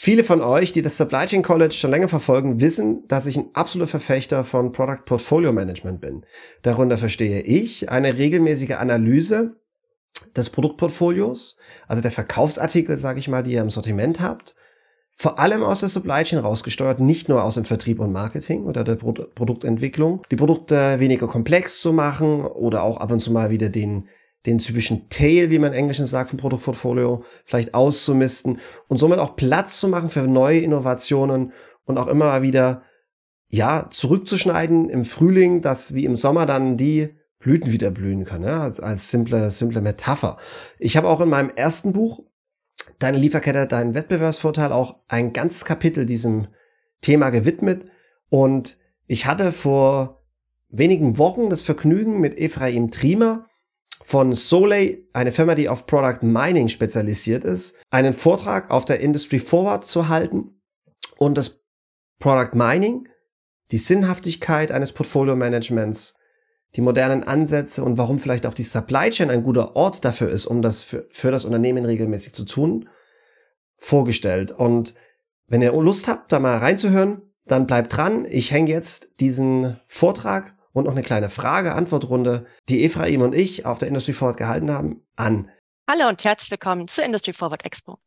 Viele 0.00 0.22
von 0.22 0.40
euch, 0.42 0.72
die 0.72 0.80
das 0.80 0.96
Supply 0.96 1.26
Chain 1.26 1.42
College 1.42 1.74
schon 1.74 1.90
länger 1.90 2.06
verfolgen, 2.06 2.60
wissen, 2.60 3.02
dass 3.08 3.26
ich 3.26 3.36
ein 3.36 3.50
absoluter 3.54 3.90
Verfechter 3.90 4.44
von 4.44 4.70
Product 4.70 5.04
Portfolio 5.04 5.52
Management 5.52 6.00
bin. 6.00 6.24
Darunter 6.62 6.96
verstehe 6.96 7.40
ich 7.40 7.90
eine 7.90 8.16
regelmäßige 8.16 8.76
Analyse 8.76 9.56
des 10.36 10.50
Produktportfolios, 10.50 11.56
also 11.88 12.00
der 12.00 12.12
Verkaufsartikel, 12.12 12.96
sage 12.96 13.18
ich 13.18 13.26
mal, 13.26 13.42
die 13.42 13.54
ihr 13.54 13.60
im 13.60 13.70
Sortiment 13.70 14.20
habt, 14.20 14.54
vor 15.10 15.40
allem 15.40 15.64
aus 15.64 15.80
der 15.80 15.88
Supply 15.88 16.22
Chain 16.22 16.38
rausgesteuert, 16.38 17.00
nicht 17.00 17.28
nur 17.28 17.42
aus 17.42 17.56
dem 17.56 17.64
Vertrieb 17.64 17.98
und 17.98 18.12
Marketing 18.12 18.66
oder 18.66 18.84
der 18.84 18.94
Pro 18.94 19.14
Produktentwicklung, 19.14 20.22
die 20.30 20.36
Produkte 20.36 21.00
weniger 21.00 21.26
komplex 21.26 21.80
zu 21.80 21.92
machen 21.92 22.42
oder 22.42 22.84
auch 22.84 22.98
ab 22.98 23.10
und 23.10 23.18
zu 23.18 23.32
mal 23.32 23.50
wieder 23.50 23.68
den 23.68 24.08
den 24.46 24.58
typischen 24.58 25.08
Tail, 25.08 25.50
wie 25.50 25.58
man 25.58 25.72
im 25.72 25.78
Englischen 25.78 26.06
sagt, 26.06 26.30
vom 26.30 26.38
Produktportfolio 26.38 27.24
vielleicht 27.44 27.74
auszumisten 27.74 28.60
und 28.88 28.96
somit 28.98 29.18
auch 29.18 29.36
Platz 29.36 29.80
zu 29.80 29.88
machen 29.88 30.08
für 30.08 30.22
neue 30.22 30.60
Innovationen 30.60 31.52
und 31.84 31.98
auch 31.98 32.06
immer 32.06 32.26
mal 32.26 32.42
wieder, 32.42 32.82
ja, 33.48 33.86
zurückzuschneiden 33.90 34.90
im 34.90 35.04
Frühling, 35.04 35.62
dass 35.62 35.94
wie 35.94 36.04
im 36.04 36.16
Sommer 36.16 36.46
dann 36.46 36.76
die 36.76 37.14
Blüten 37.38 37.72
wieder 37.72 37.90
blühen 37.90 38.24
können, 38.24 38.44
ja, 38.44 38.62
als, 38.62 38.80
als 38.80 39.10
simple, 39.10 39.50
simple 39.50 39.80
Metapher. 39.80 40.36
Ich 40.78 40.96
habe 40.96 41.08
auch 41.08 41.20
in 41.20 41.28
meinem 41.28 41.50
ersten 41.50 41.92
Buch, 41.92 42.22
Deine 42.98 43.18
Lieferkette, 43.18 43.66
dein 43.66 43.94
Wettbewerbsvorteil, 43.94 44.72
auch 44.72 44.96
ein 45.06 45.32
ganzes 45.32 45.64
Kapitel 45.64 46.04
diesem 46.04 46.48
Thema 47.00 47.30
gewidmet 47.30 47.84
und 48.28 48.78
ich 49.06 49.26
hatte 49.26 49.52
vor 49.52 50.24
wenigen 50.68 51.16
Wochen 51.16 51.48
das 51.48 51.62
Vergnügen 51.62 52.20
mit 52.20 52.38
Ephraim 52.38 52.90
Triemer, 52.90 53.47
von 54.02 54.32
Soleil, 54.32 55.04
eine 55.12 55.32
Firma, 55.32 55.54
die 55.54 55.68
auf 55.68 55.86
Product 55.86 56.22
Mining 56.22 56.68
spezialisiert 56.68 57.44
ist, 57.44 57.76
einen 57.90 58.12
Vortrag 58.12 58.70
auf 58.70 58.84
der 58.84 59.00
Industry 59.00 59.38
Forward 59.38 59.84
zu 59.84 60.08
halten 60.08 60.60
und 61.16 61.36
das 61.36 61.64
Product 62.18 62.54
Mining, 62.54 63.08
die 63.70 63.78
Sinnhaftigkeit 63.78 64.72
eines 64.72 64.92
Portfolio 64.92 65.36
Managements, 65.36 66.18
die 66.76 66.80
modernen 66.80 67.24
Ansätze 67.24 67.82
und 67.82 67.98
warum 67.98 68.18
vielleicht 68.18 68.46
auch 68.46 68.54
die 68.54 68.62
Supply 68.62 69.10
Chain 69.10 69.30
ein 69.30 69.42
guter 69.42 69.74
Ort 69.76 70.04
dafür 70.04 70.30
ist, 70.30 70.46
um 70.46 70.62
das 70.62 70.80
für, 70.80 71.06
für 71.10 71.30
das 71.30 71.44
Unternehmen 71.44 71.84
regelmäßig 71.84 72.34
zu 72.34 72.44
tun, 72.44 72.88
vorgestellt. 73.76 74.52
Und 74.52 74.94
wenn 75.46 75.62
ihr 75.62 75.72
Lust 75.72 76.08
habt, 76.08 76.32
da 76.32 76.40
mal 76.40 76.58
reinzuhören, 76.58 77.22
dann 77.46 77.66
bleibt 77.66 77.96
dran. 77.96 78.26
Ich 78.28 78.52
hänge 78.52 78.70
jetzt 78.70 79.20
diesen 79.20 79.80
Vortrag 79.86 80.57
und 80.78 80.84
noch 80.84 80.92
eine 80.92 81.02
kleine 81.02 81.28
Frage-Antwort-Runde, 81.28 82.46
die 82.68 82.84
Ephraim 82.84 83.22
und 83.22 83.34
ich 83.34 83.66
auf 83.66 83.78
der 83.78 83.88
Industry 83.88 84.12
Forward 84.12 84.36
gehalten 84.36 84.70
haben, 84.70 85.06
an. 85.16 85.50
Hallo 85.88 86.08
und 86.08 86.24
herzlich 86.24 86.50
willkommen 86.50 86.88
zur 86.88 87.04
Industry 87.04 87.32
Forward 87.32 87.64
Expo. 87.64 87.98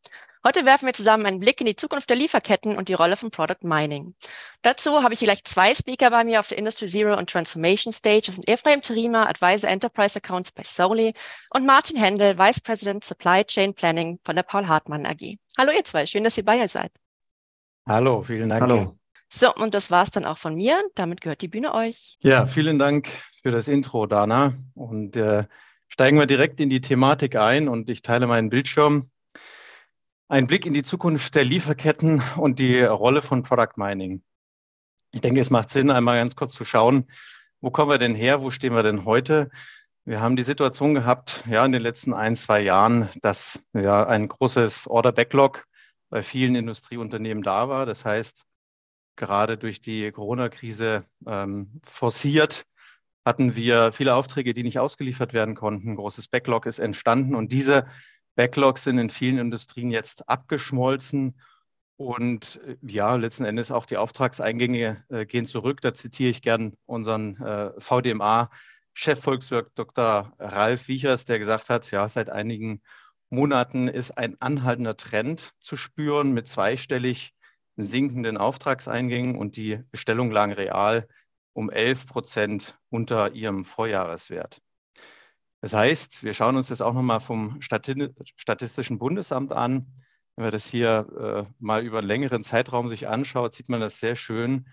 Heute 0.43 0.65
werfen 0.65 0.87
wir 0.87 0.93
zusammen 0.93 1.27
einen 1.27 1.39
Blick 1.39 1.59
in 1.59 1.67
die 1.67 1.75
Zukunft 1.75 2.09
der 2.09 2.17
Lieferketten 2.17 2.75
und 2.75 2.89
die 2.89 2.95
Rolle 2.95 3.15
von 3.15 3.29
Product 3.29 3.61
Mining. 3.61 4.15
Dazu 4.63 5.03
habe 5.03 5.13
ich 5.13 5.19
hier 5.19 5.27
gleich 5.27 5.43
zwei 5.43 5.75
Speaker 5.75 6.09
bei 6.09 6.23
mir 6.23 6.39
auf 6.39 6.47
der 6.47 6.57
Industry 6.57 6.87
Zero 6.87 7.15
und 7.15 7.29
Transformation 7.29 7.93
Stage. 7.93 8.23
Das 8.25 8.35
sind 8.35 8.47
Ephraim 8.47 8.81
Terima, 8.81 9.27
Advisor 9.27 9.69
Enterprise 9.69 10.17
Accounts 10.17 10.51
bei 10.51 10.63
Soli 10.63 11.13
und 11.53 11.67
Martin 11.67 11.97
Händel, 11.97 12.39
Vice 12.39 12.61
President 12.61 13.03
Supply 13.03 13.43
Chain 13.45 13.75
Planning 13.75 14.19
von 14.23 14.35
der 14.35 14.43
Paul 14.43 14.67
Hartmann 14.67 15.05
AG. 15.05 15.37
Hallo 15.59 15.71
ihr 15.71 15.83
zwei, 15.83 16.07
schön, 16.07 16.23
dass 16.23 16.37
ihr 16.37 16.45
bei 16.45 16.63
euch 16.63 16.71
seid. 16.71 16.91
Hallo, 17.85 18.23
vielen 18.23 18.49
Dank. 18.49 18.63
Hallo. 18.63 19.00
So, 19.33 19.53
und 19.55 19.73
das 19.73 19.91
war's 19.91 20.11
dann 20.11 20.25
auch 20.25 20.37
von 20.37 20.55
mir. 20.55 20.83
Damit 20.95 21.21
gehört 21.21 21.41
die 21.41 21.47
Bühne 21.47 21.73
euch. 21.73 22.17
Ja, 22.19 22.45
vielen 22.45 22.77
Dank 22.77 23.07
für 23.41 23.49
das 23.49 23.69
Intro, 23.69 24.05
Dana. 24.05 24.53
Und 24.73 25.15
äh, 25.15 25.45
steigen 25.87 26.19
wir 26.19 26.25
direkt 26.25 26.59
in 26.59 26.69
die 26.69 26.81
Thematik 26.81 27.37
ein 27.37 27.69
und 27.69 27.89
ich 27.89 28.01
teile 28.01 28.27
meinen 28.27 28.49
Bildschirm. 28.49 29.09
Ein 30.27 30.47
Blick 30.47 30.65
in 30.65 30.73
die 30.73 30.83
Zukunft 30.83 31.35
der 31.35 31.45
Lieferketten 31.45 32.21
und 32.37 32.59
die 32.59 32.81
Rolle 32.81 33.21
von 33.21 33.43
Product 33.43 33.77
Mining. 33.77 34.21
Ich 35.11 35.21
denke, 35.21 35.39
es 35.39 35.49
macht 35.49 35.69
Sinn, 35.69 35.91
einmal 35.91 36.17
ganz 36.17 36.35
kurz 36.35 36.53
zu 36.53 36.65
schauen, 36.65 37.09
wo 37.61 37.69
kommen 37.69 37.91
wir 37.91 37.97
denn 37.97 38.15
her, 38.15 38.41
wo 38.41 38.49
stehen 38.49 38.73
wir 38.73 38.83
denn 38.83 39.05
heute? 39.05 39.49
Wir 40.03 40.19
haben 40.19 40.35
die 40.35 40.43
Situation 40.43 40.93
gehabt, 40.93 41.43
ja, 41.49 41.63
in 41.65 41.71
den 41.71 41.81
letzten 41.81 42.13
ein, 42.13 42.35
zwei 42.35 42.61
Jahren, 42.61 43.07
dass 43.21 43.61
ja 43.73 44.05
ein 44.05 44.27
großes 44.27 44.87
Order 44.87 45.11
Backlog 45.11 45.65
bei 46.09 46.21
vielen 46.21 46.55
Industrieunternehmen 46.55 47.43
da 47.43 47.69
war. 47.69 47.85
Das 47.85 48.03
heißt, 48.03 48.45
gerade 49.15 49.57
durch 49.57 49.81
die 49.81 50.11
Corona-Krise 50.11 51.05
ähm, 51.27 51.81
forciert, 51.85 52.65
hatten 53.25 53.55
wir 53.55 53.91
viele 53.91 54.15
Aufträge, 54.15 54.53
die 54.53 54.63
nicht 54.63 54.79
ausgeliefert 54.79 55.33
werden 55.33 55.55
konnten. 55.55 55.91
Ein 55.91 55.95
großes 55.95 56.27
Backlog 56.27 56.65
ist 56.65 56.79
entstanden 56.79 57.35
und 57.35 57.51
diese 57.51 57.85
Backlogs 58.35 58.83
sind 58.83 58.97
in 58.97 59.09
vielen 59.09 59.37
Industrien 59.37 59.91
jetzt 59.91 60.27
abgeschmolzen. 60.29 61.39
Und 61.97 62.59
äh, 62.65 62.77
ja, 62.81 63.15
letzten 63.15 63.45
Endes 63.45 63.71
auch 63.71 63.85
die 63.85 63.97
Auftragseingänge 63.97 65.03
äh, 65.09 65.25
gehen 65.25 65.45
zurück. 65.45 65.81
Da 65.81 65.93
zitiere 65.93 66.31
ich 66.31 66.41
gern 66.41 66.73
unseren 66.85 67.35
äh, 67.41 67.71
VDMA-Chefvolkswirt 67.79 69.71
Dr. 69.75 70.33
Ralf 70.39 70.87
Wiechers, 70.87 71.25
der 71.25 71.37
gesagt 71.37 71.69
hat, 71.69 71.91
ja, 71.91 72.07
seit 72.09 72.29
einigen 72.29 72.81
Monaten 73.29 73.87
ist 73.87 74.17
ein 74.17 74.41
anhaltender 74.41 74.97
Trend 74.97 75.53
zu 75.59 75.77
spüren 75.77 76.33
mit 76.33 76.47
zweistellig 76.47 77.33
sinkenden 77.83 78.37
Auftragseingängen 78.37 79.37
und 79.37 79.55
die 79.55 79.79
Bestellungen 79.91 80.31
lagen 80.31 80.53
real 80.53 81.07
um 81.53 81.69
11 81.69 82.07
Prozent 82.07 82.79
unter 82.89 83.33
ihrem 83.33 83.65
Vorjahreswert. 83.65 84.61
Das 85.61 85.73
heißt, 85.73 86.23
wir 86.23 86.33
schauen 86.33 86.55
uns 86.55 86.67
das 86.67 86.81
auch 86.81 86.93
nochmal 86.93 87.19
vom 87.19 87.59
Statistischen 87.61 88.97
Bundesamt 88.97 89.51
an. 89.51 89.87
Wenn 90.35 90.45
man 90.45 90.51
das 90.51 90.65
hier 90.65 91.47
äh, 91.47 91.53
mal 91.59 91.83
über 91.83 91.99
einen 91.99 92.07
längeren 92.07 92.43
Zeitraum 92.43 92.89
sich 92.89 93.07
anschaut, 93.07 93.53
sieht 93.53 93.69
man 93.69 93.79
das 93.79 93.99
sehr 93.99 94.15
schön, 94.15 94.65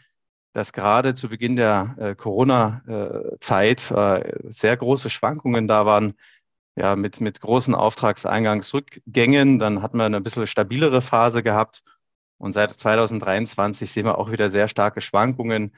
dass 0.55 0.73
gerade 0.73 1.15
zu 1.15 1.29
Beginn 1.29 1.57
der 1.57 1.95
äh, 1.99 2.15
Corona-Zeit 2.15 3.91
äh, 3.91 4.39
sehr 4.45 4.77
große 4.77 5.11
Schwankungen 5.11 5.69
da 5.69 5.85
waren, 5.85 6.15
ja, 6.75 6.97
mit, 6.97 7.21
mit 7.21 7.41
großen 7.41 7.75
Auftragseingangsrückgängen. 7.75 9.59
Dann 9.59 9.83
hat 9.83 9.95
man 9.95 10.07
eine 10.07 10.23
bisschen 10.23 10.47
stabilere 10.47 11.03
Phase 11.03 11.43
gehabt 11.43 11.83
und 12.39 12.53
seit 12.53 12.73
2023 12.73 13.91
sehen 13.91 14.07
wir 14.07 14.19
auch 14.19 14.31
wieder 14.31 14.49
sehr 14.51 14.69
starke 14.69 15.01
Schwankungen, 15.01 15.73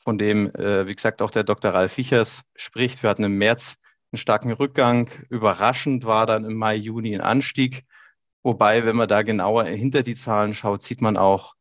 von 0.00 0.18
dem, 0.18 0.52
äh, 0.54 0.86
wie 0.86 0.94
gesagt, 0.94 1.22
auch 1.22 1.30
der 1.30 1.44
Dr. 1.44 1.72
Ralf 1.72 1.92
Fichers 1.92 2.42
spricht. 2.56 3.02
Wir 3.02 3.10
hatten 3.10 3.24
im 3.24 3.36
März 3.36 3.76
einen 4.10 4.18
starken 4.18 4.50
Rückgang. 4.50 5.10
Überraschend 5.28 6.04
war 6.04 6.26
dann 6.26 6.44
im 6.44 6.54
Mai, 6.54 6.74
Juni 6.76 7.14
ein 7.14 7.20
Anstieg. 7.20 7.84
Wobei, 8.42 8.86
wenn 8.86 8.96
man 8.96 9.08
da 9.08 9.22
genauer 9.22 9.64
hinter 9.64 10.02
die 10.02 10.14
Zahlen 10.14 10.54
schaut, 10.54 10.82
sieht 10.82 11.02
man 11.02 11.18
auch, 11.18 11.54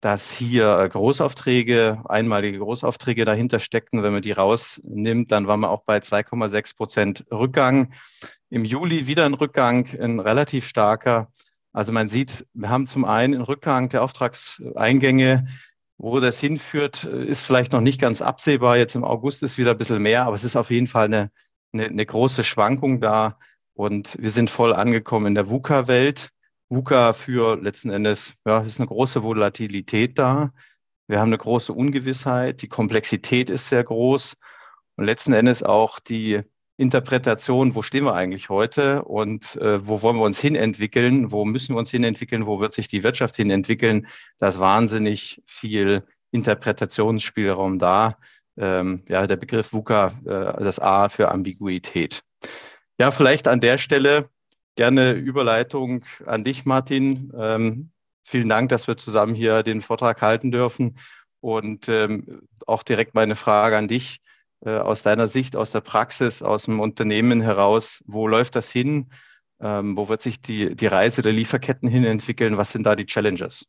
dass 0.00 0.30
hier 0.30 0.88
Großaufträge, 0.88 2.04
einmalige 2.08 2.58
Großaufträge 2.58 3.24
dahinter 3.24 3.58
steckten. 3.58 4.02
Wenn 4.02 4.12
man 4.12 4.22
die 4.22 4.32
rausnimmt, 4.32 5.32
dann 5.32 5.48
waren 5.48 5.60
wir 5.60 5.70
auch 5.70 5.82
bei 5.82 5.98
2,6 5.98 6.76
Prozent 6.76 7.24
Rückgang. 7.30 7.92
Im 8.48 8.64
Juli 8.64 9.08
wieder 9.08 9.26
ein 9.26 9.34
Rückgang, 9.34 9.86
ein 10.00 10.20
relativ 10.20 10.66
starker. 10.66 11.28
Also 11.72 11.92
man 11.92 12.08
sieht, 12.08 12.46
wir 12.52 12.68
haben 12.68 12.86
zum 12.86 13.04
einen 13.04 13.34
einen 13.34 13.42
Rückgang 13.42 13.88
der 13.88 14.02
Auftragseingänge. 14.02 15.46
Wo 16.02 16.18
das 16.18 16.40
hinführt, 16.40 17.04
ist 17.04 17.44
vielleicht 17.44 17.72
noch 17.72 17.82
nicht 17.82 18.00
ganz 18.00 18.22
absehbar. 18.22 18.78
Jetzt 18.78 18.94
im 18.94 19.04
August 19.04 19.42
ist 19.42 19.58
wieder 19.58 19.72
ein 19.72 19.76
bisschen 19.78 20.00
mehr, 20.00 20.24
aber 20.24 20.34
es 20.34 20.44
ist 20.44 20.56
auf 20.56 20.70
jeden 20.70 20.86
Fall 20.86 21.04
eine, 21.04 21.30
eine, 21.74 21.88
eine 21.88 22.06
große 22.06 22.42
Schwankung 22.42 23.02
da. 23.02 23.38
Und 23.74 24.16
wir 24.18 24.30
sind 24.30 24.48
voll 24.48 24.72
angekommen 24.72 25.26
in 25.26 25.34
der 25.34 25.50
VUCA-Welt. 25.50 26.30
VUCA 26.70 27.12
für 27.12 27.60
letzten 27.60 27.90
Endes, 27.90 28.32
ja, 28.46 28.60
ist 28.60 28.80
eine 28.80 28.86
große 28.86 29.22
Volatilität 29.22 30.18
da. 30.18 30.54
Wir 31.06 31.18
haben 31.18 31.28
eine 31.28 31.38
große 31.38 31.72
Ungewissheit. 31.72 32.62
Die 32.62 32.68
Komplexität 32.68 33.50
ist 33.50 33.68
sehr 33.68 33.84
groß. 33.84 34.36
Und 34.96 35.04
letzten 35.04 35.34
Endes 35.34 35.62
auch 35.62 35.98
die 35.98 36.40
Interpretation, 36.80 37.74
wo 37.74 37.82
stehen 37.82 38.04
wir 38.04 38.14
eigentlich 38.14 38.48
heute 38.48 39.02
und 39.02 39.56
äh, 39.56 39.86
wo 39.86 40.00
wollen 40.00 40.16
wir 40.16 40.24
uns 40.24 40.40
hinentwickeln, 40.40 41.30
wo 41.30 41.44
müssen 41.44 41.74
wir 41.74 41.78
uns 41.78 41.90
hinentwickeln, 41.90 42.46
wo 42.46 42.58
wird 42.58 42.72
sich 42.72 42.88
die 42.88 43.02
Wirtschaft 43.02 43.36
hinentwickeln, 43.36 44.06
da 44.38 44.48
ist 44.48 44.60
wahnsinnig 44.60 45.42
viel 45.44 46.04
Interpretationsspielraum 46.30 47.78
da. 47.78 48.16
Ähm, 48.56 49.04
ja, 49.08 49.26
der 49.26 49.36
Begriff 49.36 49.74
VUCA, 49.74 50.06
äh, 50.24 50.64
das 50.64 50.78
A 50.78 51.10
für 51.10 51.30
Ambiguität. 51.30 52.22
Ja, 52.98 53.10
vielleicht 53.10 53.46
an 53.46 53.60
der 53.60 53.76
Stelle 53.76 54.30
gerne 54.74 55.12
Überleitung 55.12 56.06
an 56.24 56.44
dich, 56.44 56.64
Martin. 56.64 57.30
Ähm, 57.38 57.90
vielen 58.24 58.48
Dank, 58.48 58.70
dass 58.70 58.86
wir 58.86 58.96
zusammen 58.96 59.34
hier 59.34 59.62
den 59.62 59.82
Vortrag 59.82 60.22
halten 60.22 60.50
dürfen. 60.50 60.96
Und 61.40 61.90
ähm, 61.90 62.48
auch 62.66 62.82
direkt 62.82 63.14
meine 63.14 63.34
Frage 63.34 63.76
an 63.76 63.86
dich. 63.86 64.22
Äh, 64.62 64.76
aus 64.76 65.02
deiner 65.02 65.26
Sicht, 65.26 65.56
aus 65.56 65.70
der 65.70 65.80
Praxis, 65.80 66.42
aus 66.42 66.64
dem 66.64 66.80
Unternehmen 66.80 67.40
heraus, 67.40 68.02
wo 68.06 68.26
läuft 68.26 68.56
das 68.56 68.70
hin? 68.70 69.10
Ähm, 69.60 69.96
wo 69.96 70.08
wird 70.08 70.20
sich 70.20 70.40
die, 70.40 70.76
die 70.76 70.86
Reise 70.86 71.22
der 71.22 71.32
Lieferketten 71.32 71.88
hin 71.88 72.04
entwickeln? 72.04 72.58
Was 72.58 72.72
sind 72.72 72.84
da 72.84 72.94
die 72.94 73.06
Challenges? 73.06 73.66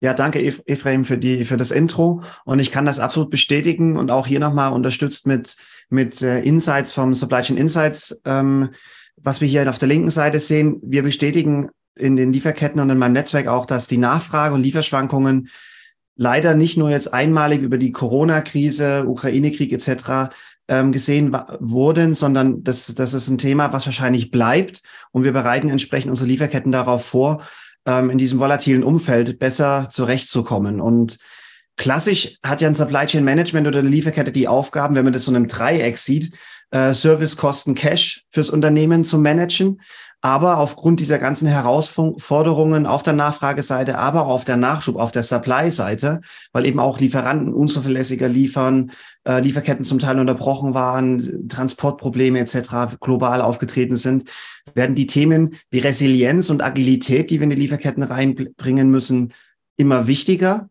Ja, 0.00 0.12
danke 0.12 0.42
Ephraim 0.42 1.06
für 1.06 1.16
die 1.16 1.46
für 1.46 1.56
das 1.56 1.70
Intro 1.70 2.22
und 2.44 2.58
ich 2.58 2.70
kann 2.70 2.84
das 2.84 3.00
absolut 3.00 3.30
bestätigen 3.30 3.96
und 3.96 4.10
auch 4.10 4.26
hier 4.26 4.40
nochmal 4.40 4.72
unterstützt 4.72 5.26
mit 5.26 5.56
mit 5.88 6.20
äh, 6.20 6.40
Insights 6.40 6.92
vom 6.92 7.14
Supply 7.14 7.40
Chain 7.40 7.56
Insights, 7.56 8.20
ähm, 8.26 8.70
was 9.16 9.40
wir 9.40 9.48
hier 9.48 9.68
auf 9.70 9.78
der 9.78 9.88
linken 9.88 10.10
Seite 10.10 10.38
sehen. 10.38 10.78
Wir 10.82 11.02
bestätigen 11.02 11.70
in 11.98 12.14
den 12.14 12.30
Lieferketten 12.30 12.78
und 12.80 12.90
in 12.90 12.98
meinem 12.98 13.14
Netzwerk 13.14 13.46
auch, 13.46 13.64
dass 13.64 13.86
die 13.86 13.96
Nachfrage 13.96 14.54
und 14.54 14.62
Lieferschwankungen 14.62 15.48
leider 16.16 16.54
nicht 16.54 16.76
nur 16.76 16.90
jetzt 16.90 17.12
einmalig 17.12 17.62
über 17.62 17.78
die 17.78 17.92
Corona-Krise, 17.92 19.06
Ukraine-Krieg 19.06 19.72
etc. 19.72 20.34
Ähm, 20.68 20.92
gesehen 20.92 21.36
wurden, 21.60 22.14
sondern 22.14 22.64
das, 22.64 22.94
das 22.94 23.14
ist 23.14 23.28
ein 23.28 23.38
Thema, 23.38 23.72
was 23.72 23.86
wahrscheinlich 23.86 24.30
bleibt. 24.30 24.82
Und 25.12 25.24
wir 25.24 25.32
bereiten 25.32 25.68
entsprechend 25.68 26.10
unsere 26.10 26.28
Lieferketten 26.28 26.72
darauf 26.72 27.04
vor, 27.04 27.42
ähm, 27.86 28.10
in 28.10 28.18
diesem 28.18 28.38
volatilen 28.40 28.82
Umfeld 28.82 29.38
besser 29.38 29.88
zurechtzukommen. 29.90 30.80
Und 30.80 31.18
klassisch 31.76 32.38
hat 32.42 32.60
ja 32.60 32.68
ein 32.68 32.74
Supply 32.74 33.06
Chain 33.06 33.24
Management 33.24 33.66
oder 33.68 33.78
eine 33.78 33.88
Lieferkette 33.88 34.32
die 34.32 34.48
Aufgaben, 34.48 34.96
wenn 34.96 35.04
man 35.04 35.12
das 35.12 35.24
so 35.24 35.30
in 35.30 35.36
einem 35.36 35.48
Dreieck 35.48 35.98
sieht, 35.98 36.34
äh, 36.70 36.92
Service, 36.94 37.36
Kosten, 37.36 37.74
Cash 37.74 38.24
fürs 38.30 38.50
Unternehmen 38.50 39.04
zu 39.04 39.18
managen. 39.18 39.80
Aber 40.26 40.58
aufgrund 40.58 40.98
dieser 40.98 41.18
ganzen 41.18 41.46
Herausforderungen 41.46 42.84
auf 42.84 43.04
der 43.04 43.12
Nachfrageseite, 43.12 43.96
aber 43.96 44.22
auch 44.22 44.30
auf 44.30 44.44
der 44.44 44.56
Nachschub, 44.56 44.96
auf 44.96 45.12
der 45.12 45.22
Supply-Seite, 45.22 46.20
weil 46.50 46.66
eben 46.66 46.80
auch 46.80 46.98
Lieferanten 46.98 47.54
unzuverlässiger 47.54 48.28
liefern, 48.28 48.90
äh, 49.22 49.40
Lieferketten 49.40 49.84
zum 49.84 50.00
Teil 50.00 50.18
unterbrochen 50.18 50.74
waren, 50.74 51.46
Transportprobleme 51.48 52.40
etc. 52.40 52.98
global 52.98 53.40
aufgetreten 53.40 53.94
sind, 53.94 54.28
werden 54.74 54.96
die 54.96 55.06
Themen 55.06 55.54
wie 55.70 55.78
Resilienz 55.78 56.50
und 56.50 56.60
Agilität, 56.60 57.30
die 57.30 57.38
wir 57.38 57.44
in 57.44 57.50
die 57.50 57.56
Lieferketten 57.62 58.02
reinbringen 58.02 58.90
müssen, 58.90 59.32
immer 59.76 60.08
wichtiger. 60.08 60.68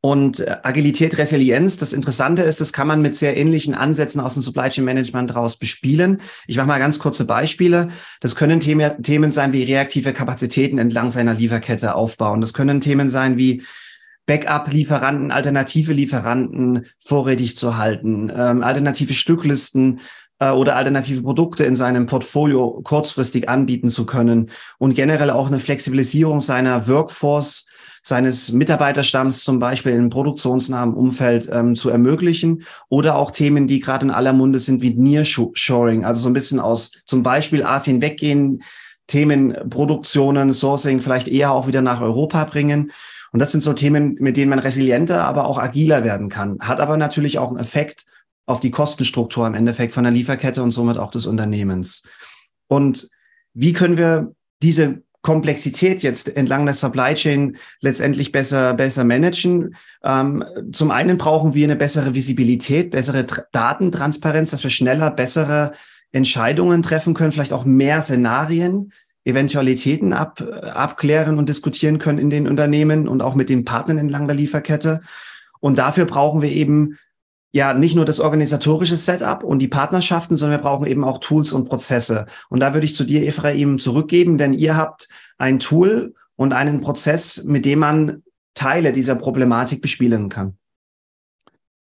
Und 0.00 0.40
äh, 0.40 0.56
Agilität, 0.62 1.18
Resilienz, 1.18 1.76
das 1.76 1.92
Interessante 1.92 2.42
ist, 2.42 2.60
das 2.60 2.72
kann 2.72 2.86
man 2.86 3.02
mit 3.02 3.16
sehr 3.16 3.36
ähnlichen 3.36 3.74
Ansätzen 3.74 4.20
aus 4.20 4.34
dem 4.34 4.42
Supply 4.42 4.68
Chain 4.68 4.84
Management 4.84 5.34
raus 5.34 5.56
bespielen. 5.56 6.20
Ich 6.46 6.56
mache 6.56 6.68
mal 6.68 6.78
ganz 6.78 6.98
kurze 7.00 7.24
Beispiele. 7.24 7.88
Das 8.20 8.36
können 8.36 8.60
Themen, 8.60 9.30
sein 9.30 9.52
wie 9.52 9.64
reaktive 9.64 10.12
Kapazitäten 10.12 10.78
entlang 10.78 11.10
seiner 11.10 11.34
Lieferkette 11.34 11.94
aufbauen. 11.94 12.40
Das 12.40 12.54
können 12.54 12.80
Themen 12.80 13.08
sein 13.08 13.38
wie 13.38 13.62
Backup-Lieferanten, 14.26 15.32
alternative 15.32 15.92
Lieferanten 15.94 16.86
vorrätig 17.00 17.56
zu 17.56 17.76
halten, 17.76 18.30
ähm, 18.34 18.62
alternative 18.62 19.14
Stücklisten 19.14 20.00
oder 20.40 20.76
alternative 20.76 21.22
Produkte 21.22 21.64
in 21.64 21.74
seinem 21.74 22.06
Portfolio 22.06 22.80
kurzfristig 22.84 23.48
anbieten 23.48 23.88
zu 23.88 24.06
können 24.06 24.50
und 24.78 24.94
generell 24.94 25.30
auch 25.30 25.48
eine 25.48 25.58
Flexibilisierung 25.58 26.40
seiner 26.40 26.86
Workforce 26.88 27.66
seines 28.02 28.52
Mitarbeiterstamms 28.52 29.44
zum 29.44 29.58
Beispiel 29.58 29.92
im 29.92 30.10
produktionsnahen 30.10 30.94
Umfeld 30.94 31.48
ähm, 31.52 31.74
zu 31.74 31.90
ermöglichen 31.90 32.64
oder 32.88 33.16
auch 33.16 33.30
Themen, 33.30 33.66
die 33.66 33.80
gerade 33.80 34.06
in 34.06 34.10
aller 34.10 34.32
Munde 34.32 34.58
sind 34.58 34.82
wie 34.82 34.94
Nearshoring, 34.94 36.04
also 36.04 36.22
so 36.22 36.30
ein 36.30 36.32
bisschen 36.32 36.60
aus 36.60 36.92
zum 37.04 37.22
Beispiel 37.22 37.64
Asien 37.64 38.00
weggehen, 38.00 38.62
Themen 39.06 39.54
Produktionen, 39.70 40.52
Sourcing 40.52 41.00
vielleicht 41.00 41.28
eher 41.28 41.52
auch 41.52 41.66
wieder 41.66 41.82
nach 41.82 42.00
Europa 42.00 42.44
bringen. 42.44 42.92
Und 43.32 43.40
das 43.40 43.52
sind 43.52 43.62
so 43.62 43.74
Themen, 43.74 44.16
mit 44.20 44.36
denen 44.36 44.50
man 44.50 44.58
resilienter, 44.58 45.24
aber 45.24 45.46
auch 45.46 45.58
agiler 45.58 46.02
werden 46.02 46.28
kann. 46.28 46.58
Hat 46.60 46.80
aber 46.80 46.96
natürlich 46.96 47.38
auch 47.38 47.48
einen 47.48 47.58
Effekt 47.58 48.06
auf 48.48 48.60
die 48.60 48.70
Kostenstruktur 48.70 49.46
im 49.46 49.54
Endeffekt 49.54 49.92
von 49.92 50.04
der 50.04 50.12
Lieferkette 50.12 50.62
und 50.62 50.70
somit 50.70 50.96
auch 50.96 51.10
des 51.10 51.26
Unternehmens. 51.26 52.04
Und 52.66 53.08
wie 53.52 53.72
können 53.72 53.98
wir 53.98 54.32
diese 54.62 55.02
Komplexität 55.20 56.02
jetzt 56.02 56.34
entlang 56.36 56.64
der 56.64 56.74
Supply 56.74 57.12
Chain 57.12 57.56
letztendlich 57.80 58.32
besser, 58.32 58.72
besser 58.74 59.04
managen. 59.04 59.74
Ähm, 60.02 60.44
zum 60.72 60.90
einen 60.90 61.18
brauchen 61.18 61.54
wir 61.54 61.66
eine 61.66 61.76
bessere 61.76 62.14
Visibilität, 62.14 62.92
bessere 62.92 63.26
Tr 63.26 63.44
Datentransparenz, 63.52 64.50
dass 64.50 64.62
wir 64.62 64.70
schneller 64.70 65.10
bessere 65.10 65.72
Entscheidungen 66.12 66.82
treffen 66.82 67.14
können, 67.14 67.32
vielleicht 67.32 67.52
auch 67.52 67.64
mehr 67.64 68.00
Szenarien, 68.00 68.92
Eventualitäten 69.24 70.14
ab, 70.14 70.40
abklären 70.40 71.36
und 71.36 71.48
diskutieren 71.48 71.98
können 71.98 72.18
in 72.18 72.30
den 72.30 72.48
Unternehmen 72.48 73.08
und 73.08 73.20
auch 73.20 73.34
mit 73.34 73.50
den 73.50 73.64
Partnern 73.66 73.98
entlang 73.98 74.26
der 74.26 74.36
Lieferkette. 74.36 75.02
Und 75.60 75.78
dafür 75.78 76.06
brauchen 76.06 76.40
wir 76.40 76.50
eben 76.50 76.96
ja 77.52 77.74
nicht 77.74 77.94
nur 77.94 78.04
das 78.04 78.20
organisatorische 78.20 78.96
Setup 78.96 79.42
und 79.42 79.60
die 79.60 79.68
Partnerschaften, 79.68 80.36
sondern 80.36 80.58
wir 80.58 80.62
brauchen 80.62 80.86
eben 80.86 81.04
auch 81.04 81.18
Tools 81.18 81.52
und 81.52 81.68
Prozesse. 81.68 82.26
Und 82.48 82.60
da 82.60 82.74
würde 82.74 82.86
ich 82.86 82.94
zu 82.94 83.04
dir, 83.04 83.26
Ephraim, 83.26 83.78
zurückgeben, 83.78 84.36
denn 84.36 84.52
ihr 84.52 84.76
habt 84.76 85.08
ein 85.38 85.58
Tool 85.58 86.14
und 86.36 86.52
einen 86.52 86.80
Prozess, 86.80 87.44
mit 87.44 87.64
dem 87.64 87.80
man 87.80 88.22
Teile 88.54 88.92
dieser 88.92 89.14
Problematik 89.14 89.80
bespielen 89.80 90.28
kann. 90.28 90.58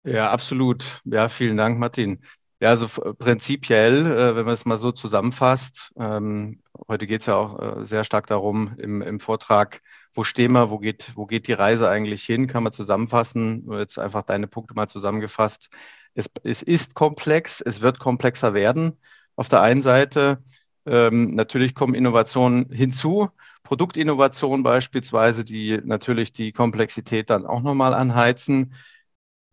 Ja, 0.05 0.31
absolut. 0.31 1.01
Ja, 1.05 1.29
vielen 1.29 1.57
Dank, 1.57 1.79
Martin. 1.79 2.21
Ja, 2.63 2.69
also 2.69 2.87
prinzipiell, 2.87 4.07
äh, 4.07 4.37
wenn 4.37 4.45
man 4.45 4.55
es 4.55 4.65
mal 4.65 4.77
so 4.77 4.93
zusammenfasst, 4.93 5.93
ähm, 5.99 6.63
heute 6.87 7.09
geht 7.09 7.23
es 7.23 7.27
ja 7.27 7.35
auch 7.35 7.81
äh, 7.81 7.87
sehr 7.87 8.05
stark 8.05 8.29
darum 8.29 8.77
im, 8.79 9.03
im 9.03 9.19
Vortrag, 9.19 9.83
wo 10.15 10.23
stehen 10.23 10.53
wir, 10.53 10.71
wo 10.71 10.79
geht, 10.79 11.11
wo 11.17 11.27
geht 11.27 11.49
die 11.49 11.55
Reise 11.55 11.89
eigentlich 11.89 12.23
hin, 12.23 12.47
kann 12.47 12.63
man 12.63 12.73
zusammenfassen. 12.73 13.67
Jetzt 13.73 13.99
einfach 13.99 14.23
deine 14.23 14.47
Punkte 14.47 14.75
mal 14.75 14.87
zusammengefasst. 14.87 15.71
Es, 16.15 16.31
es 16.45 16.63
ist 16.63 16.95
komplex, 16.95 17.61
es 17.61 17.83
wird 17.83 17.99
komplexer 17.99 18.55
werden. 18.55 18.97
Auf 19.35 19.49
der 19.49 19.61
einen 19.63 19.83
Seite 19.83 20.39
ähm, 20.87 21.35
natürlich 21.35 21.75
kommen 21.75 21.95
Innovationen 21.95 22.71
hinzu, 22.71 23.29
Produktinnovationen 23.65 24.63
beispielsweise, 24.63 25.43
die 25.43 25.81
natürlich 25.83 26.33
die 26.33 26.53
Komplexität 26.53 27.29
dann 27.29 27.45
auch 27.45 27.63
nochmal 27.63 27.93
anheizen, 27.93 28.73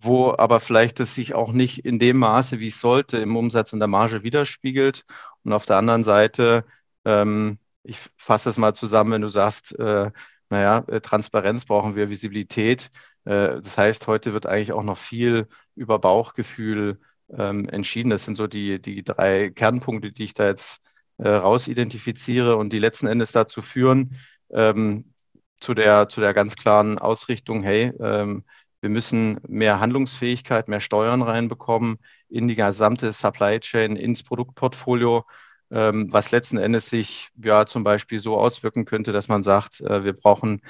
wo 0.01 0.33
aber 0.37 0.59
vielleicht 0.59 0.99
es 0.99 1.15
sich 1.15 1.33
auch 1.35 1.51
nicht 1.51 1.85
in 1.85 1.99
dem 1.99 2.17
Maße, 2.17 2.59
wie 2.59 2.67
es 2.67 2.79
sollte, 2.79 3.17
im 3.17 3.35
Umsatz 3.35 3.73
und 3.73 3.79
der 3.79 3.87
Marge 3.87 4.23
widerspiegelt. 4.23 5.05
Und 5.43 5.53
auf 5.53 5.65
der 5.65 5.77
anderen 5.77 6.03
Seite, 6.03 6.65
ähm, 7.05 7.59
ich 7.83 7.99
fasse 8.17 8.49
es 8.49 8.57
mal 8.57 8.73
zusammen, 8.73 9.11
wenn 9.11 9.21
du 9.21 9.27
sagst, 9.29 9.77
äh, 9.77 10.11
naja, 10.49 10.83
äh, 10.87 11.01
Transparenz 11.01 11.65
brauchen 11.65 11.95
wir, 11.95 12.09
Visibilität. 12.09 12.91
Äh, 13.25 13.61
das 13.61 13.77
heißt, 13.77 14.07
heute 14.07 14.33
wird 14.33 14.45
eigentlich 14.45 14.73
auch 14.73 14.83
noch 14.83 14.97
viel 14.97 15.47
über 15.75 15.99
Bauchgefühl 15.99 16.99
ähm, 17.37 17.67
entschieden. 17.69 18.09
Das 18.09 18.25
sind 18.25 18.35
so 18.35 18.47
die, 18.47 18.81
die 18.81 19.03
drei 19.03 19.49
Kernpunkte, 19.51 20.11
die 20.11 20.23
ich 20.25 20.33
da 20.33 20.47
jetzt 20.47 20.81
äh, 21.17 21.29
rausidentifiziere 21.29 22.55
und 22.55 22.73
die 22.73 22.79
letzten 22.79 23.07
Endes 23.07 23.31
dazu 23.31 23.61
führen, 23.61 24.15
ähm, 24.51 25.13
zu, 25.59 25.73
der, 25.73 26.09
zu 26.09 26.21
der 26.21 26.33
ganz 26.33 26.55
klaren 26.55 26.97
Ausrichtung, 26.97 27.63
hey, 27.63 27.91
ähm, 27.99 28.45
wir 28.81 28.89
müssen 28.89 29.39
mehr 29.47 29.79
Handlungsfähigkeit, 29.79 30.67
mehr 30.67 30.79
Steuern 30.79 31.21
reinbekommen 31.21 31.97
in 32.29 32.47
die 32.47 32.55
gesamte 32.55 33.11
Supply 33.11 33.59
Chain, 33.59 33.95
ins 33.95 34.23
Produktportfolio 34.23 35.25
ähm, 35.71 36.11
was 36.11 36.31
letzten 36.31 36.57
Endes 36.57 36.89
sich 36.89 37.29
ja 37.41 37.65
zum 37.65 37.83
Beispiel 37.83 38.19
so 38.19 38.37
auswirken 38.37 38.85
könnte, 38.85 39.11
dass 39.11 39.27
man 39.27 39.43
sagt, 39.43 39.81
äh, 39.81 40.03
wir 40.03 40.13
brauchen 40.13 40.61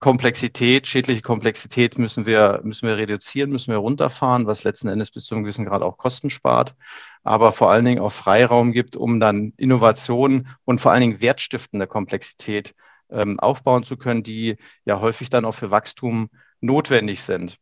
Komplexität, 0.00 0.86
schädliche 0.86 1.22
Komplexität 1.22 1.98
müssen 1.98 2.26
wir, 2.26 2.60
müssen 2.62 2.86
wir 2.86 2.98
reduzieren, 2.98 3.50
müssen 3.50 3.70
wir 3.70 3.78
runterfahren, 3.78 4.46
was 4.46 4.64
letzten 4.64 4.88
Endes 4.88 5.10
bis 5.10 5.24
zu 5.24 5.34
einem 5.34 5.44
gewissen 5.44 5.64
Grad 5.64 5.80
auch 5.80 5.96
Kosten 5.96 6.28
spart, 6.28 6.74
aber 7.22 7.52
vor 7.52 7.70
allen 7.70 7.86
Dingen 7.86 8.02
auch 8.02 8.12
Freiraum 8.12 8.72
gibt, 8.72 8.96
um 8.96 9.18
dann 9.18 9.54
Innovation 9.56 10.48
und 10.66 10.80
vor 10.80 10.92
allen 10.92 11.00
Dingen 11.00 11.20
wertstiftende 11.22 11.86
Komplexität 11.86 12.74
ähm, 13.08 13.40
aufbauen 13.40 13.82
zu 13.82 13.96
können, 13.96 14.22
die 14.22 14.58
ja 14.84 15.00
häufig 15.00 15.30
dann 15.30 15.46
auch 15.46 15.54
für 15.54 15.70
Wachstum 15.70 16.28
notwendig 16.64 17.22
sind. 17.22 17.58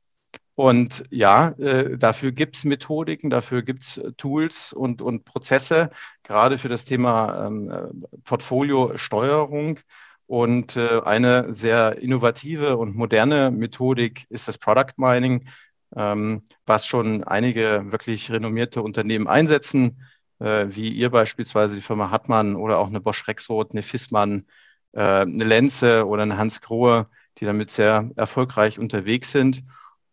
Und 0.54 1.04
ja, 1.10 1.50
äh, 1.58 1.96
dafür 1.98 2.32
gibt 2.32 2.56
es 2.56 2.64
Methodiken, 2.64 3.30
dafür 3.30 3.62
gibt 3.62 3.82
es 3.82 3.96
äh, 3.98 4.12
Tools 4.12 4.72
und, 4.72 5.00
und 5.00 5.24
Prozesse, 5.24 5.90
gerade 6.22 6.58
für 6.58 6.68
das 6.68 6.84
Thema 6.84 7.46
ähm, 7.46 7.70
äh, 7.70 8.18
Portfoliosteuerung. 8.24 9.80
Und 10.26 10.76
äh, 10.76 11.00
eine 11.00 11.52
sehr 11.52 11.98
innovative 11.98 12.76
und 12.76 12.94
moderne 12.96 13.50
Methodik 13.50 14.24
ist 14.30 14.48
das 14.48 14.58
Product 14.58 14.94
Mining, 14.96 15.48
ähm, 15.96 16.42
was 16.66 16.86
schon 16.86 17.24
einige 17.24 17.90
wirklich 17.90 18.30
renommierte 18.30 18.82
Unternehmen 18.82 19.28
einsetzen, 19.28 20.02
äh, 20.38 20.66
wie 20.68 20.90
ihr 20.90 21.10
beispielsweise 21.10 21.74
die 21.74 21.82
Firma 21.82 22.10
Hartmann 22.10 22.56
oder 22.56 22.78
auch 22.78 22.88
eine 22.88 23.00
Bosch 23.00 23.26
Rexroth, 23.26 23.72
eine 23.72 23.82
Fissmann, 23.82 24.46
äh, 24.92 25.00
eine 25.00 25.44
Lenze 25.44 26.06
oder 26.06 26.22
eine 26.22 26.38
Hans 26.38 26.60
Grohe, 26.60 27.08
die 27.38 27.44
damit 27.44 27.70
sehr 27.70 28.10
erfolgreich 28.16 28.78
unterwegs 28.78 29.32
sind. 29.32 29.62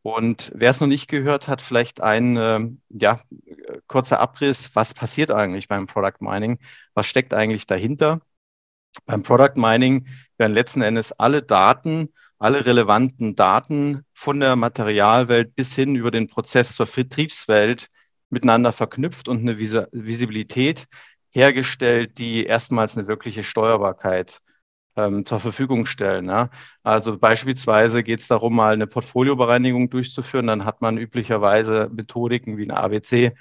Und 0.02 0.52
wer 0.56 0.72
es 0.72 0.80
noch 0.80 0.88
nicht 0.88 1.08
gehört 1.08 1.48
hat, 1.48 1.62
vielleicht 1.62 2.02
ein 2.02 2.38
äh, 2.38 2.70
ja, 2.90 3.22
kurzer 3.88 4.20
Abriss, 4.20 4.70
was 4.74 4.94
passiert 4.94 5.32
eigentlich 5.32 5.68
beim 5.68 5.88
Product 5.88 6.22
Mining? 6.22 6.60
Was 6.94 7.06
steckt 7.06 7.34
eigentlich 7.34 7.68
dahinter? 7.68 8.22
Beim 9.06 9.24
Product 9.24 9.56
Mining 9.56 10.08
werden 10.38 10.54
letzten 10.54 10.82
Endes 10.82 11.12
alle 11.12 11.42
Daten, 11.44 12.10
alle 12.38 12.66
relevanten 12.66 13.36
Daten 13.36 14.06
von 14.14 14.40
der 14.40 14.56
Materialwelt 14.56 15.56
bis 15.56 15.76
hin 15.76 15.96
über 15.96 16.12
den 16.12 16.28
Prozess 16.28 16.74
zur 16.74 16.88
Vertriebswelt 16.88 17.90
miteinander 18.30 18.72
verknüpft 18.72 19.28
und 19.28 19.40
eine 19.40 19.58
Vis 19.58 19.76
Visibilität 19.92 20.88
hergestellt, 21.32 22.18
die 22.18 22.46
erstmals 22.46 22.98
eine 22.98 23.08
wirkliche 23.08 23.44
Steuerbarkeit 23.44 24.42
ähm, 25.08 25.26
zur 25.26 25.40
Verfügung 25.40 25.86
stellen. 25.86 26.28
Ja. 26.28 26.50
Also 26.84 27.18
beispielsweise 27.18 28.04
geht 28.04 28.20
es 28.20 28.28
darum, 28.28 28.56
mal 28.56 28.74
eine 28.74 28.88
Portfoliobereinigung 28.88 29.90
durchzuführen. 29.90 30.48
Dann 30.48 30.66
hat 30.66 30.82
man 30.82 30.98
üblicherweise 30.98 31.90
Methodiken 31.94 32.58
wie 32.58 32.64
eine 32.64 32.78
ABC, 32.78 33.34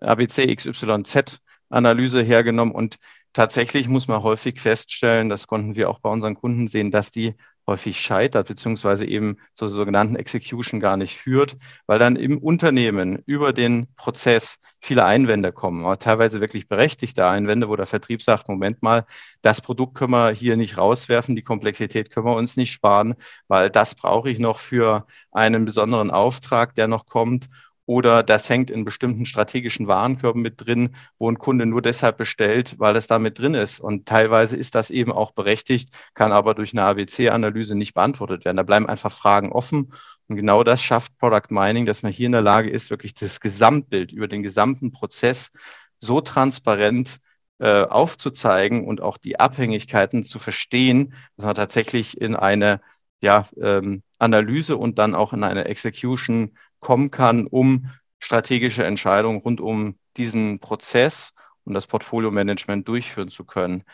ABC 0.00 0.54
XYZ 0.56 1.40
Analyse 1.68 2.22
hergenommen 2.22 2.74
und 2.74 2.98
tatsächlich 3.32 3.88
muss 3.88 4.08
man 4.08 4.22
häufig 4.22 4.60
feststellen, 4.60 5.28
das 5.28 5.46
konnten 5.46 5.76
wir 5.76 5.90
auch 5.90 5.98
bei 5.98 6.08
unseren 6.10 6.34
Kunden 6.34 6.68
sehen, 6.68 6.90
dass 6.90 7.10
die 7.10 7.34
häufig 7.66 8.00
scheitert, 8.00 8.48
beziehungsweise 8.48 9.06
eben 9.06 9.38
zur 9.52 9.68
sogenannten 9.68 10.16
Execution 10.16 10.80
gar 10.80 10.96
nicht 10.96 11.16
führt, 11.16 11.56
weil 11.86 11.98
dann 11.98 12.16
im 12.16 12.38
Unternehmen 12.38 13.22
über 13.26 13.52
den 13.52 13.88
Prozess 13.96 14.58
viele 14.80 15.04
Einwände 15.04 15.52
kommen, 15.52 15.84
aber 15.84 15.98
teilweise 15.98 16.40
wirklich 16.40 16.68
berechtigte 16.68 17.26
Einwände, 17.26 17.68
wo 17.68 17.76
der 17.76 17.86
Vertrieb 17.86 18.22
sagt, 18.22 18.48
Moment 18.48 18.82
mal, 18.82 19.04
das 19.42 19.60
Produkt 19.60 19.94
können 19.96 20.12
wir 20.12 20.30
hier 20.30 20.56
nicht 20.56 20.78
rauswerfen, 20.78 21.34
die 21.34 21.42
Komplexität 21.42 22.10
können 22.10 22.26
wir 22.26 22.36
uns 22.36 22.56
nicht 22.56 22.72
sparen, 22.72 23.14
weil 23.48 23.70
das 23.70 23.94
brauche 23.94 24.30
ich 24.30 24.38
noch 24.38 24.58
für 24.58 25.06
einen 25.32 25.64
besonderen 25.64 26.10
Auftrag, 26.10 26.74
der 26.76 26.88
noch 26.88 27.06
kommt 27.06 27.48
oder 27.86 28.24
das 28.24 28.48
hängt 28.48 28.70
in 28.70 28.84
bestimmten 28.84 29.26
strategischen 29.26 29.86
Warenkörben 29.86 30.42
mit 30.42 30.66
drin, 30.66 30.96
wo 31.18 31.30
ein 31.30 31.38
Kunde 31.38 31.66
nur 31.66 31.82
deshalb 31.82 32.18
bestellt, 32.18 32.74
weil 32.78 32.96
es 32.96 33.06
da 33.06 33.20
mit 33.20 33.38
drin 33.38 33.54
ist. 33.54 33.80
Und 33.80 34.06
teilweise 34.06 34.56
ist 34.56 34.74
das 34.74 34.90
eben 34.90 35.12
auch 35.12 35.30
berechtigt, 35.30 35.90
kann 36.14 36.32
aber 36.32 36.54
durch 36.54 36.72
eine 36.72 36.82
ABC-Analyse 36.82 37.76
nicht 37.76 37.94
beantwortet 37.94 38.44
werden. 38.44 38.56
Da 38.56 38.64
bleiben 38.64 38.88
einfach 38.88 39.12
Fragen 39.12 39.52
offen. 39.52 39.92
Und 40.28 40.36
genau 40.36 40.64
das 40.64 40.82
schafft 40.82 41.16
Product 41.18 41.50
Mining, 41.50 41.86
dass 41.86 42.02
man 42.02 42.12
hier 42.12 42.26
in 42.26 42.32
der 42.32 42.42
Lage 42.42 42.70
ist, 42.70 42.90
wirklich 42.90 43.14
das 43.14 43.40
Gesamtbild 43.40 44.10
über 44.10 44.26
den 44.26 44.42
gesamten 44.42 44.90
Prozess 44.90 45.50
so 45.98 46.20
transparent 46.20 47.20
äh, 47.58 47.84
aufzuzeigen 47.84 48.84
und 48.86 49.00
auch 49.00 49.16
die 49.16 49.38
Abhängigkeiten 49.38 50.24
zu 50.24 50.40
verstehen, 50.40 51.14
dass 51.36 51.46
man 51.46 51.54
tatsächlich 51.54 52.20
in 52.20 52.34
eine 52.34 52.80
ja, 53.20 53.48
ähm, 53.60 54.02
Analyse 54.18 54.76
und 54.76 54.98
dann 54.98 55.14
auch 55.14 55.32
in 55.32 55.42
eine 55.44 55.64
Execution 55.66 56.56
kommen 56.80 57.10
kann, 57.10 57.46
um 57.46 57.90
strategische 58.18 58.84
Entscheidungen 58.84 59.40
rund 59.40 59.60
um 59.60 59.98
diesen 60.16 60.58
Prozess 60.58 61.32
und 61.64 61.74
das 61.74 61.86
Portfolio-Management 61.86 62.88
durchführen 62.88 63.28
zu 63.28 63.44
können. 63.44 63.84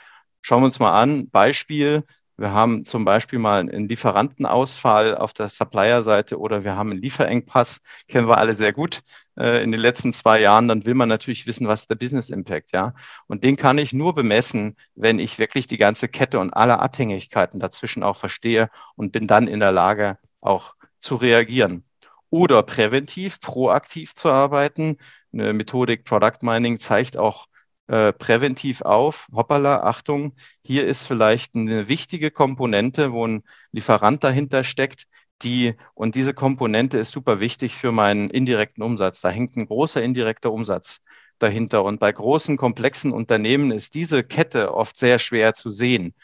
Schauen 0.41 0.63
wir 0.63 0.67
uns 0.67 0.79
mal 0.79 0.99
an, 0.99 1.29
Beispiel, 1.31 2.05
wir 2.39 2.53
haben 2.53 2.85
zum 2.85 3.05
Beispiel 3.05 3.39
mal 3.39 3.61
einen 3.61 3.89
Lieferantenausfall 3.89 5.17
auf 5.17 5.33
der 5.33 5.49
Supplier-Seite 5.49 6.39
oder 6.39 6.65
wir 6.65 6.77
haben 6.77 6.91
einen 6.91 7.03
Lieferengpass, 7.03 7.81
kennen 8.09 8.27
wir 8.27 8.39
alle 8.39 8.55
sehr 8.55 8.73
gut 8.73 9.03
äh, 9.39 9.63
in 9.63 9.71
den 9.71 9.81
letzten 9.81 10.13
zwei 10.13 10.41
Jahren. 10.41 10.67
Dann 10.67 10.87
will 10.87 10.95
man 10.95 11.09
natürlich 11.09 11.47
wissen, 11.47 11.69
was 11.69 11.87
der 11.87 11.95
Business 11.95 12.31
Impact, 12.31 12.73
ja. 12.73 12.95
Und 13.27 13.45
den 13.45 13.57
kann 13.57 13.79
ich 13.79 13.93
nur 13.93 14.15
bemessen, 14.15 14.77
wenn 14.95 15.19
ich 15.19 15.39
wirklich 15.39 15.67
die 15.67 15.77
ganze 15.77 16.09
Kette 16.09 16.41
und 16.41 16.51
alle 16.51 16.81
Abhängigkeiten 16.81 17.61
dazwischen 17.61 18.03
auch 18.03 18.17
verstehe 18.17 18.71
und 18.97 19.13
bin 19.13 19.27
dann 19.27 19.47
in 19.47 19.61
der 19.61 19.73
Lage, 19.73 20.19
auch 20.41 20.75
zu 20.99 21.17
reagieren 21.17 21.85
oder 22.33 22.63
präventiv, 22.63 23.41
proaktiv 23.41 24.15
zu 24.15 24.31
arbeiten. 24.31 24.97
Eine 25.35 25.53
Methodik 25.53 26.05
Product 26.05 26.39
Mining 26.41 26.81
zeigt 26.81 27.19
auch 27.19 27.47
äh, 27.89 28.13
präventiv 28.15 28.81
auf, 28.81 29.29
hoppala, 29.35 29.83
Achtung, 29.83 30.35
hier 30.65 30.87
ist 30.87 31.05
vielleicht 31.05 31.55
eine 31.55 31.89
wichtige 31.89 32.31
Komponente, 32.31 33.13
wo 33.13 33.27
ein 33.27 33.43
Lieferant 33.71 34.25
dahinter 34.25 34.65
steckt, 34.65 35.05
die, 35.43 35.75
und 35.95 36.15
diese 36.15 36.33
Komponente 36.33 36.97
ist 36.97 37.13
super 37.13 37.39
wichtig 37.39 37.75
für 37.75 37.93
meinen 37.93 38.31
indirekten 38.31 38.83
Umsatz. 38.83 39.21
Da 39.21 39.29
hängt 39.29 39.55
ein 39.57 39.67
großer 39.67 40.03
indirekter 40.03 40.53
Umsatz 40.53 41.01
dahinter. 41.39 41.85
Und 41.85 42.01
bei 42.01 42.13
großen, 42.13 42.57
komplexen 42.57 43.13
Unternehmen 43.13 43.73
ist 43.73 43.95
diese 43.95 44.23
Kette 44.25 44.73
oft 44.75 44.97
sehr 44.97 45.19
schwer 45.19 45.55
zu 45.55 45.71
sehen. 45.71 46.15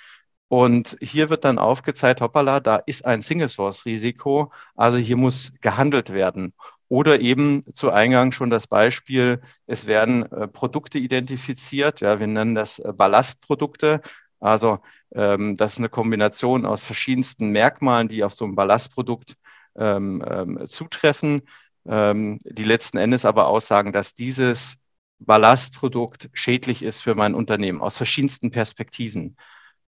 Und 0.48 0.96
hier 1.00 1.28
wird 1.28 1.44
dann 1.44 1.58
aufgezeigt, 1.58 2.20
hoppala, 2.22 2.60
da 2.60 2.76
ist 2.76 3.04
ein 3.04 3.20
Single-Source-Risiko, 3.20 4.50
also 4.76 4.96
hier 4.96 5.16
muss 5.16 5.52
gehandelt 5.60 6.10
werden. 6.10 6.54
Oder 6.88 7.20
eben 7.20 7.64
zu 7.74 7.90
Eingang 7.90 8.32
schon 8.32 8.48
das 8.48 8.66
Beispiel, 8.66 9.42
es 9.66 9.86
werden 9.86 10.30
äh, 10.32 10.48
Produkte 10.48 10.98
identifiziert, 10.98 12.00
ja, 12.00 12.18
wir 12.18 12.26
nennen 12.26 12.54
das 12.54 12.78
äh, 12.78 12.92
Ballastprodukte. 12.94 14.00
Also 14.40 14.80
ähm, 15.14 15.58
das 15.58 15.72
ist 15.72 15.78
eine 15.78 15.90
Kombination 15.90 16.64
aus 16.64 16.82
verschiedensten 16.82 17.50
Merkmalen, 17.50 18.08
die 18.08 18.24
auf 18.24 18.32
so 18.32 18.46
ein 18.46 18.54
Ballastprodukt 18.54 19.36
ähm, 19.76 20.24
ähm, 20.26 20.66
zutreffen, 20.66 21.42
ähm, 21.86 22.38
die 22.44 22.64
letzten 22.64 22.96
Endes 22.96 23.26
aber 23.26 23.48
aussagen, 23.48 23.92
dass 23.92 24.14
dieses 24.14 24.76
Ballastprodukt 25.18 26.30
schädlich 26.32 26.82
ist 26.82 27.00
für 27.00 27.14
mein 27.14 27.34
Unternehmen 27.34 27.80
aus 27.80 27.96
verschiedensten 27.96 28.50
Perspektiven. 28.50 29.36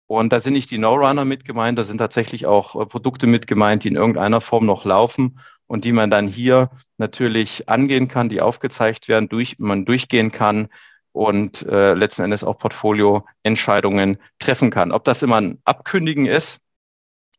Und 0.07 0.31
da 0.31 0.39
sind 0.39 0.53
nicht 0.53 0.69
die 0.69 0.77
No-Runner 0.77 1.25
mit 1.25 1.45
gemeint, 1.45 1.79
da 1.79 1.83
sind 1.83 1.97
tatsächlich 1.97 2.45
auch 2.45 2.79
äh, 2.79 2.85
Produkte 2.85 3.27
mit 3.27 3.47
gemeint, 3.47 3.83
die 3.83 3.87
in 3.87 3.95
irgendeiner 3.95 4.41
Form 4.41 4.65
noch 4.65 4.85
laufen 4.85 5.39
und 5.67 5.83
die 5.83 5.91
man 5.91 6.11
dann 6.11 6.27
hier 6.27 6.69
natürlich 6.97 7.67
angehen 7.69 8.07
kann, 8.07 8.29
die 8.29 8.41
aufgezeigt 8.41 9.07
werden, 9.07 9.29
durch, 9.29 9.57
man 9.57 9.85
durchgehen 9.85 10.31
kann 10.31 10.67
und 11.11 11.63
äh, 11.63 11.93
letzten 11.93 12.23
Endes 12.23 12.43
auch 12.43 12.57
Portfolioentscheidungen 12.57 14.17
treffen 14.37 14.69
kann. 14.69 14.91
Ob 14.91 15.05
das 15.05 15.23
immer 15.23 15.37
ein 15.37 15.59
Abkündigen 15.63 16.27
ist 16.27 16.59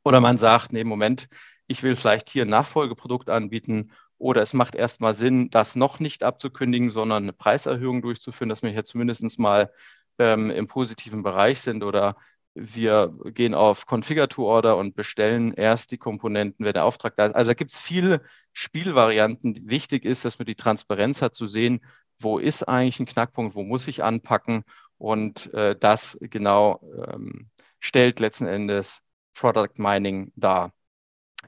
oder 0.02 0.20
man 0.20 0.38
sagt, 0.38 0.73
nee, 0.73 0.82
Moment, 0.82 1.28
ich 1.68 1.82
will 1.82 1.94
vielleicht 1.94 2.30
hier 2.30 2.44
ein 2.44 2.49
Nachfolgeprodukt 2.49 3.30
anbieten 3.30 3.92
oder 4.18 4.40
es 4.40 4.54
macht 4.54 4.75
erstmal 4.75 5.14
Sinn, 5.14 5.50
das 5.50 5.76
noch 5.76 6.00
nicht 6.00 6.25
abzukündigen, 6.25 6.90
sondern 6.90 7.25
eine 7.25 7.32
Preiserhöhung 7.32 8.02
durchzuführen, 8.02 8.49
dass 8.49 8.62
wir 8.62 8.70
hier 8.70 8.85
zumindest 8.85 9.38
mal 9.38 9.70
ähm, 10.18 10.50
im 10.50 10.68
positiven 10.68 11.23
Bereich 11.23 11.61
sind 11.61 11.85
oder 11.85 12.16
wir 12.56 13.14
gehen 13.26 13.54
auf 13.54 13.86
Configure 13.86 14.28
to 14.28 14.44
Order 14.46 14.76
und 14.78 14.96
bestellen 14.96 15.52
erst 15.52 15.92
die 15.92 15.98
Komponenten, 15.98 16.64
wenn 16.64 16.72
der 16.72 16.84
Auftrag 16.84 17.14
da 17.16 17.26
ist. 17.26 17.34
Also 17.34 17.50
da 17.50 17.54
gibt 17.54 17.75
es 17.75 17.80
viele 17.80 18.22
Spielvarianten. 18.54 19.68
Wichtig 19.68 20.04
ist, 20.04 20.25
dass 20.25 20.38
man 20.38 20.46
die 20.46 20.54
Transparenz 20.54 21.20
hat, 21.20 21.34
zu 21.34 21.46
sehen, 21.46 21.80
wo 22.18 22.38
ist 22.38 22.62
eigentlich 22.62 22.98
ein 22.98 23.06
Knackpunkt, 23.06 23.54
wo 23.54 23.62
muss 23.62 23.86
ich 23.86 24.02
anpacken. 24.02 24.64
Und 24.98 25.52
äh, 25.52 25.76
das 25.78 26.16
genau 26.22 26.80
ähm, 27.08 27.50
stellt 27.78 28.20
letzten 28.20 28.46
Endes 28.46 29.02
Product 29.34 29.75
Mining 29.76 30.32
dar. 30.34 30.72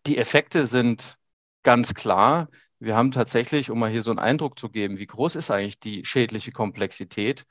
Die 0.06 0.18
Effekte 0.18 0.66
sind 0.66 1.16
ganz 1.62 1.94
klar. 1.94 2.48
Wir 2.78 2.96
haben 2.96 3.12
tatsächlich, 3.12 3.70
um 3.70 3.78
mal 3.78 3.90
hier 3.90 4.02
so 4.02 4.10
einen 4.10 4.18
Eindruck 4.20 4.58
zu 4.58 4.68
geben, 4.68 4.98
wie 4.98 5.06
groß 5.06 5.36
ist 5.36 5.50
eigentlich 5.50 5.80
die 5.80 6.04
schädliche 6.04 6.52
Komplexität, 6.52 7.46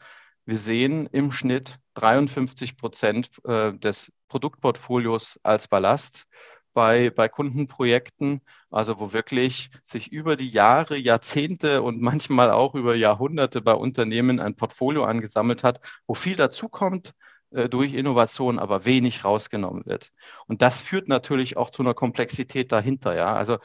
wir 0.48 0.58
sehen 0.58 1.08
im 1.12 1.32
Schnitt 1.32 1.78
53 1.96 2.78
Prozent 2.78 3.30
äh, 3.44 3.74
des 3.74 4.12
Produktportfolios 4.30 5.40
als 5.44 5.68
Ballast 5.68 6.26
bei, 6.74 7.10
bei 7.10 7.28
Kundenprojekten, 7.28 8.42
also 8.72 9.00
wo 9.00 9.12
wirklich 9.12 9.70
sich 9.84 10.12
über 10.12 10.38
die 10.38 10.48
Jahre, 10.48 10.96
Jahrzehnte 10.96 11.82
und 11.82 12.02
manchmal 12.02 12.52
auch 12.52 12.76
über 12.76 12.96
Jahrhunderte 12.96 13.62
bei 13.62 13.74
Unternehmen 13.74 14.40
ein 14.40 14.56
Portfolio 14.56 15.04
angesammelt 15.04 15.64
hat, 15.64 15.82
wo 16.06 16.14
viel 16.14 16.38
dazukommt 16.38 17.14
äh, 17.52 17.68
durch 17.68 17.94
Innovation, 17.94 18.58
aber 18.58 18.86
wenig 18.86 19.26
rausgenommen 19.26 19.86
wird. 19.86 20.12
Und 20.48 20.62
das 20.62 20.82
führt 20.82 21.10
natürlich 21.10 21.58
auch 21.58 21.72
zu 21.72 21.82
einer 21.84 21.94
Komplexität 21.94 22.72
dahinter. 22.72 23.16
Ja? 23.16 23.34
Also 23.34 23.58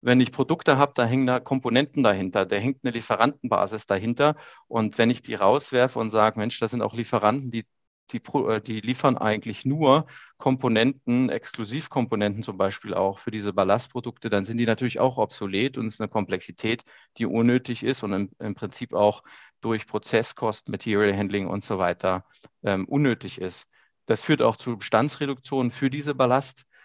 wenn 0.00 0.20
ich 0.20 0.32
Produkte 0.32 0.78
habe, 0.78 0.92
da 0.94 1.04
hängen 1.04 1.26
da 1.26 1.40
Komponenten 1.40 2.02
dahinter, 2.02 2.46
da 2.46 2.56
hängt 2.56 2.84
eine 2.84 2.92
Lieferantenbasis 2.92 3.86
dahinter. 3.86 4.36
Und 4.68 4.98
wenn 4.98 5.10
ich 5.10 5.22
die 5.22 5.34
rauswerfe 5.34 5.98
und 5.98 6.10
sage, 6.10 6.38
Mensch, 6.38 6.58
das 6.60 6.70
sind 6.70 6.82
auch 6.82 6.94
Lieferanten, 6.94 7.50
die, 7.50 7.66
die, 8.12 8.18
äh, 8.18 8.60
die 8.60 8.80
liefern 8.80 9.16
eigentlich 9.16 9.64
nur 9.64 10.06
Komponenten, 10.38 11.28
Exklusivkomponenten 11.28 12.42
zum 12.42 12.56
Beispiel 12.56 12.94
auch 12.94 13.18
für 13.18 13.30
diese 13.30 13.52
Ballastprodukte, 13.52 14.30
dann 14.30 14.44
sind 14.44 14.58
die 14.58 14.66
natürlich 14.66 15.00
auch 15.00 15.16
obsolet 15.18 15.78
und 15.78 15.86
es 15.86 15.94
ist 15.94 16.00
eine 16.00 16.08
Komplexität, 16.08 16.84
die 17.18 17.26
unnötig 17.26 17.82
ist 17.82 18.02
und 18.02 18.12
im, 18.12 18.30
im 18.38 18.54
Prinzip 18.54 18.92
auch 18.92 19.22
durch 19.60 19.86
Prozesskosten, 19.86 20.70
Material 20.70 21.16
Handling 21.16 21.48
und 21.48 21.64
so 21.64 21.78
weiter 21.78 22.24
ähm, 22.62 22.86
unnötig 22.86 23.40
ist. 23.40 23.66
Das 24.06 24.22
führt 24.22 24.42
auch 24.42 24.56
zu 24.56 24.76
Bestandsreduktionen 24.78 25.72
für 25.72 25.90
diese 25.90 26.14
Ballast 26.14 26.60
ähm, 26.60 26.75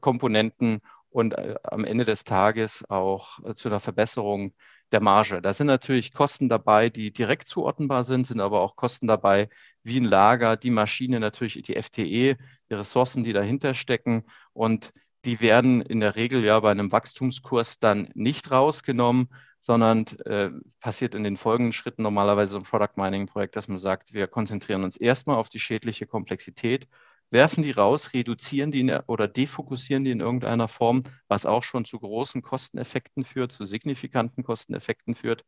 Komponenten 0.00 0.80
und 1.10 1.34
äh, 1.34 1.54
am 1.62 1.84
Ende 1.84 2.04
des 2.04 2.24
Tages 2.24 2.84
auch 2.88 3.38
äh, 3.44 3.54
zu 3.54 3.68
einer 3.68 3.80
Verbesserung 3.80 4.52
der 4.92 5.00
Marge. 5.00 5.42
Da 5.42 5.52
sind 5.52 5.66
natürlich 5.66 6.12
Kosten 6.12 6.48
dabei, 6.48 6.88
die 6.90 7.12
direkt 7.12 7.48
zuordnenbar 7.48 8.04
sind, 8.04 8.26
sind 8.26 8.40
aber 8.40 8.60
auch 8.60 8.76
Kosten 8.76 9.06
dabei, 9.06 9.48
wie 9.82 9.98
ein 9.98 10.04
Lager, 10.04 10.56
die 10.56 10.70
Maschine, 10.70 11.20
natürlich 11.20 11.60
die 11.62 11.80
FTE, 11.80 12.36
die 12.36 12.74
Ressourcen, 12.74 13.22
die 13.22 13.32
dahinter 13.32 13.74
stecken. 13.74 14.24
Und 14.52 14.92
die 15.24 15.40
werden 15.40 15.82
in 15.82 16.00
der 16.00 16.16
Regel 16.16 16.44
ja 16.44 16.58
bei 16.60 16.70
einem 16.70 16.92
Wachstumskurs 16.92 17.78
dann 17.78 18.08
nicht 18.14 18.50
rausgenommen, 18.50 19.28
sondern 19.60 20.06
äh, 20.24 20.50
passiert 20.80 21.14
in 21.14 21.24
den 21.24 21.36
folgenden 21.36 21.72
Schritten 21.72 22.02
normalerweise 22.02 22.56
im 22.56 22.62
Product 22.62 22.96
Mining 22.96 23.26
Projekt, 23.26 23.56
dass 23.56 23.68
man 23.68 23.78
sagt, 23.78 24.14
wir 24.14 24.26
konzentrieren 24.26 24.84
uns 24.84 24.96
erstmal 24.96 25.36
auf 25.36 25.48
die 25.48 25.58
schädliche 25.58 26.06
Komplexität 26.06 26.88
werfen 27.30 27.62
die 27.62 27.70
raus, 27.70 28.12
reduzieren 28.14 28.72
die 28.72 28.90
oder 29.06 29.28
defokussieren 29.28 30.04
die 30.04 30.10
in 30.10 30.20
irgendeiner 30.20 30.68
Form, 30.68 31.04
was 31.28 31.46
auch 31.46 31.62
schon 31.62 31.84
zu 31.84 31.98
großen 31.98 32.42
Kosteneffekten 32.42 33.24
führt, 33.24 33.52
zu 33.52 33.64
signifikanten 33.64 34.44
Kosteneffekten 34.44 35.14
führt 35.14 35.44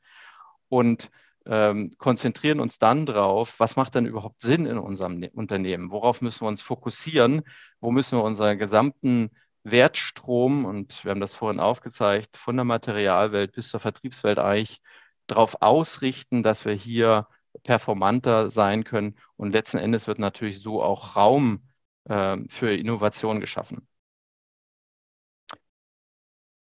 und 0.68 1.10
ähm, 1.46 1.92
konzentrieren 1.98 2.60
uns 2.60 2.78
dann 2.78 3.06
drauf, 3.06 3.54
was 3.58 3.76
macht 3.76 3.94
denn 3.94 4.06
überhaupt 4.06 4.42
Sinn 4.42 4.66
in 4.66 4.78
unserem 4.78 5.18
ne 5.18 5.30
Unternehmen? 5.30 5.90
Worauf 5.90 6.20
müssen 6.20 6.42
wir 6.42 6.48
uns 6.48 6.60
fokussieren? 6.60 7.42
Wo 7.80 7.90
müssen 7.90 8.18
wir 8.18 8.24
unseren 8.24 8.58
gesamten 8.58 9.30
Wertstrom, 9.62 10.64
und 10.64 11.04
wir 11.04 11.10
haben 11.10 11.20
das 11.20 11.34
vorhin 11.34 11.60
aufgezeigt, 11.60 12.36
von 12.36 12.56
der 12.56 12.64
Materialwelt 12.64 13.52
bis 13.52 13.68
zur 13.68 13.80
Vertriebswelt 13.80 14.38
eigentlich 14.38 14.80
darauf 15.26 15.60
ausrichten, 15.60 16.42
dass 16.42 16.64
wir 16.64 16.72
hier 16.72 17.26
performanter 17.62 18.50
sein 18.50 18.84
können. 18.84 19.16
Und 19.36 19.52
letzten 19.52 19.78
Endes 19.78 20.06
wird 20.06 20.18
natürlich 20.18 20.62
so 20.62 20.82
auch 20.82 21.16
Raum 21.16 21.69
für 22.06 22.74
Innovation 22.74 23.40
geschaffen. 23.40 23.86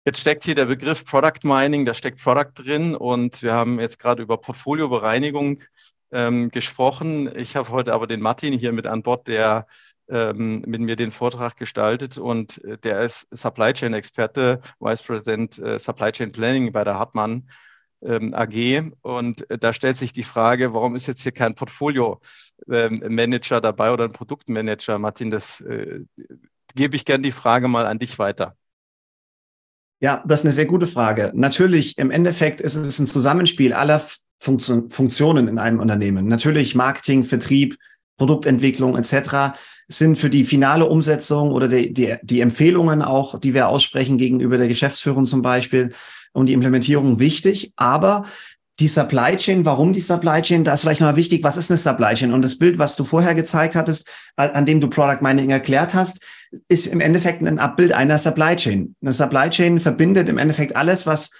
Jetzt 0.04 0.20
steckt 0.20 0.44
hier 0.44 0.54
der 0.54 0.66
Begriff 0.66 1.04
Product 1.04 1.44
Mining, 1.44 1.84
da 1.84 1.92
steckt 1.94 2.22
Product 2.22 2.52
drin 2.54 2.94
und 2.94 3.42
wir 3.42 3.52
haben 3.52 3.78
jetzt 3.78 3.98
gerade 3.98 4.22
über 4.22 4.38
Portfoliobereinigung 4.38 5.62
ähm, 6.10 6.50
gesprochen. 6.50 7.30
Ich 7.36 7.54
habe 7.54 7.68
heute 7.68 7.92
aber 7.92 8.06
den 8.06 8.20
Martin 8.20 8.58
hier 8.58 8.72
mit 8.72 8.86
an 8.86 9.02
Bord, 9.02 9.28
der 9.28 9.66
ähm, 10.08 10.62
mit 10.66 10.80
mir 10.80 10.96
den 10.96 11.12
Vortrag 11.12 11.56
gestaltet 11.56 12.18
und 12.18 12.64
äh, 12.64 12.78
der 12.78 13.02
ist 13.02 13.28
Supply 13.30 13.72
Chain 13.72 13.92
Experte, 13.92 14.60
Vice 14.80 15.02
President 15.02 15.58
äh, 15.58 15.78
Supply 15.78 16.12
Chain 16.12 16.32
Planning 16.32 16.72
bei 16.72 16.82
der 16.82 16.98
Hartmann 16.98 17.30
ähm, 17.32 17.48
AG. 18.02 18.92
Und 19.02 19.50
äh, 19.50 19.58
da 19.58 19.72
stellt 19.72 19.96
sich 19.96 20.12
die 20.12 20.22
Frage, 20.22 20.74
warum 20.74 20.96
ist 20.96 21.06
jetzt 21.06 21.22
hier 21.22 21.32
kein 21.32 21.54
Portfolio 21.54 22.20
ähm, 22.70 23.00
dabei 23.60 23.92
oder 23.92 24.04
ein 24.04 24.12
Produktmanager? 24.12 24.98
Martin, 24.98 25.30
das 25.30 25.60
äh, 25.60 26.00
gebe 26.74 26.96
ich 26.96 27.04
gerne 27.04 27.22
die 27.22 27.32
Frage 27.32 27.68
mal 27.68 27.86
an 27.86 27.98
dich 27.98 28.18
weiter. 28.18 28.56
Ja, 30.00 30.24
das 30.26 30.40
ist 30.40 30.46
eine 30.46 30.52
sehr 30.52 30.66
gute 30.66 30.86
Frage. 30.86 31.30
Natürlich, 31.34 31.98
im 31.98 32.10
Endeffekt 32.10 32.62
ist 32.62 32.76
es 32.76 32.98
ein 32.98 33.06
Zusammenspiel 33.06 33.74
aller 33.74 34.00
Funktionen 34.38 35.46
in 35.46 35.58
einem 35.58 35.80
Unternehmen. 35.80 36.26
Natürlich 36.26 36.74
Marketing, 36.74 37.24
Vertrieb, 37.24 37.76
Produktentwicklung 38.20 38.98
etc. 38.98 39.56
sind 39.88 40.18
für 40.18 40.28
die 40.28 40.44
finale 40.44 40.84
Umsetzung 40.84 41.52
oder 41.52 41.68
die, 41.68 41.94
die, 41.94 42.16
die 42.22 42.42
Empfehlungen 42.42 43.00
auch, 43.00 43.40
die 43.40 43.54
wir 43.54 43.68
aussprechen 43.68 44.18
gegenüber 44.18 44.58
der 44.58 44.68
Geschäftsführung 44.68 45.24
zum 45.24 45.40
Beispiel 45.40 45.94
und 46.34 46.50
die 46.50 46.52
Implementierung 46.52 47.18
wichtig. 47.18 47.72
Aber 47.76 48.26
die 48.78 48.88
Supply 48.88 49.36
Chain, 49.36 49.64
warum 49.64 49.94
die 49.94 50.02
Supply 50.02 50.42
Chain? 50.42 50.64
Da 50.64 50.74
ist 50.74 50.82
vielleicht 50.82 51.00
nochmal 51.00 51.16
wichtig, 51.16 51.42
was 51.44 51.56
ist 51.56 51.70
eine 51.70 51.78
Supply 51.78 52.12
Chain? 52.12 52.34
Und 52.34 52.42
das 52.42 52.58
Bild, 52.58 52.78
was 52.78 52.94
du 52.94 53.04
vorher 53.04 53.34
gezeigt 53.34 53.74
hattest, 53.74 54.06
an 54.36 54.66
dem 54.66 54.82
du 54.82 54.88
Product 54.88 55.22
Mining 55.22 55.48
erklärt 55.48 55.94
hast, 55.94 56.22
ist 56.68 56.86
im 56.88 57.00
Endeffekt 57.00 57.42
ein 57.42 57.58
Abbild 57.58 57.94
einer 57.94 58.18
Supply 58.18 58.54
Chain. 58.56 58.94
Eine 59.00 59.14
Supply 59.14 59.48
Chain 59.48 59.80
verbindet 59.80 60.28
im 60.28 60.36
Endeffekt 60.36 60.76
alles, 60.76 61.06
was 61.06 61.30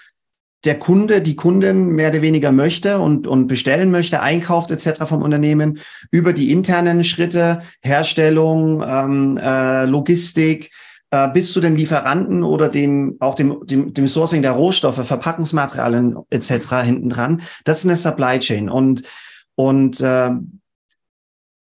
der 0.63 0.77
Kunde, 0.77 1.21
die 1.21 1.35
Kunden 1.35 1.87
mehr 1.87 2.09
oder 2.09 2.21
weniger 2.21 2.51
möchte 2.51 2.99
und, 2.99 3.25
und 3.25 3.47
bestellen 3.47 3.89
möchte, 3.89 4.21
einkauft 4.21 4.71
etc. 4.71 5.05
vom 5.05 5.21
Unternehmen, 5.21 5.79
über 6.11 6.33
die 6.33 6.51
internen 6.51 7.03
Schritte, 7.03 7.61
Herstellung, 7.81 8.83
ähm, 8.85 9.37
äh, 9.37 9.85
Logistik, 9.85 10.71
äh, 11.09 11.29
bis 11.29 11.51
zu 11.51 11.61
den 11.61 11.75
Lieferanten 11.75 12.43
oder 12.43 12.69
dem, 12.69 13.17
auch 13.19 13.35
dem, 13.35 13.65
dem, 13.65 13.93
dem 13.93 14.07
Sourcing 14.07 14.41
der 14.41 14.51
Rohstoffe, 14.51 15.05
Verpackungsmaterialien 15.05 16.17
etc. 16.29 16.83
hinten 16.83 17.09
dran. 17.09 17.41
Das 17.63 17.79
ist 17.79 17.85
eine 17.85 17.97
Supply 17.97 18.39
Chain. 18.39 18.69
Und, 18.69 19.03
und, 19.55 19.99
äh, 19.99 20.29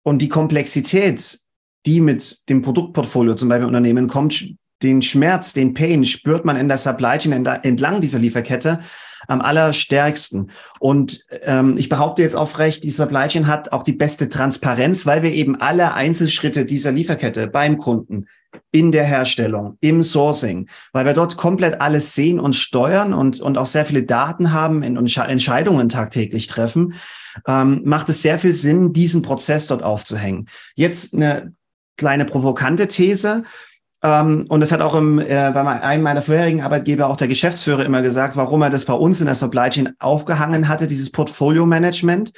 und 0.05 0.23
die 0.23 0.29
Komplexität, 0.29 1.39
die 1.87 2.01
mit 2.01 2.49
dem 2.49 2.63
Produktportfolio 2.63 3.35
zum 3.35 3.49
Beispiel 3.49 3.67
Unternehmen 3.67 4.09
kommt, 4.09 4.55
den 4.83 5.03
Schmerz, 5.03 5.53
den 5.53 5.75
Pain 5.75 6.05
spürt 6.05 6.45
man 6.45 6.57
in 6.57 6.69
der 6.69 6.77
Supply 6.77 7.19
Chain 7.19 7.47
entlang 7.47 8.01
dieser 8.01 8.19
Lieferkette 8.19 8.81
am 9.27 9.41
allerstärksten. 9.41 10.51
Und 10.79 11.25
ähm, 11.43 11.77
ich 11.79 11.89
behaupte 11.89 12.23
jetzt 12.23 12.37
auch 12.37 12.59
recht, 12.59 12.85
die 12.85 12.91
Supply 12.91 13.27
Chain 13.27 13.47
hat 13.47 13.73
auch 13.73 13.83
die 13.83 13.93
beste 13.93 14.29
Transparenz, 14.29 15.07
weil 15.07 15.23
wir 15.23 15.33
eben 15.33 15.61
alle 15.61 15.95
Einzelschritte 15.95 16.67
dieser 16.67 16.93
Lieferkette 16.93 17.47
beim 17.47 17.79
Kunden, 17.79 18.27
in 18.71 18.93
der 18.93 19.05
Herstellung, 19.05 19.77
im 19.81 20.03
Sourcing, 20.03 20.69
weil 20.93 21.05
wir 21.05 21.13
dort 21.13 21.37
komplett 21.37 21.81
alles 21.81 22.15
sehen 22.15 22.41
und 22.41 22.55
steuern 22.55 23.13
und, 23.13 23.41
und 23.41 23.59
auch 23.59 23.67
sehr 23.67 23.85
viele 23.85 24.03
Daten 24.03 24.53
haben 24.53 24.83
und 24.97 25.17
Entscheidungen 25.17 25.89
tagtäglich 25.89 26.47
treffen, 26.47 26.95
ähm, 27.47 27.83
macht 27.85 28.09
es 28.09 28.23
sehr 28.23 28.39
viel 28.39 28.55
Sinn, 28.55 28.93
diesen 28.93 29.23
Prozess 29.23 29.67
dort 29.67 29.83
aufzuhängen. 29.83 30.47
Jetzt 30.75 31.15
eine 31.15 31.53
kleine 31.97 32.25
provokante 32.25 32.89
These. 32.89 33.45
Ähm, 34.07 34.45
und 34.49 34.61
das 34.61 34.71
hat 34.71 34.81
auch 34.81 34.95
im, 34.95 35.19
äh, 35.19 35.51
bei 35.53 35.67
einem 35.67 36.05
meiner 36.05 36.23
vorherigen 36.23 36.63
Arbeitgeber 36.63 37.09
auch 37.09 37.17
der 37.17 37.27
Geschäftsführer 37.27 37.85
immer 37.85 38.03
gesagt, 38.03 38.37
warum 38.37 38.63
er 38.63 38.71
das 38.71 38.85
bei 38.85 38.93
uns 38.93 39.21
in 39.21 39.27
der 39.27 39.35
Supply 39.35 39.69
Chain 39.69 39.95
aufgehangen 39.99 40.69
hatte, 40.69 40.87
dieses 40.87 41.11
Portfolio-Management, 41.11 42.33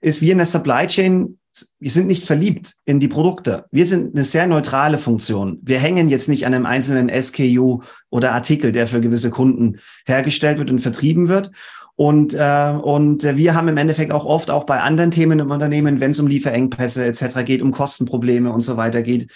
ist 0.00 0.20
wir 0.20 0.32
in 0.32 0.38
der 0.38 0.48
Supply 0.48 0.88
Chain, 0.88 1.38
wir 1.78 1.90
sind 1.90 2.08
nicht 2.08 2.24
verliebt 2.24 2.74
in 2.86 2.98
die 2.98 3.06
Produkte. 3.06 3.66
Wir 3.70 3.86
sind 3.86 4.16
eine 4.16 4.24
sehr 4.24 4.48
neutrale 4.48 4.98
Funktion. 4.98 5.60
Wir 5.62 5.78
hängen 5.78 6.08
jetzt 6.08 6.28
nicht 6.28 6.44
an 6.44 6.54
einem 6.54 6.66
einzelnen 6.66 7.08
SKU 7.08 7.82
oder 8.10 8.32
Artikel, 8.32 8.72
der 8.72 8.88
für 8.88 9.00
gewisse 9.00 9.30
Kunden 9.30 9.78
hergestellt 10.06 10.58
wird 10.58 10.72
und 10.72 10.80
vertrieben 10.80 11.28
wird. 11.28 11.52
Und, 11.94 12.34
äh, 12.34 12.72
und 12.82 13.22
wir 13.22 13.54
haben 13.54 13.68
im 13.68 13.76
Endeffekt 13.76 14.10
auch 14.10 14.24
oft 14.24 14.50
auch 14.50 14.64
bei 14.64 14.80
anderen 14.80 15.12
Themen 15.12 15.38
im 15.38 15.50
Unternehmen, 15.52 16.00
wenn 16.00 16.10
es 16.10 16.18
um 16.18 16.26
Lieferengpässe 16.26 17.04
etc. 17.04 17.44
geht, 17.44 17.62
um 17.62 17.70
Kostenprobleme 17.70 18.50
und 18.50 18.62
so 18.62 18.76
weiter 18.76 19.02
geht, 19.02 19.30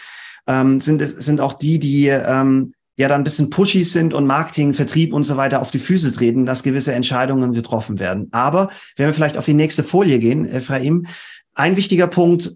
ähm, 0.47 0.81
sind 0.81 1.03
sind 1.07 1.41
auch 1.41 1.55
die, 1.55 1.79
die 1.79 2.09
ähm, 2.09 2.73
ja 2.97 3.09
dann 3.09 3.21
ein 3.21 3.25
bisschen 3.25 3.51
pushy 3.51 3.85
sind 3.85 4.15
und 4.15 4.27
Marketing, 4.27 4.75
Vertrieb 4.75 5.13
und 5.13 5.25
so 5.25 5.37
weiter 5.37 5.61
auf 5.61 5.71
die 5.71 5.79
Füße 5.79 6.13
treten, 6.13 6.47
dass 6.47 6.63
gewisse 6.63 6.95
Entscheidungen 6.95 7.53
getroffen 7.53 7.99
werden. 7.99 8.29
Aber 8.33 8.69
wenn 8.97 9.07
wir 9.07 9.15
vielleicht 9.15 9.37
auf 9.37 9.45
die 9.45 9.55
nächste 9.55 9.85
Folie 9.85 10.19
gehen, 10.19 10.47
Ephraim, 10.47 11.07
ein 11.55 11.77
wichtiger 11.77 12.07
Punkt, 12.07 12.53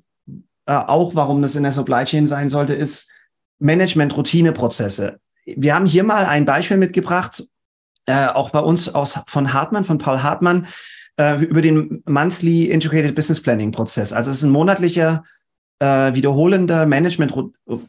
äh, 0.66 0.72
auch 0.72 1.14
warum 1.14 1.42
das 1.42 1.56
in 1.56 1.62
der 1.62 1.72
Supply 1.72 2.04
Chain 2.04 2.26
sein 2.26 2.48
sollte, 2.48 2.74
ist 2.74 3.10
Management-Routine-Prozesse. 3.58 5.18
Wir 5.44 5.74
haben 5.74 5.86
hier 5.86 6.04
mal 6.04 6.26
ein 6.26 6.44
Beispiel 6.44 6.76
mitgebracht, 6.76 7.44
äh, 8.06 8.26
auch 8.26 8.50
bei 8.50 8.60
uns 8.60 8.88
aus 8.94 9.18
von 9.26 9.52
Hartmann, 9.52 9.84
von 9.84 9.98
Paul 9.98 10.22
Hartmann, 10.22 10.66
äh, 11.16 11.42
über 11.42 11.60
den 11.60 12.02
Monthly 12.06 12.70
Integrated 12.70 13.14
Business 13.14 13.42
Planning 13.42 13.72
Prozess. 13.72 14.12
Also 14.12 14.30
es 14.30 14.38
ist 14.38 14.44
ein 14.44 14.50
monatlicher 14.50 15.22
äh, 15.80 16.14
wiederholender 16.14 16.86
Management, 16.86 17.34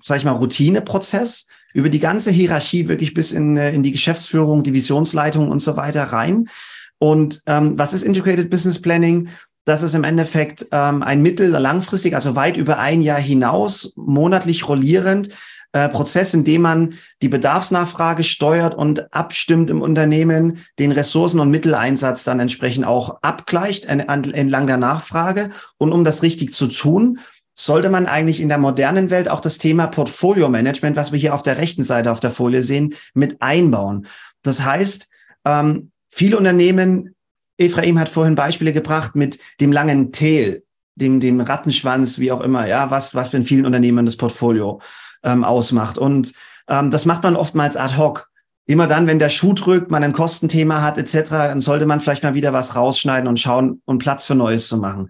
sag 0.03 0.17
ich 0.17 0.25
mal, 0.25 0.31
Routineprozess 0.31 1.47
über 1.73 1.89
die 1.89 1.99
ganze 1.99 2.31
Hierarchie 2.31 2.87
wirklich 2.87 3.13
bis 3.13 3.31
in, 3.31 3.57
äh, 3.57 3.71
in 3.71 3.83
die 3.83 3.91
Geschäftsführung, 3.91 4.63
Divisionsleitung 4.63 5.49
und 5.49 5.61
so 5.61 5.77
weiter 5.77 6.03
rein. 6.05 6.49
Und 6.97 7.41
ähm, 7.45 7.77
was 7.77 7.93
ist 7.93 8.03
Integrated 8.03 8.49
Business 8.49 8.81
Planning? 8.81 9.27
Das 9.65 9.83
ist 9.83 9.93
im 9.93 10.03
Endeffekt 10.03 10.67
ähm, 10.71 11.03
ein 11.03 11.21
mittel- 11.21 11.51
langfristig, 11.51 12.15
also 12.15 12.35
weit 12.35 12.57
über 12.57 12.79
ein 12.79 13.01
Jahr 13.01 13.19
hinaus, 13.19 13.93
monatlich 13.95 14.67
rollierend, 14.67 15.29
äh, 15.73 15.87
Prozess, 15.87 16.33
in 16.33 16.43
dem 16.43 16.63
man 16.63 16.95
die 17.21 17.29
Bedarfsnachfrage 17.29 18.23
steuert 18.23 18.75
und 18.75 19.13
abstimmt 19.13 19.69
im 19.69 19.81
Unternehmen, 19.81 20.59
den 20.79 20.91
Ressourcen- 20.91 21.39
und 21.39 21.49
Mitteleinsatz 21.49 22.23
dann 22.23 22.39
entsprechend 22.39 22.85
auch 22.85 23.19
abgleicht 23.21 23.85
entlang 23.85 24.67
der 24.67 24.77
Nachfrage. 24.77 25.51
Und 25.77 25.93
um 25.93 26.03
das 26.03 26.23
richtig 26.23 26.53
zu 26.53 26.67
tun, 26.67 27.19
sollte 27.53 27.89
man 27.89 28.05
eigentlich 28.05 28.41
in 28.41 28.49
der 28.49 28.57
modernen 28.57 29.09
Welt 29.09 29.29
auch 29.29 29.39
das 29.39 29.57
Thema 29.57 29.87
Portfolio 29.87 30.49
Management, 30.49 30.95
was 30.95 31.11
wir 31.11 31.19
hier 31.19 31.35
auf 31.35 31.43
der 31.43 31.57
rechten 31.57 31.83
Seite 31.83 32.11
auf 32.11 32.19
der 32.19 32.31
Folie 32.31 32.63
sehen, 32.63 32.93
mit 33.13 33.41
einbauen. 33.41 34.07
Das 34.43 34.63
heißt, 34.63 35.09
ähm, 35.45 35.91
viele 36.09 36.37
Unternehmen, 36.37 37.15
Ephraim 37.57 37.99
hat 37.99 38.09
vorhin 38.09 38.35
Beispiele 38.35 38.73
gebracht 38.73 39.15
mit 39.15 39.39
dem 39.59 39.71
langen 39.71 40.11
Tail, 40.11 40.63
dem, 40.95 41.19
dem 41.19 41.39
Rattenschwanz, 41.41 42.19
wie 42.19 42.31
auch 42.31 42.41
immer, 42.41 42.67
ja, 42.67 42.89
was, 42.89 43.15
was 43.15 43.33
in 43.33 43.43
vielen 43.43 43.65
Unternehmen 43.65 44.05
das 44.05 44.17
Portfolio 44.17 44.81
ähm, 45.23 45.43
ausmacht. 45.43 45.97
Und 45.97 46.33
ähm, 46.67 46.89
das 46.89 47.05
macht 47.05 47.23
man 47.23 47.35
oftmals 47.35 47.77
ad 47.77 47.97
hoc. 47.97 48.29
Immer 48.65 48.87
dann, 48.87 49.07
wenn 49.07 49.19
der 49.19 49.29
Schuh 49.29 49.53
drückt, 49.53 49.91
man 49.91 50.03
ein 50.03 50.13
Kostenthema 50.13 50.81
hat 50.81 50.97
etc., 50.97 51.29
dann 51.31 51.59
sollte 51.59 51.85
man 51.85 51.99
vielleicht 51.99 52.23
mal 52.23 52.35
wieder 52.35 52.53
was 52.53 52.75
rausschneiden 52.75 53.27
und 53.27 53.39
schauen, 53.39 53.81
um 53.85 53.97
Platz 53.97 54.25
für 54.25 54.35
Neues 54.35 54.67
zu 54.67 54.77
machen. 54.77 55.09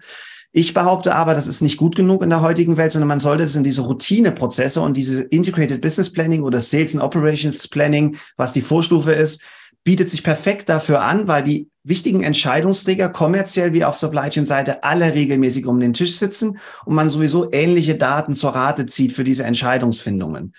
Ich 0.54 0.74
behaupte 0.74 1.14
aber, 1.14 1.32
das 1.34 1.46
ist 1.46 1.62
nicht 1.62 1.78
gut 1.78 1.96
genug 1.96 2.22
in 2.22 2.28
der 2.28 2.42
heutigen 2.42 2.76
Welt, 2.76 2.92
sondern 2.92 3.08
man 3.08 3.18
sollte 3.18 3.42
es 3.42 3.56
in 3.56 3.64
diese 3.64 3.80
Routineprozesse 3.82 4.82
und 4.82 4.96
diese 4.96 5.22
Integrated 5.22 5.80
Business 5.80 6.12
Planning 6.12 6.42
oder 6.42 6.60
Sales 6.60 6.94
and 6.94 7.02
Operations 7.02 7.66
Planning, 7.68 8.16
was 8.36 8.52
die 8.52 8.60
Vorstufe 8.60 9.12
ist, 9.12 9.42
bietet 9.82 10.10
sich 10.10 10.22
perfekt 10.22 10.68
dafür 10.68 11.02
an, 11.02 11.26
weil 11.26 11.42
die 11.42 11.68
wichtigen 11.84 12.22
Entscheidungsträger 12.22 13.08
kommerziell 13.08 13.72
wie 13.72 13.84
auf 13.84 13.96
Supply 13.96 14.28
Chain 14.28 14.44
Seite 14.44 14.84
alle 14.84 15.14
regelmäßig 15.14 15.66
um 15.66 15.80
den 15.80 15.94
Tisch 15.94 16.16
sitzen 16.16 16.58
und 16.84 16.94
man 16.94 17.08
sowieso 17.08 17.50
ähnliche 17.50 17.96
Daten 17.96 18.34
zur 18.34 18.54
Rate 18.54 18.86
zieht 18.86 19.12
für 19.12 19.24
diese 19.24 19.44
Entscheidungsfindungen. 19.44 20.54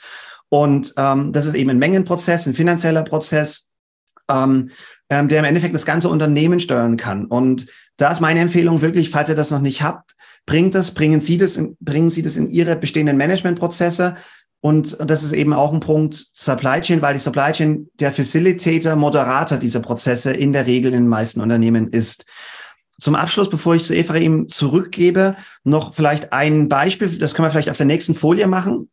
Und 0.49 0.93
ähm, 0.97 1.31
das 1.31 1.45
ist 1.45 1.53
eben 1.53 1.69
ein 1.69 1.79
Mengenprozess, 1.79 2.47
ein 2.47 2.53
finanzieller 2.53 3.03
Prozess, 3.03 3.69
ähm, 4.29 4.71
ähm, 5.09 5.27
der 5.27 5.39
im 5.39 5.45
Endeffekt 5.45 5.75
das 5.75 5.85
ganze 5.85 6.09
Unternehmen 6.09 6.59
steuern 6.59 6.97
kann. 6.97 7.25
Und 7.25 7.67
da 7.97 8.11
ist 8.11 8.21
meine 8.21 8.39
Empfehlung 8.39 8.81
wirklich, 8.81 9.09
falls 9.09 9.29
ihr 9.29 9.35
das 9.35 9.51
noch 9.51 9.61
nicht 9.61 9.81
habt, 9.81 10.13
bringt 10.45 10.75
das, 10.75 10.91
bringen 10.91 11.21
Sie 11.21 11.37
das, 11.37 11.57
in, 11.57 11.77
bringen 11.79 12.09
Sie 12.09 12.21
das 12.21 12.37
in 12.37 12.47
Ihre 12.47 12.75
bestehenden 12.75 13.17
Managementprozesse. 13.17 14.15
Und 14.61 14.97
das 14.99 15.23
ist 15.23 15.33
eben 15.33 15.53
auch 15.53 15.73
ein 15.73 15.81
Punkt 15.81 16.15
Supply 16.33 16.79
Chain, 16.79 17.01
weil 17.01 17.13
die 17.13 17.19
Supply 17.19 17.51
Chain 17.51 17.89
der 17.99 18.13
Facilitator, 18.13 18.95
Moderator 18.95 19.57
dieser 19.57 19.81
Prozesse 19.81 20.31
in 20.31 20.53
der 20.53 20.65
Regel 20.65 20.93
in 20.93 21.03
den 21.03 21.09
meisten 21.09 21.41
Unternehmen 21.41 21.87
ist. 21.89 22.25
Zum 22.99 23.15
Abschluss, 23.15 23.49
bevor 23.49 23.75
ich 23.75 23.83
zu 23.83 23.93
Ephraim 23.93 24.47
zurückgebe, 24.47 25.35
noch 25.65 25.93
vielleicht 25.93 26.31
ein 26.31 26.69
Beispiel, 26.69 27.17
das 27.17 27.33
können 27.33 27.47
wir 27.47 27.51
vielleicht 27.51 27.69
auf 27.69 27.77
der 27.77 27.87
nächsten 27.87 28.15
Folie 28.15 28.47
machen. 28.47 28.89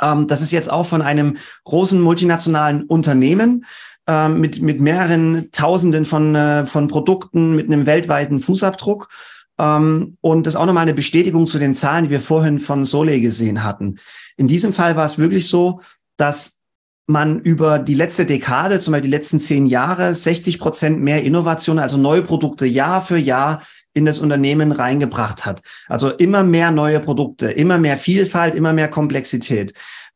Ähm, 0.00 0.28
das 0.28 0.42
ist 0.42 0.52
jetzt 0.52 0.70
auch 0.70 0.86
von 0.86 1.02
einem 1.02 1.38
großen 1.64 2.00
multinationalen 2.00 2.84
Unternehmen 2.84 3.64
ähm, 4.10 4.40
mit, 4.40 4.60
mit 4.60 4.80
mehreren 4.80 5.52
Tausenden 5.52 6.04
von, 6.04 6.34
äh, 6.34 6.66
von 6.66 6.88
Produkten, 6.88 7.54
mit 7.54 7.66
einem 7.66 7.86
weltweiten 7.86 8.40
Fußabdruck. 8.40 9.08
Ähm, 9.56 10.16
und 10.20 10.46
das 10.46 10.54
ist 10.54 10.60
auch 10.60 10.66
nochmal 10.66 10.82
eine 10.82 10.94
Bestätigung 10.94 11.46
zu 11.46 11.60
den 11.60 11.74
Zahlen, 11.74 12.04
die 12.04 12.10
wir 12.10 12.18
vorhin 12.18 12.58
von 12.58 12.84
Sole 12.84 13.20
gesehen 13.20 13.62
hatten. 13.62 14.00
In 14.36 14.48
diesem 14.48 14.72
Fall 14.72 14.96
war 14.96 15.04
es 15.04 15.16
wirklich 15.16 15.46
so, 15.46 15.80
dass 16.16 16.58
man 17.06 17.40
über 17.40 17.78
die 17.78 17.94
letzte 17.94 18.26
Dekade, 18.26 18.80
zum 18.80 18.92
Beispiel 18.92 19.10
die 19.10 19.16
letzten 19.16 19.38
zehn 19.38 19.66
Jahre, 19.66 20.12
60 20.12 20.58
Prozent 20.58 21.00
mehr 21.00 21.22
Innovation, 21.22 21.78
also 21.78 21.96
neue 21.96 22.22
Produkte 22.22 22.66
Jahr 22.66 23.02
für 23.02 23.18
Jahr 23.18 23.62
in 23.94 24.04
das 24.04 24.18
Unternehmen 24.18 24.72
reingebracht 24.72 25.46
hat. 25.46 25.62
Also 25.86 26.10
immer 26.10 26.42
mehr 26.42 26.72
neue 26.72 26.98
Produkte, 26.98 27.52
immer 27.52 27.78
mehr 27.78 27.96
Vielfalt, 27.96 28.56
immer 28.56 28.72
mehr 28.72 28.88
Komplexität. 28.88 29.72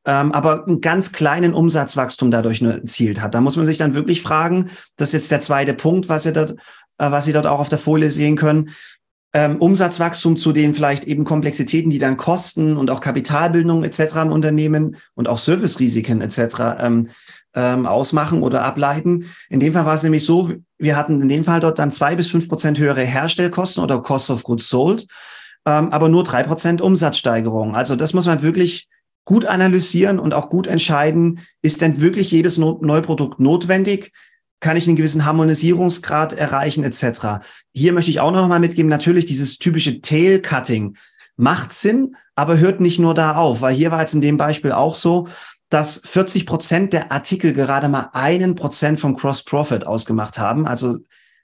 Ähm, 0.06 0.32
aber 0.32 0.66
einen 0.66 0.80
ganz 0.80 1.12
kleinen 1.12 1.54
Umsatzwachstum 1.54 2.30
dadurch 2.30 2.60
nur 2.60 2.74
erzielt 2.74 3.22
hat. 3.22 3.34
Da 3.34 3.40
muss 3.40 3.56
man 3.56 3.64
sich 3.64 3.78
dann 3.78 3.94
wirklich 3.94 4.20
fragen, 4.20 4.68
das 4.96 5.08
ist 5.08 5.14
jetzt 5.14 5.30
der 5.30 5.40
zweite 5.40 5.72
Punkt, 5.72 6.08
was 6.08 6.24
Sie 6.24 6.32
dort, 6.32 6.52
äh, 6.98 7.10
was 7.10 7.24
Sie 7.24 7.32
dort 7.32 7.46
auch 7.46 7.60
auf 7.60 7.70
der 7.70 7.78
Folie 7.78 8.10
sehen 8.10 8.36
können 8.36 8.70
ähm, 9.34 9.56
Umsatzwachstum 9.56 10.36
zu 10.36 10.52
den 10.52 10.74
vielleicht 10.74 11.04
eben 11.04 11.24
Komplexitäten, 11.24 11.90
die 11.90 11.98
dann 11.98 12.16
Kosten 12.16 12.76
und 12.76 12.88
auch 12.88 13.00
Kapitalbildung 13.00 13.82
etc. 13.82 14.16
im 14.22 14.32
Unternehmen 14.32 14.96
und 15.14 15.28
auch 15.28 15.38
Servicerisiken 15.38 16.20
etc. 16.20 16.38
Ähm, 16.78 17.08
ähm, 17.56 17.86
ausmachen 17.86 18.42
oder 18.42 18.62
ableiten. 18.62 19.26
In 19.50 19.60
dem 19.60 19.72
Fall 19.72 19.86
war 19.86 19.94
es 19.94 20.02
nämlich 20.02 20.24
so, 20.24 20.52
wir 20.78 20.96
hatten 20.96 21.20
in 21.20 21.28
dem 21.28 21.44
Fall 21.44 21.60
dort 21.60 21.78
dann 21.78 21.90
zwei 21.90 22.16
bis 22.16 22.28
fünf 22.28 22.48
Prozent 22.48 22.78
höhere 22.78 23.02
Herstellkosten 23.02 23.82
oder 23.82 24.00
Cost 24.00 24.30
of 24.30 24.44
Goods 24.44 24.68
Sold, 24.68 25.06
ähm, 25.66 25.90
aber 25.90 26.08
nur 26.08 26.22
drei 26.22 26.44
Prozent 26.44 26.80
Umsatzsteigerung. 26.80 27.74
Also 27.74 27.96
das 27.96 28.12
muss 28.14 28.26
man 28.26 28.42
wirklich 28.42 28.88
gut 29.24 29.46
analysieren 29.46 30.18
und 30.18 30.34
auch 30.34 30.50
gut 30.50 30.66
entscheiden, 30.66 31.40
ist 31.62 31.80
denn 31.80 32.00
wirklich 32.00 32.30
jedes 32.30 32.58
Neuprodukt 32.58 33.40
notwendig? 33.40 34.12
kann 34.64 34.78
ich 34.78 34.86
einen 34.86 34.96
gewissen 34.96 35.26
Harmonisierungsgrad 35.26 36.32
erreichen 36.32 36.84
etc. 36.84 37.44
Hier 37.74 37.92
möchte 37.92 38.10
ich 38.10 38.20
auch 38.20 38.30
noch 38.30 38.48
mal 38.48 38.60
mitgeben, 38.60 38.88
natürlich 38.88 39.26
dieses 39.26 39.58
typische 39.58 40.00
Tail-Cutting 40.00 40.96
macht 41.36 41.74
Sinn, 41.74 42.16
aber 42.34 42.56
hört 42.56 42.80
nicht 42.80 42.98
nur 42.98 43.12
da 43.12 43.34
auf, 43.34 43.60
weil 43.60 43.74
hier 43.74 43.90
war 43.90 44.00
jetzt 44.00 44.14
in 44.14 44.22
dem 44.22 44.38
Beispiel 44.38 44.72
auch 44.72 44.94
so, 44.94 45.28
dass 45.68 46.00
40 46.06 46.46
Prozent 46.46 46.92
der 46.94 47.12
Artikel 47.12 47.52
gerade 47.52 47.90
mal 47.90 48.08
einen 48.14 48.54
Prozent 48.54 49.00
vom 49.00 49.16
Cross-Profit 49.16 49.86
ausgemacht 49.86 50.38
haben. 50.38 50.66
Also 50.66 50.96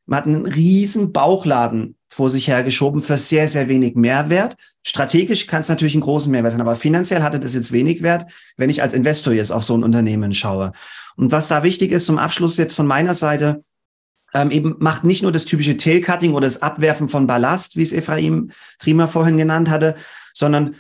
man 0.07 0.17
hat 0.21 0.27
einen 0.27 0.47
riesen 0.47 1.13
Bauchladen 1.13 1.97
vor 2.11 2.29
sich 2.29 2.49
hergeschoben 2.49 3.03
für 3.03 3.17
sehr, 3.17 3.49
sehr 3.49 3.69
wenig 3.69 3.95
Mehrwert. 3.95 4.57
Strategisch 4.83 5.47
kann 5.47 5.61
es 5.61 5.69
natürlich 5.69 5.95
einen 5.95 6.03
großen 6.03 6.31
Mehrwert 6.31 6.53
haben, 6.53 6.61
aber 6.61 6.75
finanziell 6.75 7.23
hatte 7.23 7.39
das 7.39 7.55
jetzt 7.55 7.73
wenig 7.73 8.03
Wert, 8.03 8.31
wenn 8.57 8.69
ich 8.69 8.83
als 8.83 8.93
Investor 8.93 9.33
jetzt 9.33 9.53
auf 9.53 9.63
so 9.63 9.77
ein 9.77 9.85
Unternehmen 9.85 10.35
schaue. 10.35 10.73
Und 11.17 11.33
was 11.33 11.49
da 11.49 11.63
wichtig 11.63 11.93
ist 11.93 12.07
zum 12.07 12.19
Abschluss 12.19 12.57
jetzt 12.57 12.75
von 12.75 12.87
meiner 12.87 13.15
Seite, 13.15 13.63
ähm, 14.35 14.51
eben 14.51 14.77
macht 14.79 15.05
nicht 15.05 15.23
nur 15.23 15.33
das 15.33 15.45
typische 15.45 15.77
Tailcutting 15.77 16.33
oder 16.33 16.47
das 16.47 16.63
Abwerfen 16.63 17.09
von 17.09 17.27
Ballast, 17.27 17.77
wie 17.77 17.83
es 17.83 17.93
Ephraim 17.93 18.51
Trima 18.79 19.07
vorhin 19.07 19.37
genannt 19.37 19.71
hatte, 19.71 19.95
sondern 20.35 20.77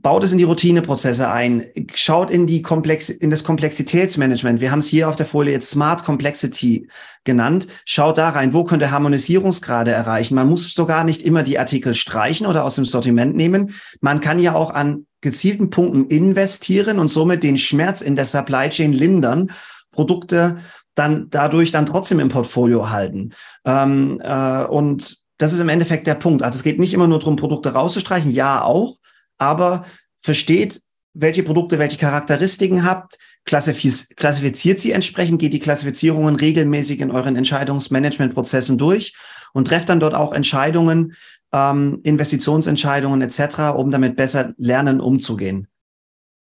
baut 0.00 0.24
es 0.24 0.32
in 0.32 0.38
die 0.38 0.44
Routineprozesse 0.44 1.30
ein, 1.30 1.66
schaut 1.94 2.30
in 2.30 2.46
die 2.46 2.62
Komplex 2.62 3.10
in 3.10 3.28
das 3.28 3.44
Komplexitätsmanagement. 3.44 4.60
Wir 4.60 4.70
haben 4.70 4.78
es 4.78 4.88
hier 4.88 5.08
auf 5.08 5.16
der 5.16 5.26
Folie 5.26 5.52
jetzt 5.52 5.68
Smart 5.68 6.04
Complexity 6.04 6.88
genannt. 7.24 7.66
Schaut 7.84 8.16
da 8.16 8.30
rein, 8.30 8.54
wo 8.54 8.64
könnte 8.64 8.90
Harmonisierungsgrade 8.90 9.90
erreichen. 9.90 10.34
Man 10.34 10.48
muss 10.48 10.72
sogar 10.72 11.04
nicht 11.04 11.22
immer 11.22 11.42
die 11.42 11.58
Artikel 11.58 11.94
streichen 11.94 12.46
oder 12.46 12.64
aus 12.64 12.76
dem 12.76 12.86
Sortiment 12.86 13.36
nehmen. 13.36 13.74
Man 14.00 14.20
kann 14.20 14.38
ja 14.38 14.54
auch 14.54 14.70
an 14.70 15.06
gezielten 15.20 15.68
Punkten 15.68 16.06
investieren 16.06 16.98
und 16.98 17.08
somit 17.08 17.42
den 17.42 17.58
Schmerz 17.58 18.00
in 18.00 18.16
der 18.16 18.24
Supply 18.24 18.70
Chain 18.70 18.92
lindern, 18.92 19.50
Produkte 19.90 20.56
dann 20.94 21.28
dadurch 21.30 21.70
dann 21.70 21.86
trotzdem 21.86 22.20
im 22.20 22.28
Portfolio 22.28 22.90
halten. 22.90 23.30
Ähm, 23.64 24.20
äh, 24.22 24.64
und 24.64 25.16
das 25.38 25.52
ist 25.52 25.60
im 25.60 25.68
Endeffekt 25.68 26.06
der 26.06 26.14
Punkt. 26.14 26.42
Also 26.42 26.56
es 26.56 26.62
geht 26.62 26.78
nicht 26.78 26.94
immer 26.94 27.06
nur 27.06 27.18
darum, 27.18 27.36
Produkte 27.36 27.72
rauszustreichen, 27.72 28.30
ja 28.30 28.62
auch, 28.62 28.96
aber 29.42 29.84
versteht, 30.22 30.80
welche 31.14 31.42
Produkte 31.42 31.78
welche 31.78 31.98
Charakteristiken 31.98 32.84
habt, 32.84 33.18
klassifiziert 33.44 34.78
sie 34.78 34.92
entsprechend, 34.92 35.40
geht 35.40 35.52
die 35.52 35.58
Klassifizierungen 35.58 36.36
regelmäßig 36.36 37.00
in 37.00 37.10
euren 37.10 37.36
Entscheidungsmanagementprozessen 37.36 38.78
durch 38.78 39.14
und 39.52 39.66
trefft 39.66 39.88
dann 39.88 40.00
dort 40.00 40.14
auch 40.14 40.32
Entscheidungen, 40.32 41.14
ähm, 41.52 42.00
Investitionsentscheidungen 42.02 43.20
etc., 43.20 43.74
um 43.76 43.90
damit 43.90 44.16
besser 44.16 44.54
lernen, 44.56 45.00
umzugehen. 45.00 45.66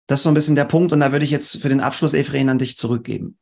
Das 0.06 0.20
ist 0.20 0.24
so 0.24 0.30
ein 0.30 0.34
bisschen 0.34 0.56
der 0.56 0.66
Punkt 0.66 0.92
und 0.92 1.00
da 1.00 1.10
würde 1.10 1.24
ich 1.24 1.30
jetzt 1.30 1.60
für 1.60 1.68
den 1.68 1.80
Abschluss, 1.80 2.14
Efrain, 2.14 2.48
an 2.48 2.58
dich 2.58 2.76
zurückgeben. 2.76 3.38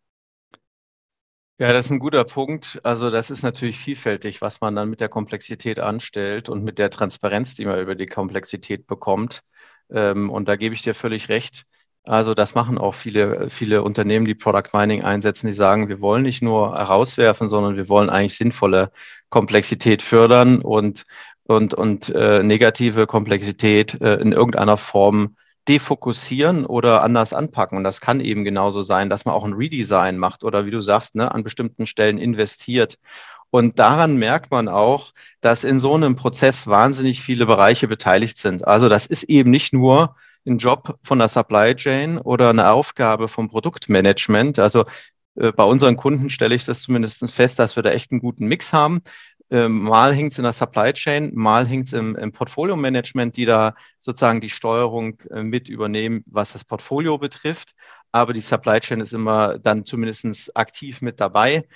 Ja, 1.60 1.72
das 1.72 1.86
ist 1.86 1.90
ein 1.90 1.98
guter 1.98 2.24
Punkt. 2.24 2.78
Also 2.84 3.10
das 3.10 3.30
ist 3.30 3.42
natürlich 3.42 3.78
vielfältig, 3.78 4.40
was 4.40 4.60
man 4.60 4.76
dann 4.76 4.88
mit 4.90 5.00
der 5.00 5.08
Komplexität 5.08 5.80
anstellt 5.80 6.48
und 6.48 6.62
mit 6.62 6.78
der 6.78 6.88
Transparenz, 6.90 7.54
die 7.56 7.64
man 7.64 7.80
über 7.80 7.96
die 7.96 8.06
Komplexität 8.06 8.86
bekommt. 8.86 9.42
Ähm, 9.90 10.30
und 10.30 10.46
da 10.48 10.54
gebe 10.56 10.74
ich 10.74 10.82
dir 10.82 10.94
völlig 10.94 11.28
recht. 11.28 11.64
Also 12.04 12.32
das 12.34 12.54
machen 12.54 12.78
auch 12.78 12.94
viele, 12.94 13.50
viele 13.50 13.82
Unternehmen, 13.82 14.24
die 14.24 14.36
Product 14.36 14.70
Mining 14.72 15.02
einsetzen, 15.02 15.48
die 15.48 15.52
sagen, 15.52 15.88
wir 15.88 16.00
wollen 16.00 16.22
nicht 16.22 16.42
nur 16.42 16.76
herauswerfen, 16.78 17.48
sondern 17.48 17.76
wir 17.76 17.88
wollen 17.88 18.08
eigentlich 18.08 18.36
sinnvolle 18.36 18.92
Komplexität 19.28 20.02
fördern 20.02 20.60
und 20.62 21.04
und, 21.44 21.72
und 21.72 22.10
äh, 22.10 22.42
negative 22.42 23.06
Komplexität 23.06 23.98
äh, 24.02 24.16
in 24.16 24.32
irgendeiner 24.32 24.76
Form 24.76 25.36
defokussieren 25.68 26.66
oder 26.66 27.02
anders 27.02 27.32
anpacken. 27.32 27.78
Und 27.78 27.84
das 27.84 28.00
kann 28.00 28.20
eben 28.20 28.44
genauso 28.44 28.82
sein, 28.82 29.10
dass 29.10 29.24
man 29.24 29.34
auch 29.34 29.44
ein 29.44 29.52
Redesign 29.52 30.18
macht 30.18 30.44
oder 30.44 30.66
wie 30.66 30.70
du 30.70 30.80
sagst, 30.80 31.14
ne, 31.14 31.30
an 31.30 31.44
bestimmten 31.44 31.86
Stellen 31.86 32.18
investiert. 32.18 32.98
Und 33.50 33.78
daran 33.78 34.16
merkt 34.16 34.50
man 34.50 34.68
auch, 34.68 35.12
dass 35.40 35.64
in 35.64 35.80
so 35.80 35.94
einem 35.94 36.16
Prozess 36.16 36.66
wahnsinnig 36.66 37.22
viele 37.22 37.46
Bereiche 37.46 37.88
beteiligt 37.88 38.38
sind. 38.38 38.66
Also 38.66 38.88
das 38.88 39.06
ist 39.06 39.24
eben 39.24 39.50
nicht 39.50 39.72
nur 39.72 40.16
ein 40.46 40.58
Job 40.58 40.98
von 41.02 41.18
der 41.18 41.28
Supply 41.28 41.74
Chain 41.74 42.18
oder 42.18 42.50
eine 42.50 42.70
Aufgabe 42.70 43.28
vom 43.28 43.48
Produktmanagement. 43.48 44.58
Also 44.58 44.84
äh, 45.36 45.52
bei 45.52 45.64
unseren 45.64 45.96
Kunden 45.96 46.30
stelle 46.30 46.54
ich 46.54 46.64
das 46.64 46.82
zumindest 46.82 47.30
fest, 47.30 47.58
dass 47.58 47.76
wir 47.76 47.82
da 47.82 47.90
echt 47.90 48.10
einen 48.10 48.20
guten 48.20 48.46
Mix 48.46 48.72
haben. 48.72 49.02
Ähm, 49.50 49.80
mal 49.82 50.14
hängt 50.14 50.32
es 50.32 50.38
in 50.38 50.44
der 50.44 50.52
Supply 50.52 50.92
Chain, 50.92 51.32
mal 51.34 51.66
hängt 51.66 51.86
es 51.86 51.92
im, 51.94 52.16
im 52.16 52.32
Portfolio-Management, 52.32 53.36
die 53.36 53.46
da 53.46 53.74
sozusagen 53.98 54.40
die 54.42 54.50
Steuerung 54.50 55.20
äh, 55.30 55.42
mit 55.42 55.68
übernehmen, 55.70 56.22
was 56.26 56.52
das 56.52 56.64
Portfolio 56.64 57.16
betrifft. 57.16 57.74
Aber 58.12 58.32
die 58.32 58.40
Supply 58.40 58.80
Chain 58.80 59.00
ist 59.00 59.12
immer 59.14 59.58
dann 59.58 59.84
zumindest 59.86 60.56
aktiv 60.56 61.00
mit 61.00 61.20
dabei. 61.20 61.66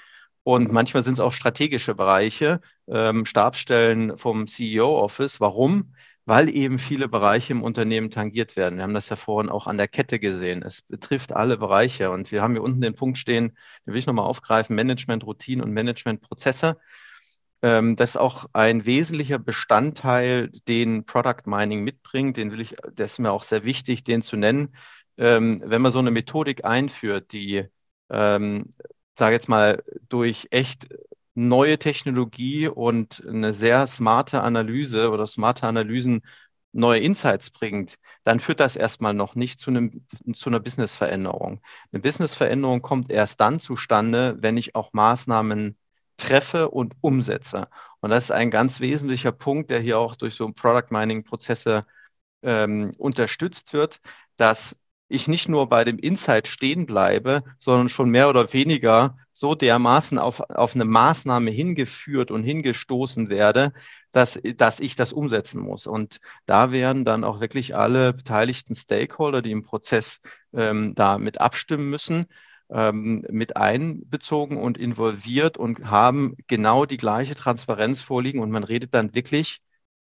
Und 0.45 0.73
manchmal 0.73 1.03
sind 1.03 1.15
es 1.15 1.21
auch 1.21 1.33
strategische 1.33 1.95
Bereiche, 1.95 2.61
ähm, 2.89 3.25
Stabsstellen 3.25 4.17
vom 4.17 4.49
CEO-Office. 4.49 5.41
Warum? 5.41 5.95
Weil 6.25 6.49
eben 6.49 6.79
viele 6.79 7.09
Bereiche 7.09 7.53
im 7.53 7.63
Unternehmen 7.63 8.11
tangiert 8.11 8.57
werden. 8.57 8.77
Wir 8.77 8.83
haben 8.83 8.95
das 8.95 9.09
ja 9.09 9.17
vorhin 9.17 9.51
auch 9.51 9.67
an 9.67 9.77
der 9.79 9.89
Kette 9.89 10.19
gesehen. 10.19 10.63
Es 10.63 10.83
betrifft 10.83 11.33
alle 11.33 11.59
Bereiche. 11.59 12.11
Und 12.11 12.33
wir 12.33 12.43
haben 12.43 12.53
hier 12.55 12.63
unten 12.63 12.81
den 12.81 12.95
Punkt 12.95 13.19
stehen, 13.19 13.57
den 13.87 13.93
will 13.93 13.99
ich 13.99 14.07
nochmal 14.07 14.27
aufgreifen, 14.27 14.77
Management, 14.77 15.25
Routine 15.25 15.63
und 15.63 15.73
Management-Prozesse. 15.73 16.77
Das 17.62 18.11
ist 18.11 18.16
auch 18.16 18.46
ein 18.55 18.87
wesentlicher 18.87 19.38
Bestandteil, 19.38 20.51
den 20.66 21.05
Product 21.05 21.46
Mining 21.46 21.85
mitbringt. 21.85 22.37
Den 22.37 22.51
will 22.51 22.61
ich, 22.61 22.75
das 22.92 23.12
ist 23.12 23.18
mir 23.20 23.31
auch 23.31 23.44
sehr 23.44 23.64
wichtig, 23.64 24.03
den 24.03 24.20
zu 24.20 24.37
nennen. 24.37 24.75
Ähm, 25.16 25.62
wenn 25.64 25.81
man 25.81 25.92
so 25.92 26.01
eine 26.01 26.11
Methodik 26.11 26.64
einführt, 26.64 27.33
die, 27.33 27.64
ähm, 28.11 28.70
sage 29.16 29.35
jetzt 29.35 29.48
mal, 29.48 29.85
durch 30.09 30.48
echt 30.51 30.88
neue 31.35 31.79
Technologie 31.79 32.66
und 32.66 33.22
eine 33.27 33.53
sehr 33.53 33.87
smarte 33.87 34.42
Analyse 34.42 35.11
oder 35.11 35.27
smarte 35.27 35.66
Analysen 35.68 36.22
neue 36.72 37.01
Insights 37.01 37.51
bringt, 37.51 37.96
dann 38.25 38.40
führt 38.40 38.61
das 38.61 38.77
erstmal 38.77 39.14
noch 39.14 39.35
nicht 39.37 39.61
zu, 39.61 39.70
einem, 39.70 40.05
zu 40.35 40.51
einer 40.51 40.61
Businessveränderung. 40.61 41.61
Eine 41.92 42.03
Businessveränderung 42.03 42.83
kommt 42.83 43.11
erst 43.11 43.40
dann 43.40 43.61
zustande, 43.61 44.37
wenn 44.40 44.57
ich 44.57 44.75
auch 44.75 44.92
Maßnahmen 44.92 45.77
treffe 46.23 46.71
und 46.71 46.95
umsetze. 47.01 47.69
Und 48.01 48.11
das 48.11 48.25
ist 48.25 48.31
ein 48.31 48.51
ganz 48.51 48.81
wesentlicher 48.81 49.33
Punkt, 49.33 49.71
der 49.71 49.81
hier 49.81 49.99
auch 49.99 50.15
durch 50.15 50.35
so 50.35 50.51
Product 50.53 50.91
Mining 50.91 51.25
Prozesse 51.25 51.85
ähm, 52.43 52.95
unterstützt 52.97 53.73
wird, 53.73 54.01
dass 54.37 54.77
ich 55.09 55.29
nicht 55.29 55.49
nur 55.49 55.69
bei 55.69 55.85
dem 55.85 55.99
Insight 55.99 56.49
stehen 56.49 56.87
bleibe, 56.87 57.43
sondern 57.59 57.89
schon 57.89 58.11
mehr 58.11 58.29
oder 58.29 58.53
weniger 58.53 59.19
so 59.33 59.55
dermaßen 59.55 60.19
auf, 60.19 60.41
auf 60.41 60.75
eine 60.75 60.85
Maßnahme 60.85 61.51
hingeführt 61.51 62.31
und 62.31 62.45
hingestoßen 62.45 63.29
werde, 63.29 63.73
dass, 64.13 64.39
dass 64.57 64.79
ich 64.79 64.95
das 64.95 65.13
umsetzen 65.13 65.61
muss. 65.61 65.87
Und 65.87 66.21
da 66.47 66.71
werden 66.71 67.05
dann 67.05 67.25
auch 67.25 67.41
wirklich 67.41 67.75
alle 67.75 68.13
beteiligten 68.13 68.75
Stakeholder, 68.75 69.43
die 69.43 69.51
im 69.51 69.65
Prozess 69.65 70.21
ähm, 70.53 70.95
da 70.95 71.19
mit 71.19 71.41
abstimmen 71.41 71.91
müssen, 71.91 72.27
ähm, 72.73 73.25
mit 73.31 73.57
einbezogen 73.57 74.57
und 74.57 74.79
involviert 74.79 75.57
und 75.59 75.91
haben 75.91 76.37
genau 76.47 76.87
die 76.87 76.97
gleiche 76.97 77.35
Transparenz 77.35 78.03
vorliegen. 78.03 78.41
Und 78.41 78.51
man 78.51 78.65
redet 78.65 78.95
dann 78.95 79.15
wirklich, 79.15 79.61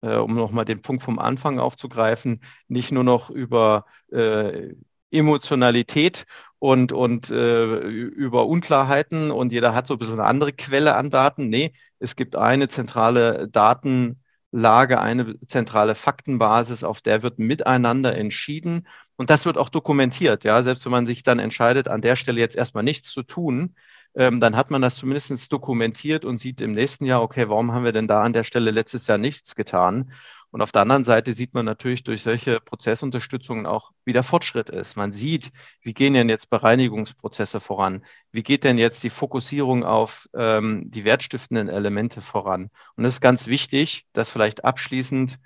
äh, 0.03 0.16
um 0.16 0.35
nochmal 0.35 0.64
den 0.64 0.83
Punkt 0.83 1.03
vom 1.03 1.18
Anfang 1.18 1.59
aufzugreifen, 1.59 2.42
nicht 2.68 2.92
nur 2.92 3.05
noch 3.05 3.31
über 3.31 3.87
äh, 4.12 4.75
Emotionalität 5.11 6.25
und, 6.59 6.92
und 6.92 7.31
äh, 7.31 7.64
über 7.81 8.46
Unklarheiten 8.46 9.31
und 9.31 9.51
jeder 9.53 9.75
hat 9.75 9.87
so 9.87 9.94
ein 9.94 9.99
bisschen 9.99 10.14
eine 10.20 10.27
andere 10.29 10.53
Quelle 10.53 10.94
an 10.94 11.11
Daten. 11.11 11.49
Nee, 11.49 11.73
es 11.99 12.14
gibt 12.16 12.37
eine 12.37 12.68
zentrale 12.68 13.49
Daten, 13.49 14.23
Lage, 14.52 15.00
eine 15.00 15.38
zentrale 15.46 15.94
Faktenbasis, 15.94 16.84
auf 16.84 17.00
der 17.00 17.22
wird 17.22 17.38
miteinander 17.38 18.16
entschieden 18.16 18.86
und 19.16 19.30
das 19.30 19.44
wird 19.46 19.58
auch 19.58 19.68
dokumentiert. 19.68 20.44
Ja, 20.44 20.62
selbst 20.62 20.84
wenn 20.84 20.92
man 20.92 21.06
sich 21.06 21.22
dann 21.22 21.38
entscheidet, 21.38 21.88
an 21.88 22.00
der 22.02 22.16
Stelle 22.16 22.40
jetzt 22.40 22.56
erstmal 22.56 22.84
nichts 22.84 23.10
zu 23.12 23.22
tun, 23.22 23.74
ähm, 24.14 24.40
dann 24.40 24.57
hat 24.57 24.70
man 24.70 24.83
das 24.83 24.96
zumindest 24.96 25.53
dokumentiert 25.53 26.25
und 26.25 26.38
sieht 26.38 26.61
im 26.61 26.73
nächsten 26.73 27.05
Jahr, 27.05 27.23
okay, 27.23 27.49
warum 27.49 27.73
haben 27.73 27.85
wir 27.85 27.92
denn 27.92 28.09
da 28.09 28.23
an 28.23 28.33
der 28.33 28.44
Stelle 28.44 28.70
letztes 28.70 29.07
Jahr 29.07 29.18
nichts 29.18 29.55
getan? 29.55 30.12
Und 30.53 30.62
auf 30.62 30.73
der 30.73 30.83
anderen 30.83 31.05
Seite 31.05 31.33
sieht 31.33 31.55
man 31.55 31.64
natürlich 31.64 32.03
durch 32.03 32.23
solche 32.23 32.59
Prozessunterstützungen 32.59 33.66
auch, 33.66 33.92
wie 34.05 34.12
der 34.12 34.25
Fortschritt 34.25 34.68
ist. 34.68 34.96
Man 34.96 35.12
sieht, 35.12 35.53
wie 35.81 35.94
gehen 35.94 36.14
denn 36.14 36.29
jetzt 36.29 36.51
Bereinigungsprozesse 36.51 37.61
voran? 37.61 38.05
Wie 38.33 38.42
geht 38.42 38.64
denn 38.64 38.77
jetzt 38.77 39.05
die 39.05 39.11
Fokussierung 39.11 39.85
auf 39.85 40.29
ähm, 40.35 40.90
die 40.90 41.05
wertstiftenden 41.05 41.68
Elemente 41.68 42.20
voran? 42.20 42.70
Und 42.96 43.05
es 43.05 43.14
ist 43.14 43.20
ganz 43.20 43.46
wichtig, 43.46 44.07
dass 44.12 44.29
vielleicht 44.29 44.64
abschließend 44.64 45.38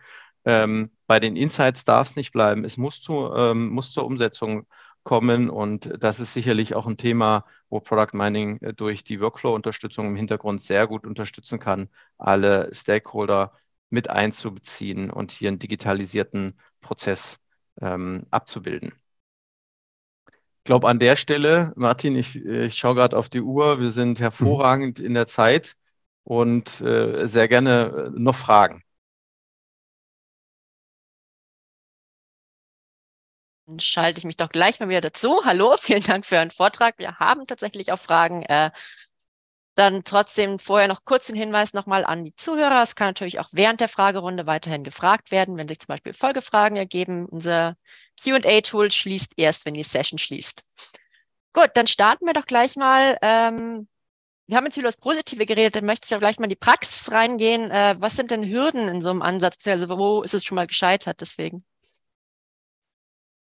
ähm, 0.47 0.91
bei 1.07 1.21
den 1.21 1.37
Insights 1.37 1.85
darf 1.85 2.11
es 2.11 2.17
nicht 2.17 2.33
bleiben. 2.33 2.65
Es 2.65 2.79
muss, 2.79 3.01
zu, 3.01 3.31
ähm, 3.35 3.69
muss 3.69 3.93
zur 3.93 4.07
Umsetzung 4.07 4.67
kommen. 5.05 5.51
Und 5.51 5.93
das 6.03 6.21
ist 6.21 6.33
sicherlich 6.35 6.75
auch 6.75 6.87
ein 6.87 6.97
Thema, 6.97 7.45
wo 7.69 7.81
Product 7.81 8.15
Mining 8.15 8.61
äh, 8.63 8.75
durch 8.75 9.05
die 9.05 9.21
Workflow-Unterstützung 9.21 10.07
im 10.07 10.17
Hintergrund 10.17 10.63
sehr 10.63 10.87
gut 10.87 11.07
unterstützen 11.07 11.61
kann, 11.61 11.89
alle 12.19 12.71
Stakeholder 12.75 13.53
mit 13.91 14.11
einzubeziehen 14.11 15.11
und 15.11 15.31
hier 15.31 15.49
einen 15.49 15.59
digitalisierten 15.61 16.59
Prozess 16.81 17.39
ähm, 17.81 18.27
abzubilden. 18.31 18.93
Ich 20.59 20.65
glaube, 20.65 20.89
an 20.89 20.99
der 20.99 21.17
Stelle, 21.17 21.73
Martin, 21.77 22.17
ich, 22.17 22.37
ich 22.37 22.75
schaue 22.75 22.95
gerade 22.95 23.17
auf 23.19 23.29
die 23.29 23.43
Uhr, 23.43 23.81
wir 23.81 23.91
sind 23.91 24.19
hervorragend 24.19 24.99
in 24.99 25.13
der 25.13 25.27
Zeit 25.27 25.77
und 26.25 26.81
äh, 26.81 27.27
sehr 27.27 27.49
gerne 27.49 28.13
äh, 28.17 28.19
noch 28.19 28.35
Fragen. 28.37 28.83
Dann 33.67 33.81
schalte 33.81 34.19
ich 34.19 34.25
mich 34.25 34.37
doch 34.37 34.51
gleich 34.51 34.81
mal 34.81 34.89
wieder 34.89 35.01
dazu. 35.01 35.45
Hallo, 35.45 35.77
vielen 35.79 36.03
Dank 36.03 36.27
für 36.27 36.37
Ihren 36.37 36.51
Vortrag. 36.51 36.99
Wir 36.99 37.19
haben 37.19 37.47
tatsächlich 37.47 37.93
auch 37.93 37.99
Fragen. 37.99 38.43
Äh, 38.43 38.71
dann 39.77 40.05
trotzdem 40.05 40.61
vorher 40.61 40.87
noch 40.87 41.05
kurz 41.05 41.27
den 41.27 41.35
Hinweis 41.37 41.73
nochmal 41.75 42.05
an 42.05 42.25
die 42.25 42.35
Zuhörer. 42.35 42.83
Es 42.83 42.95
kann 42.95 43.09
natürlich 43.09 43.41
auch 43.41 43.49
während 43.53 43.81
der 43.81 43.89
Fragerunde 43.89 44.47
weiterhin 44.47 44.85
gefragt 44.85 45.33
werden, 45.33 45.57
wenn 45.57 45.67
sich 45.67 45.81
zum 45.81 45.89
Beispiel 45.89 46.13
Folgefragen 46.13 46.77
ergeben. 46.77 47.27
Unser 47.27 47.77
QA-Tool 48.23 48.93
schließt 48.93 49.33
erst, 49.37 49.67
wenn 49.67 49.75
die 49.75 49.83
Session 49.83 50.19
schließt. 50.19 50.63
Gut, 51.53 51.71
dann 51.75 51.87
starten 51.89 52.27
wir 52.27 52.35
doch 52.35 52.47
gleich 52.47 52.77
mal. 52.77 53.19
Ähm, 53.23 53.89
wir 54.47 54.57
haben 54.57 54.67
jetzt 54.67 54.77
über 54.77 54.89
das 54.89 54.99
Positive 54.99 55.47
geredet, 55.47 55.77
dann 55.77 55.87
möchte 55.87 56.07
ich 56.07 56.15
auch 56.15 56.21
gleich 56.21 56.39
mal 56.39 56.45
in 56.45 56.51
die 56.51 56.57
Praxis 56.57 57.11
reingehen. 57.13 57.71
Äh, 57.71 57.97
was 57.99 58.17
sind 58.17 58.31
denn 58.31 58.49
Hürden 58.49 58.89
in 58.89 59.01
so 59.01 59.11
einem 59.11 59.23
Ansatz, 59.23 59.67
Also 59.67 59.89
wo 59.89 60.23
ist 60.23 60.35
es 60.35 60.45
schon 60.45 60.57
mal 60.57 60.67
gescheitert 60.67 61.21
deswegen? 61.21 61.65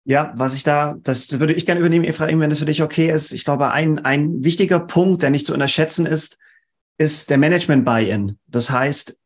Ja, 0.06 0.32
was 0.36 0.54
ich 0.54 0.62
da, 0.62 0.96
das 1.02 1.38
würde 1.40 1.54
ich 1.54 1.64
gerne 1.64 1.80
übernehmen, 1.80 2.04
Ephraim, 2.04 2.40
wenn 2.40 2.50
das 2.50 2.58
für 2.58 2.66
dich 2.66 2.82
okay 2.82 3.10
ist. 3.10 3.32
Ich 3.32 3.44
glaube, 3.44 3.70
ein, 3.70 4.04
ein 4.04 4.44
wichtiger 4.44 4.80
Punkt, 4.80 5.22
der 5.22 5.30
nicht 5.30 5.46
zu 5.46 5.54
unterschätzen 5.54 6.04
ist, 6.04 6.38
ist 6.98 7.30
der 7.30 7.38
Management-Buy-in. 7.38 8.38
Das 8.46 8.70
heißt, 8.70 9.18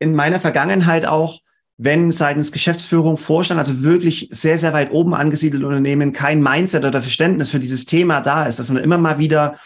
in 0.00 0.14
meiner 0.14 0.40
Vergangenheit 0.40 1.06
auch, 1.06 1.40
wenn 1.76 2.10
seitens 2.10 2.50
Geschäftsführung, 2.50 3.16
Vorstand, 3.16 3.60
also 3.60 3.82
wirklich 3.84 4.28
sehr, 4.32 4.58
sehr 4.58 4.72
weit 4.72 4.90
oben 4.90 5.14
angesiedelte 5.14 5.64
Unternehmen 5.66 6.12
kein 6.12 6.42
Mindset 6.42 6.84
oder 6.84 7.00
Verständnis 7.00 7.50
für 7.50 7.60
dieses 7.60 7.86
Thema 7.86 8.20
da 8.20 8.46
ist, 8.46 8.58
dass 8.58 8.70
man 8.70 8.82
immer 8.82 8.98
mal 8.98 9.18
wieder 9.18 9.56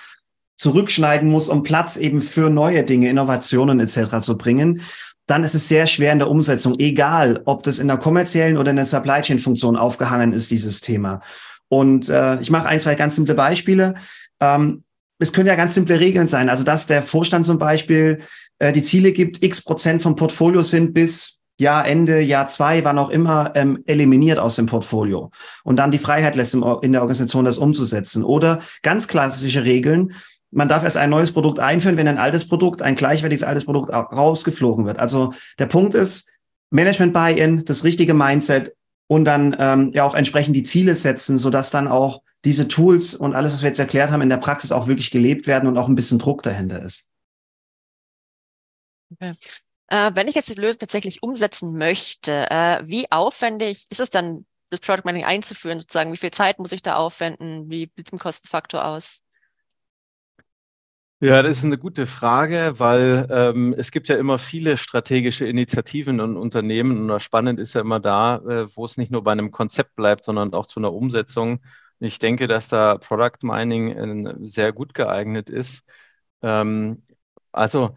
zurückschneiden 0.57 1.29
muss, 1.29 1.49
um 1.49 1.63
Platz 1.63 1.97
eben 1.97 2.21
für 2.21 2.51
neue 2.51 2.85
Dinge, 2.85 3.09
Innovationen 3.09 3.81
etc. 3.81 4.19
zu 4.21 4.37
bringen, 4.37 4.83
dann 5.27 5.45
ist 5.45 5.55
es 5.55 5.69
sehr 5.69 5.87
schwer 5.87 6.13
in 6.13 6.19
der 6.19 6.31
Umsetzung, 6.31 6.75
egal 6.79 7.43
ob 7.45 7.63
das 7.63 7.79
in 7.79 7.89
der 7.89 7.97
kommerziellen 7.97 8.57
oder 8.57 8.71
in 8.71 8.77
der 8.77 8.85
Supply 8.85 9.21
Chain 9.21 9.39
Funktion 9.39 9.77
aufgehangen 9.77 10.33
ist, 10.33 10.51
dieses 10.51 10.81
Thema. 10.81 11.21
Und 11.69 12.09
äh, 12.09 12.41
ich 12.41 12.51
mache 12.51 12.69
ein, 12.69 12.81
zwei 12.81 12.95
ganz 12.95 13.17
simple 13.17 13.35
Beispiele. 13.35 13.95
Ähm, 14.41 14.85
es 15.19 15.33
können 15.33 15.47
ja 15.47 15.55
ganz 15.55 15.75
simple 15.75 16.01
Regeln 16.01 16.27
sein. 16.27 16.49
Also, 16.49 16.65
dass 16.65 16.87
der 16.87 17.01
Vorstand 17.01 17.47
zum 17.47 17.59
Beispiel 17.59 18.19
äh, 18.59 18.73
die 18.73 18.83
Ziele 18.83 19.13
gibt, 19.13 19.43
x 19.43 19.63
Prozent 19.63 20.03
vom 20.03 20.17
Portfolio 20.17 20.63
sind 20.63 20.93
bis 20.93 21.41
Jahr 21.59 21.87
Ende, 21.87 22.21
Jahr 22.21 22.47
zwei, 22.49 22.85
wann 22.85 22.99
auch 22.99 23.09
immer, 23.09 23.53
ähm, 23.55 23.83
eliminiert 23.87 24.39
aus 24.39 24.57
dem 24.57 24.67
Portfolio 24.67 25.31
und 25.65 25.77
dann 25.77 25.91
die 25.91 25.99
Freiheit 25.99 26.35
lässt, 26.35 26.55
in 26.55 26.93
der 26.93 27.03
Organisation 27.03 27.45
das 27.45 27.59
umzusetzen. 27.59 28.25
Oder 28.25 28.61
ganz 28.83 29.07
klassische 29.07 29.65
Regeln, 29.65 30.13
man 30.53 30.69
darf 30.69 30.85
erst 30.85 30.97
ein 30.97 31.11
neues 31.11 31.33
Produkt 31.33 31.59
einführen, 31.59 31.97
wenn 31.97 32.07
ein 32.07 32.19
altes 32.19 32.47
Produkt, 32.47 32.83
ein 32.83 32.95
gleichwertiges 32.95 33.43
altes 33.43 33.65
Produkt 33.65 33.91
rausgeflogen 33.91 34.87
wird. 34.87 34.99
Also 34.99 35.33
der 35.59 35.67
Punkt 35.67 35.95
ist, 35.95 36.31
Management-Buy-in, 36.71 37.65
das 37.65 37.85
richtige 37.85 38.15
Mindset 38.15 38.75
und 39.09 39.25
dann 39.25 39.57
ähm, 39.59 39.93
ja 39.95 40.05
auch 40.05 40.15
entsprechend 40.15 40.55
die 40.57 40.63
Ziele 40.63 40.95
setzen, 40.95 41.39
sodass 41.39 41.71
dann 41.71 41.89
auch 41.89 42.23
diese 42.45 42.69
Tools 42.69 43.15
und 43.15 43.35
alles, 43.35 43.53
was 43.53 43.63
wir 43.63 43.69
jetzt 43.69 43.81
erklärt 43.81 44.11
haben, 44.11 44.23
in 44.23 44.29
der 44.29 44.37
Praxis 44.37 44.73
auch 44.73 44.87
wirklich 44.87 45.11
gelebt 45.11 45.47
werden 45.47 45.69
und 45.69 45.77
auch 45.79 45.89
ein 45.89 45.95
bisschen 45.95 46.19
Druck 46.19 46.43
dahinter 46.43 46.83
ist. 46.83 47.11
Okay. 49.13 49.35
Äh, 49.89 50.15
wenn 50.15 50.29
ich 50.29 50.35
jetzt 50.35 50.49
die 50.49 50.61
Lösung 50.61 50.79
tatsächlich 50.79 51.23
umsetzen 51.23 51.77
möchte, 51.77 52.51
äh, 52.51 52.81
wie 52.85 53.11
aufwendig 53.11 53.87
ist 53.91 54.01
es 54.01 54.11
dann, 54.11 54.47
das 54.71 54.81
Product 54.81 55.05
Mining 55.05 55.25
einzuführen, 55.25 55.81
sozusagen? 55.81 56.13
Wie 56.13 56.17
viel 56.17 56.31
Zeit 56.31 56.59
muss 56.59 56.73
ich 56.73 56.81
da 56.81 56.97
aufwenden? 56.97 57.69
Wie 57.69 57.91
sieht 57.95 58.07
es 58.07 58.13
im 58.13 58.19
Kostenfaktor 58.19 58.87
aus? 58.87 59.22
Ja, 61.25 61.41
das 61.41 61.59
ist 61.59 61.65
eine 61.65 61.79
gute 61.79 62.09
Frage, 62.09 62.75
weil 62.79 63.29
ähm, 63.31 63.73
es 63.79 63.93
gibt 63.93 64.09
ja 64.09 64.17
immer 64.17 64.39
viele 64.39 64.77
strategische 64.77 65.47
Initiativen 65.47 66.21
und 66.21 66.37
Unternehmen 66.37 67.09
und 67.09 67.21
spannend 67.23 67.61
ist 67.61 67.75
ja 67.75 67.81
immer 67.81 68.01
da, 68.01 68.39
äh, 68.39 68.67
wo 68.77 68.85
es 68.85 68.97
nicht 68.97 69.13
nur 69.13 69.23
bei 69.23 69.31
einem 69.31 69.53
Konzept 69.53 69.95
bleibt, 69.95 70.25
sondern 70.25 70.53
auch 70.53 70.67
zu 70.67 70.81
einer 70.81 70.93
Umsetzung. 70.93 71.61
Ich 72.01 72.19
denke, 72.19 72.49
dass 72.49 72.67
da 72.67 72.99
Product 72.99 73.39
Mining 73.43 74.27
äh, 74.27 74.35
sehr 74.49 74.73
gut 74.73 74.95
geeignet 74.95 75.49
ist. 75.49 75.85
Ähm, 76.43 77.05
also 77.53 77.95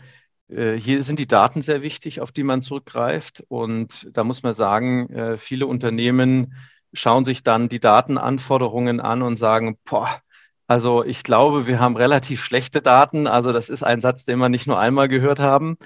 äh, 0.47 0.73
hier 0.75 1.01
sind 1.01 1.17
die 1.17 1.27
Daten 1.27 1.63
sehr 1.63 1.81
wichtig, 1.81 2.21
auf 2.21 2.31
die 2.31 2.43
man 2.43 2.61
zurückgreift 2.61 3.43
und 3.47 4.07
da 4.13 4.23
muss 4.23 4.43
man 4.43 4.53
sagen, 4.53 5.09
äh, 5.09 5.37
viele 5.39 5.65
Unternehmen 5.65 6.53
schauen 6.93 7.25
sich 7.25 7.41
dann 7.41 7.69
die 7.69 7.79
Datenanforderungen 7.79 8.99
an 8.99 9.23
und 9.23 9.37
sagen, 9.37 9.79
boah, 9.83 10.21
also 10.67 11.03
ich 11.03 11.23
glaube, 11.23 11.67
wir 11.67 11.79
haben 11.79 11.95
relativ 11.97 12.43
schlechte 12.43 12.81
Daten. 12.81 13.27
Also 13.27 13.53
das 13.53 13.69
ist 13.69 13.83
ein 13.83 14.01
Satz, 14.01 14.25
den 14.25 14.39
wir 14.39 14.49
nicht 14.49 14.67
nur 14.67 14.79
einmal 14.79 15.07
gehört 15.07 15.39
haben. 15.39 15.77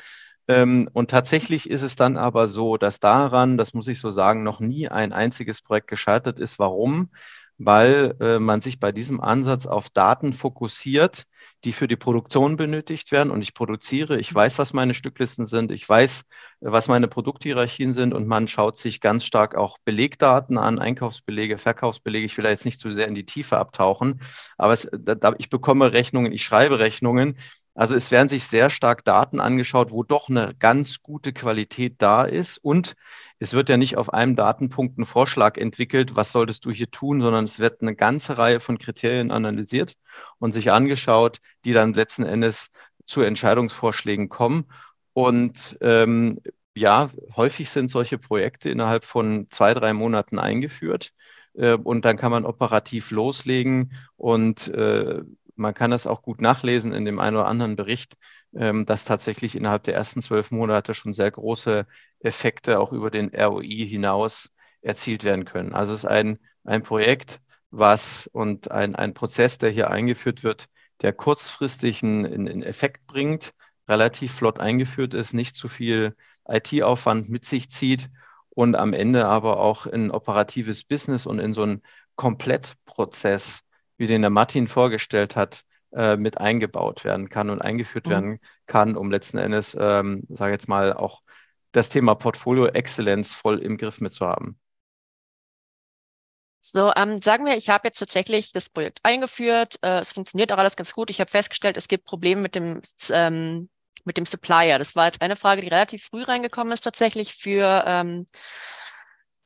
Ähm, 0.48 0.90
und 0.94 1.12
tatsächlich 1.12 1.70
ist 1.70 1.84
es 1.84 1.96
dann 1.96 2.18
aber 2.18 2.48
so, 2.48 2.78
dass 2.78 3.00
daran, 3.00 3.58
das 3.58 3.74
muss 3.74 3.88
ich 3.88 4.00
so 4.00 4.12
sagen, 4.12 4.44
noch 4.44 4.60
nie 4.60 4.88
ein 4.90 5.14
einziges 5.14 5.62
Projekt 5.62 5.88
gescheitert 5.90 6.40
ist. 6.40 6.60
Warum? 6.60 7.12
Weil 7.60 8.16
äh, 8.22 8.40
man 8.40 8.62
sich 8.62 8.80
bei 8.80 8.92
diesem 8.94 9.20
Ansatz 9.20 9.66
auf 9.66 9.90
Daten 9.90 10.34
fokussiert, 10.34 11.26
die 11.66 11.74
für 11.74 11.90
die 11.90 11.98
Produktion 11.98 12.56
benötigt 12.56 13.12
werden. 13.12 13.32
Und 13.32 13.42
ich 13.42 13.54
produziere, 13.54 14.18
ich 14.18 14.34
weiß, 14.34 14.58
was 14.60 14.74
meine 14.74 14.94
Stücklisten 14.94 15.46
sind, 15.46 15.72
ich 15.72 15.88
weiß, 15.88 16.24
was 16.62 16.88
meine 16.88 17.10
Produkthierarchien 17.10 17.94
sind 17.94 18.14
und 18.14 18.28
man 18.28 18.48
schaut 18.48 18.78
sich 18.78 19.02
ganz 19.02 19.26
stark 19.26 19.56
auch 19.56 19.78
Belegdaten 19.84 20.58
an, 20.58 20.80
Einkaufsbelege, 20.80 21.58
Verkaufsbelege. 21.58 22.26
Ich 22.26 22.38
will 22.38 22.44
da 22.44 22.50
jetzt 22.50 22.66
nicht 22.66 22.80
zu 22.80 22.92
sehr 22.94 23.08
in 23.08 23.16
die 23.16 23.26
Tiefe 23.26 23.58
abtauchen, 23.58 24.22
aber 24.58 24.74
es, 24.74 24.88
da, 24.92 25.34
ich 25.38 25.50
bekomme 25.50 25.92
Rechnungen, 25.92 26.32
ich 26.32 26.44
schreibe 26.44 26.80
Rechnungen. 26.80 27.38
Also 27.80 27.96
es 27.96 28.12
werden 28.12 28.28
sich 28.28 28.44
sehr 28.44 28.70
stark 28.70 29.06
Daten 29.06 29.40
angeschaut, 29.40 29.92
wo 29.92 30.04
doch 30.04 30.28
eine 30.28 30.54
ganz 30.60 31.02
gute 31.02 31.32
Qualität 31.32 31.96
da 32.00 32.26
ist 32.26 32.58
und 32.58 32.98
es 33.40 33.54
wird 33.54 33.70
ja 33.70 33.78
nicht 33.78 33.96
auf 33.96 34.14
einem 34.14 34.36
Datenpunkt 34.36 34.98
ein 34.98 35.06
Vorschlag 35.06 35.56
entwickelt, 35.56 36.18
was 36.18 36.34
solltest 36.34 36.66
du 36.66 36.72
hier 36.72 36.92
tun, 36.92 37.22
sondern 37.22 37.46
es 37.46 37.58
wird 37.58 37.82
eine 37.82 37.96
ganze 37.96 38.38
Reihe 38.38 38.60
von 38.60 38.80
Kriterien 38.80 39.32
analysiert 39.32 39.94
und 40.40 40.52
sich 40.52 40.74
angeschaut, 40.74 41.38
die 41.64 41.72
dann 41.72 41.94
letzten 41.94 42.24
Endes 42.24 42.70
zu 43.06 43.22
Entscheidungsvorschlägen 43.22 44.28
kommen. 44.28 44.66
Und 45.14 45.78
ähm, 45.80 46.42
ja, 46.76 47.10
häufig 47.38 47.70
sind 47.70 47.90
solche 47.90 48.18
Projekte 48.18 48.70
innerhalb 48.70 49.06
von 49.06 49.48
zwei, 49.52 49.74
drei 49.74 49.94
Monaten 49.94 50.38
eingeführt. 50.38 51.14
Äh, 51.54 51.76
und 51.76 52.04
dann 52.04 52.18
kann 52.18 52.32
man 52.32 52.46
operativ 52.46 53.12
loslegen 53.12 53.94
und 54.18 54.68
äh, 54.68 55.22
man 55.60 55.74
kann 55.74 55.92
das 55.92 56.08
auch 56.08 56.22
gut 56.22 56.42
nachlesen 56.42 56.94
in 56.94 57.06
dem 57.06 57.20
einen 57.20 57.36
oder 57.36 57.48
anderen 57.48 57.76
Bericht, 57.76 58.16
ähm, 58.56 58.86
dass 58.86 59.06
tatsächlich 59.06 59.56
innerhalb 59.56 59.84
der 59.84 59.94
ersten 59.94 60.22
zwölf 60.22 60.52
Monate 60.52 60.94
schon 60.94 61.14
sehr 61.14 61.30
große 61.30 61.86
Effekte 62.20 62.80
auch 62.80 62.92
über 62.94 63.12
den 63.12 63.30
ROI 63.36 63.86
hinaus 63.88 64.50
erzielt 64.82 65.24
werden 65.24 65.46
können. 65.46 65.74
Also 65.74 65.94
es 65.94 66.04
ist 66.04 66.10
ein, 66.10 66.40
ein 66.64 66.84
Projekt, 66.84 67.42
was 67.72 68.28
und 68.32 68.72
ein, 68.72 68.96
ein 68.96 69.14
Prozess, 69.14 69.58
der 69.58 69.70
hier 69.70 69.92
eingeführt 69.92 70.44
wird, 70.44 70.68
der 71.02 71.14
kurzfristig 71.14 72.04
einen, 72.04 72.26
einen 72.26 72.64
Effekt 72.64 73.06
bringt, 73.06 73.54
relativ 73.88 74.34
flott 74.34 74.60
eingeführt 74.60 75.14
ist, 75.14 75.34
nicht 75.34 75.56
zu 75.56 75.68
viel 75.68 76.16
IT-Aufwand 76.48 77.30
mit 77.30 77.46
sich 77.46 77.70
zieht 77.70 78.10
und 78.50 78.76
am 78.76 78.94
Ende 78.94 79.26
aber 79.26 79.60
auch 79.60 79.86
in 79.86 80.12
operatives 80.12 80.84
Business 80.84 81.26
und 81.26 81.40
in 81.40 81.54
so 81.54 81.64
einen 81.64 81.82
Komplettprozess, 82.16 83.64
wie 84.00 84.08
den 84.08 84.22
der 84.22 84.32
Martin 84.32 84.68
vorgestellt 84.68 85.36
hat, 85.36 85.64
äh, 85.92 86.16
mit 86.16 86.40
eingebaut 86.40 87.04
werden 87.04 87.30
kann 87.30 87.50
und 87.50 87.62
eingeführt 87.62 88.08
mhm. 88.08 88.12
werden 88.12 88.40
kann, 88.66 88.96
um 88.96 89.12
letzten 89.12 89.38
Endes, 89.38 89.78
ähm, 89.80 90.24
sage 90.30 90.54
jetzt 90.54 90.68
mal, 90.68 90.94
auch 90.94 91.22
das 91.72 91.90
Thema 91.90 92.16
Portfolio 92.16 92.66
Exzellenz 92.68 93.34
voll 93.34 93.60
im 93.60 93.78
Griff 93.78 94.00
mit 94.00 94.14
zu 94.14 94.26
haben. 94.26 94.58
So, 96.62 96.92
ähm, 96.96 97.22
sagen 97.22 97.46
wir, 97.46 97.56
ich 97.56 97.70
habe 97.70 97.88
jetzt 97.88 98.00
tatsächlich 98.00 98.52
das 98.52 98.70
Projekt 98.70 99.00
eingeführt. 99.04 99.80
Äh, 99.82 100.00
es 100.00 100.12
funktioniert 100.12 100.52
auch 100.52 100.58
alles 100.58 100.76
ganz 100.76 100.94
gut. 100.94 101.10
Ich 101.10 101.20
habe 101.20 101.30
festgestellt, 101.30 101.78
es 101.78 101.88
gibt 101.88 102.06
Probleme 102.06 102.42
mit 102.42 102.56
dem, 102.56 102.82
ähm, 103.12 103.70
mit 104.06 104.18
dem 104.18 104.26
Supplier. 104.26 104.78
Das 104.78 104.96
war 104.96 105.06
jetzt 105.06 105.22
eine 105.22 105.36
Frage, 105.36 105.62
die 105.62 105.68
relativ 105.70 106.04
früh 106.06 106.24
reingekommen 106.24 106.74
ist 106.74 106.82
tatsächlich 106.82 107.34
für 107.34 107.84
ähm, 107.86 108.26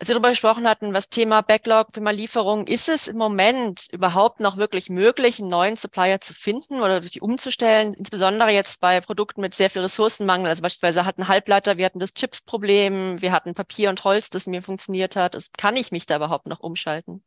als 0.04 0.10
wir 0.10 0.16
darüber 0.16 0.32
gesprochen 0.32 0.68
hatten, 0.68 0.94
was 0.94 1.08
Thema 1.08 1.40
Backlog, 1.40 1.94
Thema 1.94 2.12
Lieferung, 2.12 2.68
ist 2.68 2.90
es 2.90 3.08
im 3.08 3.16
Moment 3.16 3.88
überhaupt 3.94 4.42
noch 4.42 4.58
wirklich 4.58 4.90
möglich, 4.90 5.40
einen 5.40 5.48
neuen 5.48 5.78
Supplier 5.78 6.20
zu 6.20 6.34
finden 6.34 6.82
oder 6.82 7.02
sich 7.02 7.22
umzustellen? 7.22 7.94
Insbesondere 7.94 8.50
jetzt 8.50 8.82
bei 8.82 9.00
Produkten 9.00 9.40
mit 9.40 9.56
sehr 9.56 9.70
viel 9.70 9.82
Ressourcenmangel. 9.82 10.48
Also 10.48 10.62
beispielsweise 10.62 11.06
hatten 11.06 11.30
Halbleiter, 11.30 11.78
wir 11.78 11.86
hatten 11.86 12.00
das 12.00 12.14
Chips-Problem, 12.14 13.22
wir 13.22 13.32
hatten 13.32 13.54
Papier 13.54 13.90
und 13.90 14.04
Holz, 14.04 14.30
das 14.30 14.46
mir 14.46 14.62
funktioniert 14.62 15.16
hat. 15.16 15.36
Das, 15.36 15.54
kann 15.58 15.78
ich 15.78 15.94
mich 15.94 16.06
da 16.06 16.18
überhaupt 16.18 16.48
noch 16.48 16.60
umschalten? 16.60 17.24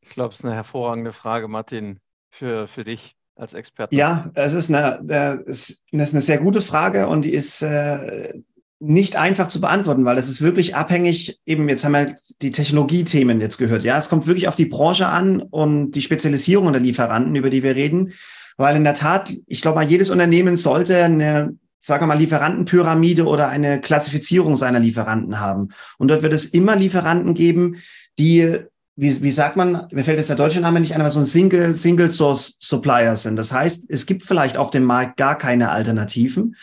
Ich 0.00 0.10
glaube, 0.10 0.32
es 0.32 0.40
ist 0.40 0.44
eine 0.44 0.56
hervorragende 0.56 1.12
Frage, 1.12 1.46
Martin, 1.46 2.00
für, 2.28 2.66
für 2.66 2.82
dich 2.82 3.14
als 3.36 3.54
Experte. 3.54 3.94
Ja, 3.94 4.32
es 4.34 4.52
ist 4.52 4.68
eine, 4.68 5.00
äh, 5.08 5.48
es 5.48 5.84
ist 5.92 6.12
eine 6.12 6.20
sehr 6.20 6.38
gute 6.38 6.60
Frage 6.60 7.06
und 7.06 7.24
die 7.24 7.32
ist 7.32 7.62
äh, 7.62 8.42
nicht 8.84 9.14
einfach 9.14 9.46
zu 9.46 9.60
beantworten, 9.60 10.04
weil 10.04 10.18
es 10.18 10.28
ist 10.28 10.42
wirklich 10.42 10.74
abhängig, 10.74 11.40
eben 11.46 11.68
jetzt 11.68 11.84
haben 11.84 11.92
wir 11.92 12.16
die 12.42 12.50
Technologiethemen 12.50 13.40
jetzt 13.40 13.58
gehört. 13.58 13.84
Ja, 13.84 13.96
es 13.96 14.08
kommt 14.08 14.26
wirklich 14.26 14.48
auf 14.48 14.56
die 14.56 14.66
Branche 14.66 15.06
an 15.06 15.40
und 15.40 15.92
die 15.92 16.02
Spezialisierung 16.02 16.72
der 16.72 16.82
Lieferanten, 16.82 17.36
über 17.36 17.48
die 17.48 17.62
wir 17.62 17.76
reden. 17.76 18.12
Weil 18.56 18.76
in 18.76 18.84
der 18.84 18.94
Tat, 18.94 19.32
ich 19.46 19.62
glaube 19.62 19.76
mal, 19.76 19.88
jedes 19.88 20.10
Unternehmen 20.10 20.56
sollte 20.56 21.04
eine, 21.04 21.56
sagen 21.78 22.02
wir 22.02 22.06
mal, 22.08 22.18
Lieferantenpyramide 22.18 23.24
oder 23.24 23.48
eine 23.48 23.80
Klassifizierung 23.80 24.56
seiner 24.56 24.80
Lieferanten 24.80 25.38
haben. 25.38 25.68
Und 25.98 26.08
dort 26.10 26.22
wird 26.22 26.32
es 26.32 26.46
immer 26.46 26.74
Lieferanten 26.74 27.34
geben, 27.34 27.76
die 28.18 28.58
wie, 28.94 29.22
wie 29.22 29.30
sagt 29.30 29.56
man, 29.56 29.86
mir 29.90 30.04
fällt 30.04 30.18
jetzt 30.18 30.28
der 30.28 30.36
deutsche 30.36 30.60
Name 30.60 30.80
nicht 30.80 30.92
ein, 30.94 31.00
aber 31.00 31.10
so 31.10 31.20
ein 31.20 31.24
Single, 31.24 31.74
Single 31.74 32.10
Source 32.10 32.58
Supplier 32.60 33.16
sind. 33.16 33.36
Das 33.36 33.52
heißt, 33.52 33.86
es 33.88 34.04
gibt 34.04 34.26
vielleicht 34.26 34.58
auf 34.58 34.70
dem 34.70 34.84
Markt 34.84 35.16
gar 35.16 35.38
keine 35.38 35.70
Alternativen. 35.70 36.56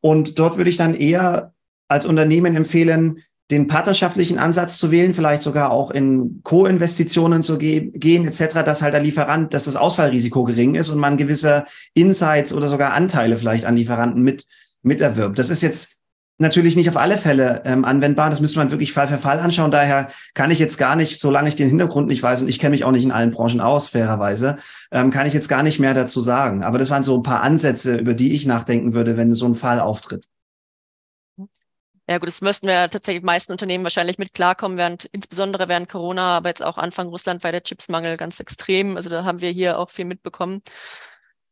Und 0.00 0.38
dort 0.38 0.56
würde 0.56 0.70
ich 0.70 0.76
dann 0.76 0.94
eher 0.94 1.52
als 1.88 2.06
Unternehmen 2.06 2.54
empfehlen, 2.54 3.18
den 3.50 3.66
partnerschaftlichen 3.66 4.38
Ansatz 4.38 4.76
zu 4.76 4.90
wählen, 4.90 5.14
vielleicht 5.14 5.42
sogar 5.42 5.70
auch 5.70 5.90
in 5.90 6.40
Co-Investitionen 6.42 7.42
zu 7.42 7.56
ge 7.56 7.90
gehen, 7.94 8.26
etc., 8.26 8.62
dass 8.64 8.82
halt 8.82 8.92
der 8.92 9.00
Lieferant, 9.00 9.54
dass 9.54 9.64
das 9.64 9.76
Ausfallrisiko 9.76 10.44
gering 10.44 10.74
ist 10.74 10.90
und 10.90 10.98
man 10.98 11.16
gewisse 11.16 11.64
Insights 11.94 12.52
oder 12.52 12.68
sogar 12.68 12.92
Anteile 12.92 13.38
vielleicht 13.38 13.64
an 13.64 13.74
Lieferanten 13.74 14.22
mit, 14.22 14.44
miterwirbt. 14.82 15.38
Das 15.38 15.48
ist 15.48 15.62
jetzt 15.62 15.98
natürlich 16.36 16.76
nicht 16.76 16.90
auf 16.90 16.98
alle 16.98 17.16
Fälle 17.16 17.62
ähm, 17.64 17.86
anwendbar. 17.86 18.28
Das 18.28 18.40
müsste 18.40 18.58
man 18.58 18.70
wirklich 18.70 18.92
Fall 18.92 19.08
für 19.08 19.18
Fall 19.18 19.40
anschauen. 19.40 19.70
Daher 19.70 20.08
kann 20.34 20.50
ich 20.50 20.58
jetzt 20.58 20.76
gar 20.76 20.94
nicht, 20.94 21.18
solange 21.18 21.48
ich 21.48 21.56
den 21.56 21.68
Hintergrund 21.68 22.08
nicht 22.08 22.22
weiß 22.22 22.42
und 22.42 22.48
ich 22.48 22.58
kenne 22.58 22.72
mich 22.72 22.84
auch 22.84 22.92
nicht 22.92 23.04
in 23.04 23.12
allen 23.12 23.30
Branchen 23.30 23.60
aus, 23.60 23.88
fairerweise, 23.88 24.56
ähm, 24.92 25.10
kann 25.10 25.26
ich 25.26 25.32
jetzt 25.32 25.48
gar 25.48 25.62
nicht 25.62 25.80
mehr 25.80 25.94
dazu 25.94 26.20
sagen. 26.20 26.62
Aber 26.62 26.78
das 26.78 26.90
waren 26.90 27.02
so 27.02 27.16
ein 27.16 27.22
paar 27.22 27.42
Ansätze, 27.42 27.96
über 27.96 28.12
die 28.12 28.34
ich 28.34 28.46
nachdenken 28.46 28.92
würde, 28.92 29.16
wenn 29.16 29.32
so 29.32 29.46
ein 29.46 29.54
Fall 29.54 29.80
auftritt. 29.80 30.26
Ja 32.08 32.16
gut, 32.16 32.28
das 32.28 32.40
müssten 32.40 32.66
wir 32.66 32.88
tatsächlich 32.88 33.20
die 33.20 33.26
meisten 33.26 33.52
Unternehmen 33.52 33.84
wahrscheinlich 33.84 34.16
mit 34.16 34.32
klarkommen, 34.32 34.78
während, 34.78 35.04
insbesondere 35.12 35.68
während 35.68 35.90
Corona, 35.90 36.38
aber 36.38 36.48
jetzt 36.48 36.62
auch 36.62 36.78
Anfang 36.78 37.08
Russland 37.08 37.44
war 37.44 37.52
der 37.52 37.62
Chipsmangel 37.62 38.16
ganz 38.16 38.40
extrem. 38.40 38.96
Also 38.96 39.10
da 39.10 39.24
haben 39.24 39.42
wir 39.42 39.50
hier 39.50 39.78
auch 39.78 39.90
viel 39.90 40.06
mitbekommen. 40.06 40.62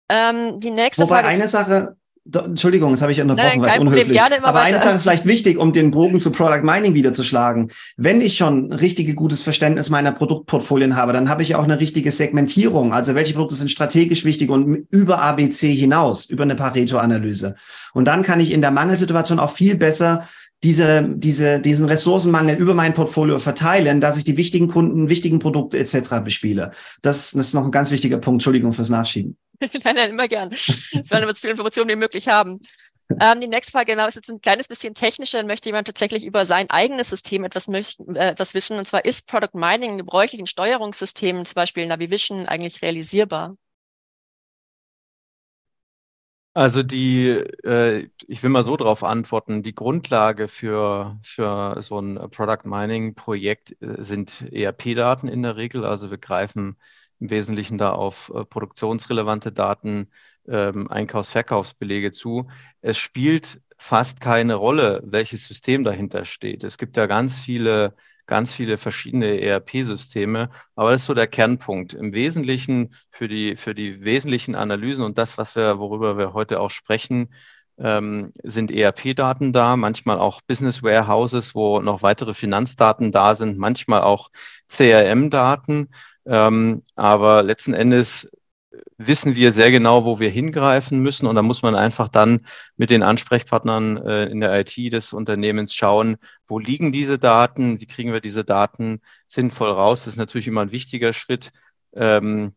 Ähm, 0.08 0.58
die 0.58 0.70
nächste 0.70 1.02
Wobei 1.02 1.16
Frage 1.16 1.28
eine 1.28 1.48
Sache, 1.48 1.96
Entschuldigung, 2.32 2.90
das 2.92 3.02
habe 3.02 3.12
ich 3.12 3.20
unterbrochen, 3.20 3.60
weil 3.60 3.70
es 3.70 3.78
unhöflich. 3.78 4.20
Aber 4.20 4.60
eine 4.60 4.78
Sache 4.80 4.96
ist 4.96 5.02
vielleicht 5.02 5.26
wichtig, 5.26 5.58
um 5.58 5.72
den 5.72 5.90
Bogen 5.90 6.20
zu 6.20 6.32
Product 6.32 6.62
Mining 6.62 6.94
wiederzuschlagen. 6.94 7.70
Wenn 7.96 8.20
ich 8.20 8.36
schon 8.36 8.72
richtige 8.72 9.14
gutes 9.14 9.42
Verständnis 9.42 9.90
meiner 9.90 10.12
Produktportfolien 10.12 10.96
habe, 10.96 11.12
dann 11.12 11.28
habe 11.28 11.42
ich 11.42 11.54
auch 11.54 11.64
eine 11.64 11.78
richtige 11.78 12.10
Segmentierung. 12.10 12.92
Also 12.92 13.14
welche 13.14 13.34
Produkte 13.34 13.54
sind 13.54 13.70
strategisch 13.70 14.24
wichtig 14.24 14.50
und 14.50 14.86
über 14.90 15.20
ABC 15.20 15.72
hinaus, 15.72 16.26
über 16.26 16.42
eine 16.42 16.56
Pareto-Analyse. 16.56 17.54
Und 17.92 18.06
dann 18.06 18.22
kann 18.22 18.40
ich 18.40 18.52
in 18.52 18.60
der 18.60 18.72
Mangelsituation 18.72 19.38
auch 19.38 19.50
viel 19.50 19.76
besser 19.76 20.26
diese, 20.66 21.08
diese, 21.14 21.60
diesen 21.60 21.86
Ressourcenmangel 21.86 22.56
über 22.56 22.74
mein 22.74 22.92
Portfolio 22.92 23.38
verteilen, 23.38 24.00
dass 24.00 24.18
ich 24.18 24.24
die 24.24 24.36
wichtigen 24.36 24.66
Kunden, 24.66 25.08
wichtigen 25.08 25.38
Produkte 25.38 25.78
etc. 25.78 26.24
bespiele. 26.24 26.72
Das, 27.02 27.30
das 27.30 27.46
ist 27.46 27.54
noch 27.54 27.64
ein 27.64 27.70
ganz 27.70 27.92
wichtiger 27.92 28.18
Punkt. 28.18 28.38
Entschuldigung 28.38 28.72
fürs 28.72 28.90
Nachschieben. 28.90 29.36
nein, 29.60 29.94
nein, 29.94 30.10
immer 30.10 30.26
gern. 30.26 30.50
Wir 30.50 31.08
wollen 31.08 31.28
so 31.28 31.34
viele 31.34 31.52
Informationen 31.52 31.88
wie 31.90 31.94
möglich 31.94 32.26
haben. 32.26 32.58
Ähm, 33.20 33.40
die 33.40 33.46
nächste 33.46 33.70
Frage 33.70 33.92
genau 33.92 34.08
ist 34.08 34.16
jetzt 34.16 34.28
ein 34.28 34.40
kleines 34.40 34.66
bisschen 34.66 34.92
technischer. 34.94 35.38
Dann 35.38 35.46
möchte 35.46 35.68
jemand 35.68 35.86
tatsächlich 35.86 36.26
über 36.26 36.44
sein 36.46 36.68
eigenes 36.68 37.10
System 37.10 37.44
etwas, 37.44 37.68
äh, 37.68 37.92
etwas 38.16 38.52
wissen. 38.52 38.76
Und 38.76 38.88
zwar 38.88 39.04
ist 39.04 39.28
Product 39.28 39.54
Mining 39.54 39.92
in 39.92 39.98
gebräuchlichen 39.98 40.48
Steuerungssystemen, 40.48 41.44
zum 41.44 41.54
Beispiel 41.54 41.86
Navivision, 41.86 42.46
eigentlich 42.46 42.82
realisierbar? 42.82 43.56
Also 46.56 46.82
die, 46.82 47.28
äh, 47.28 48.08
ich 48.26 48.42
will 48.42 48.48
mal 48.48 48.62
so 48.62 48.78
darauf 48.78 49.04
antworten, 49.04 49.62
die 49.62 49.74
Grundlage 49.74 50.48
für, 50.48 51.18
für 51.22 51.82
so 51.82 51.98
ein 52.00 52.14
Product 52.30 52.64
Mining 52.64 53.14
Projekt 53.14 53.72
äh, 53.82 54.02
sind 54.02 54.40
ERP-Daten 54.50 55.28
in 55.28 55.42
der 55.42 55.56
Regel. 55.56 55.84
Also 55.84 56.10
wir 56.10 56.16
greifen 56.16 56.78
im 57.20 57.28
Wesentlichen 57.28 57.76
da 57.76 57.92
auf 57.92 58.32
äh, 58.34 58.46
produktionsrelevante 58.46 59.52
Daten, 59.52 60.08
ähm, 60.48 60.90
Einkaufs-Verkaufsbelege 60.90 62.10
zu. 62.12 62.48
Es 62.80 62.96
spielt 62.96 63.60
fast 63.76 64.20
keine 64.22 64.54
Rolle, 64.54 65.02
welches 65.04 65.44
System 65.44 65.84
dahinter 65.84 66.24
steht. 66.24 66.64
Es 66.64 66.78
gibt 66.78 66.96
ja 66.96 67.04
ganz 67.04 67.38
viele 67.38 67.94
ganz 68.26 68.52
viele 68.52 68.78
verschiedene 68.78 69.40
ERP-Systeme. 69.40 70.50
Aber 70.74 70.90
das 70.90 71.02
ist 71.02 71.06
so 71.06 71.14
der 71.14 71.26
Kernpunkt. 71.26 71.94
Im 71.94 72.12
Wesentlichen 72.12 72.94
für 73.10 73.28
die, 73.28 73.56
für 73.56 73.74
die 73.74 74.02
wesentlichen 74.04 74.54
Analysen 74.54 75.04
und 75.04 75.18
das, 75.18 75.38
was 75.38 75.56
wir, 75.56 75.78
worüber 75.78 76.18
wir 76.18 76.32
heute 76.32 76.60
auch 76.60 76.70
sprechen, 76.70 77.32
ähm, 77.78 78.32
sind 78.42 78.70
ERP-Daten 78.70 79.52
da, 79.52 79.76
manchmal 79.76 80.18
auch 80.18 80.40
Business 80.42 80.82
Warehouses, 80.82 81.54
wo 81.54 81.80
noch 81.80 82.02
weitere 82.02 82.34
Finanzdaten 82.34 83.12
da 83.12 83.34
sind, 83.34 83.58
manchmal 83.58 84.02
auch 84.02 84.30
CRM-Daten. 84.68 85.90
Ähm, 86.26 86.82
aber 86.96 87.42
letzten 87.42 87.74
Endes 87.74 88.28
wissen 88.98 89.36
wir 89.36 89.52
sehr 89.52 89.70
genau, 89.70 90.04
wo 90.04 90.20
wir 90.20 90.30
hingreifen 90.30 91.02
müssen. 91.02 91.26
Und 91.26 91.36
da 91.36 91.42
muss 91.42 91.62
man 91.62 91.74
einfach 91.74 92.08
dann 92.08 92.46
mit 92.76 92.90
den 92.90 93.02
Ansprechpartnern 93.02 93.96
äh, 93.98 94.26
in 94.26 94.40
der 94.40 94.58
IT 94.58 94.76
des 94.92 95.12
Unternehmens 95.12 95.74
schauen, 95.74 96.16
wo 96.46 96.58
liegen 96.58 96.92
diese 96.92 97.18
Daten, 97.18 97.80
wie 97.80 97.86
kriegen 97.86 98.12
wir 98.12 98.20
diese 98.20 98.44
Daten 98.44 99.00
sinnvoll 99.26 99.70
raus. 99.70 100.04
Das 100.04 100.14
ist 100.14 100.18
natürlich 100.18 100.46
immer 100.48 100.62
ein 100.62 100.72
wichtiger 100.72 101.12
Schritt. 101.12 101.50
Ähm, 101.94 102.54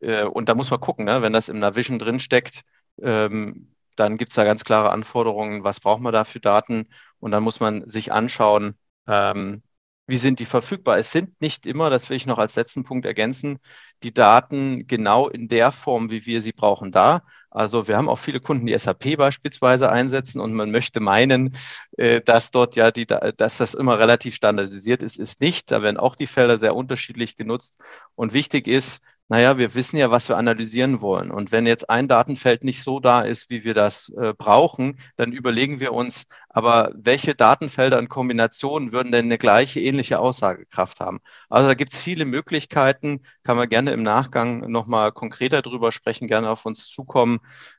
äh, 0.00 0.24
und 0.24 0.48
da 0.48 0.54
muss 0.54 0.70
man 0.70 0.80
gucken, 0.80 1.04
ne? 1.04 1.22
wenn 1.22 1.32
das 1.32 1.48
im 1.48 1.58
Navision 1.58 1.98
drinsteckt, 1.98 2.62
ähm, 3.02 3.74
dann 3.96 4.16
gibt 4.18 4.30
es 4.32 4.36
da 4.36 4.44
ganz 4.44 4.64
klare 4.64 4.90
Anforderungen, 4.90 5.64
was 5.64 5.80
braucht 5.80 6.02
man 6.02 6.12
da 6.12 6.24
für 6.24 6.40
Daten. 6.40 6.88
Und 7.18 7.32
dann 7.32 7.42
muss 7.42 7.60
man 7.60 7.88
sich 7.88 8.12
anschauen, 8.12 8.76
ähm, 9.06 9.62
wie 10.10 10.16
sind 10.16 10.40
die 10.40 10.44
verfügbar? 10.44 10.98
Es 10.98 11.12
sind 11.12 11.40
nicht 11.40 11.66
immer, 11.66 11.88
das 11.90 12.10
will 12.10 12.16
ich 12.16 12.26
noch 12.26 12.38
als 12.38 12.56
letzten 12.56 12.84
Punkt 12.84 13.06
ergänzen, 13.06 13.58
die 14.02 14.12
Daten 14.12 14.86
genau 14.86 15.28
in 15.28 15.48
der 15.48 15.72
Form, 15.72 16.10
wie 16.10 16.26
wir 16.26 16.42
sie 16.42 16.52
brauchen, 16.52 16.92
da. 16.92 17.22
Also 17.50 17.88
wir 17.88 17.96
haben 17.96 18.08
auch 18.08 18.18
viele 18.18 18.40
Kunden, 18.40 18.66
die 18.66 18.78
SAP 18.78 19.16
beispielsweise 19.16 19.90
einsetzen 19.90 20.40
und 20.40 20.54
man 20.54 20.70
möchte 20.70 21.00
meinen, 21.00 21.56
äh, 21.96 22.20
dass 22.20 22.50
dort 22.50 22.76
ja 22.76 22.90
die, 22.92 23.06
dass 23.06 23.58
das 23.58 23.74
immer 23.74 23.98
relativ 23.98 24.34
standardisiert 24.36 25.02
ist, 25.02 25.16
ist 25.16 25.40
nicht. 25.40 25.70
Da 25.70 25.82
werden 25.82 25.96
auch 25.96 26.14
die 26.14 26.28
Felder 26.28 26.58
sehr 26.58 26.76
unterschiedlich 26.76 27.36
genutzt. 27.36 27.82
Und 28.14 28.34
wichtig 28.34 28.68
ist, 28.68 29.00
naja, 29.30 29.58
wir 29.58 29.76
wissen 29.76 29.96
ja, 29.96 30.10
was 30.10 30.28
wir 30.28 30.36
analysieren 30.36 31.00
wollen. 31.00 31.30
Und 31.30 31.52
wenn 31.52 31.64
jetzt 31.64 31.88
ein 31.88 32.08
Datenfeld 32.08 32.64
nicht 32.64 32.82
so 32.82 32.98
da 32.98 33.20
ist, 33.22 33.48
wie 33.48 33.62
wir 33.62 33.74
das 33.74 34.08
äh, 34.18 34.34
brauchen, 34.34 34.98
dann 35.16 35.32
überlegen 35.32 35.78
wir 35.78 35.92
uns, 35.92 36.24
aber 36.48 36.90
welche 36.96 37.36
Datenfelder 37.36 38.00
in 38.00 38.08
Kombination 38.08 38.90
würden 38.90 39.12
denn 39.12 39.26
eine 39.26 39.38
gleiche, 39.38 39.78
ähnliche 39.80 40.18
Aussagekraft 40.18 40.98
haben? 40.98 41.20
Also 41.48 41.68
da 41.68 41.74
gibt 41.74 41.92
es 41.92 42.02
viele 42.02 42.24
Möglichkeiten, 42.24 43.22
kann 43.44 43.56
man 43.56 43.68
gerne 43.68 43.92
im 43.92 44.02
Nachgang 44.02 44.68
nochmal 44.68 45.12
konkreter 45.12 45.62
drüber 45.62 45.92
sprechen, 45.92 46.26
gerne 46.26 46.50
auf 46.50 46.66
uns 46.66 46.88
zukommen. 46.88 47.38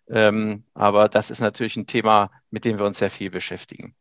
Ähm, 0.10 0.64
aber 0.74 1.10
das 1.10 1.30
ist 1.32 1.42
natürlich 1.42 1.76
ein 1.76 1.86
Thema, 1.86 2.32
mit 2.50 2.64
dem 2.64 2.80
wir 2.80 2.86
uns 2.86 3.00
sehr 3.00 3.12
viel 3.12 3.30
beschäftigen 3.30 3.94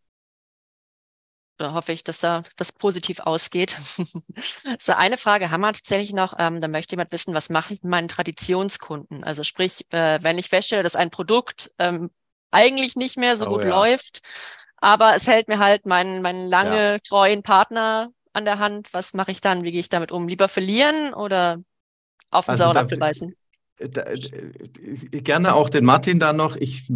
da 1.61 1.75
hoffe 1.75 1.93
ich, 1.93 2.05
dass 2.05 2.21
da 2.21 2.43
das 2.57 2.73
positiv 2.73 3.21
ausgeht. 3.21 3.79
so 4.79 4.93
eine 4.93 5.17
Frage 5.17 5.51
haben 5.51 5.61
wir 5.61 5.73
tatsächlich 5.73 6.13
noch. 6.13 6.35
Ähm, 6.39 6.61
da 6.61 6.69
möchte 6.69 6.93
jemand 6.93 7.13
wissen, 7.13 7.35
was 7.35 7.51
mache 7.51 7.75
ich 7.75 7.83
mit 7.83 7.91
meinen 7.91 8.09
Traditionskunden? 8.09 9.23
Also 9.25 9.45
sprich, 9.45 9.87
äh, 9.93 10.19
wenn 10.23 10.39
ich 10.39 10.49
feststelle, 10.49 10.83
dass 10.83 10.97
ein 10.97 11.11
Produkt 11.11 11.71
ähm, 11.79 12.11
eigentlich 12.51 12.97
nicht 12.97 13.19
mehr 13.19 13.37
so 13.37 13.47
oh, 13.47 13.51
gut 13.51 13.65
ja. 13.65 13.71
läuft, 13.71 14.21
aber 14.79 15.15
es 15.15 15.27
hält 15.27 15.49
mir 15.49 15.59
halt 15.59 15.85
meinen, 15.85 16.23
meinen 16.23 16.49
lange 16.49 16.93
ja. 16.93 16.99
treuen 16.99 17.43
Partner 17.43 18.11
an 18.33 18.47
der 18.47 18.59
Hand. 18.59 18.93
Was 18.95 19.13
mache 19.13 19.31
ich 19.31 19.43
dann? 19.43 19.63
Wie 19.63 19.73
gehe 19.73 19.81
ich 19.81 19.91
damit 19.91 20.13
um? 20.13 20.29
Lieber 20.29 20.49
verlieren 20.49 21.13
oder 21.13 21.59
auf 22.31 22.47
den 22.47 22.53
also 22.53 22.65
sauren 22.65 22.79
Apfel 22.79 22.99
beißen? 22.99 23.37
Da, 23.91 24.05
gerne 25.11 25.55
auch 25.55 25.71
den 25.71 25.85
Martin 25.85 26.19
da 26.19 26.33
noch. 26.33 26.57
Ich, 26.57 26.93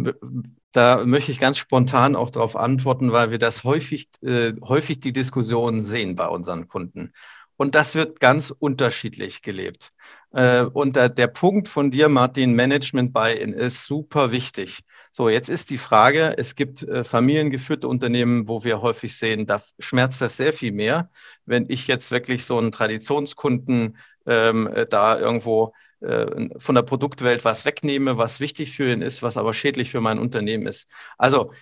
da 0.71 1.05
möchte 1.05 1.31
ich 1.31 1.39
ganz 1.39 1.57
spontan 1.57 2.15
auch 2.15 2.29
darauf 2.29 2.55
antworten, 2.55 3.11
weil 3.11 3.31
wir 3.31 3.39
das 3.39 3.63
häufig, 3.63 4.09
äh, 4.21 4.53
häufig 4.61 4.99
die 4.99 5.13
Diskussion 5.13 5.81
sehen 5.83 6.15
bei 6.15 6.27
unseren 6.27 6.67
Kunden. 6.67 7.13
Und 7.57 7.75
das 7.75 7.95
wird 7.95 8.19
ganz 8.19 8.51
unterschiedlich 8.51 9.41
gelebt. 9.41 9.91
Äh, 10.31 10.63
und 10.63 10.97
der, 10.97 11.09
der 11.09 11.27
Punkt 11.27 11.69
von 11.69 11.91
dir, 11.91 12.09
Martin, 12.09 12.53
Management 12.53 13.13
Buy-in 13.13 13.53
ist 13.53 13.85
super 13.85 14.31
wichtig. 14.31 14.81
So, 15.11 15.29
jetzt 15.29 15.49
ist 15.49 15.69
die 15.69 15.77
Frage, 15.77 16.35
es 16.37 16.55
gibt 16.55 16.83
äh, 16.83 17.05
familiengeführte 17.05 17.87
Unternehmen, 17.87 18.49
wo 18.49 18.65
wir 18.65 18.81
häufig 18.81 19.15
sehen, 19.15 19.45
da 19.45 19.61
schmerzt 19.79 20.21
das 20.21 20.35
sehr 20.35 20.51
viel 20.51 20.73
mehr. 20.73 21.09
Wenn 21.45 21.65
ich 21.69 21.87
jetzt 21.87 22.11
wirklich 22.11 22.43
so 22.43 22.57
einen 22.57 22.73
Traditionskunden 22.73 23.97
ähm, 24.25 24.67
äh, 24.67 24.85
da 24.85 25.17
irgendwo 25.17 25.73
von 26.01 26.75
der 26.75 26.81
Produktwelt 26.81 27.45
was 27.45 27.65
wegnehme, 27.65 28.17
was 28.17 28.39
wichtig 28.39 28.75
für 28.75 28.91
ihn 28.91 29.01
ist, 29.01 29.21
was 29.21 29.37
aber 29.37 29.53
schädlich 29.53 29.91
für 29.91 30.01
mein 30.01 30.19
Unternehmen 30.19 30.67
ist. 30.67 30.87
Also 31.17 31.53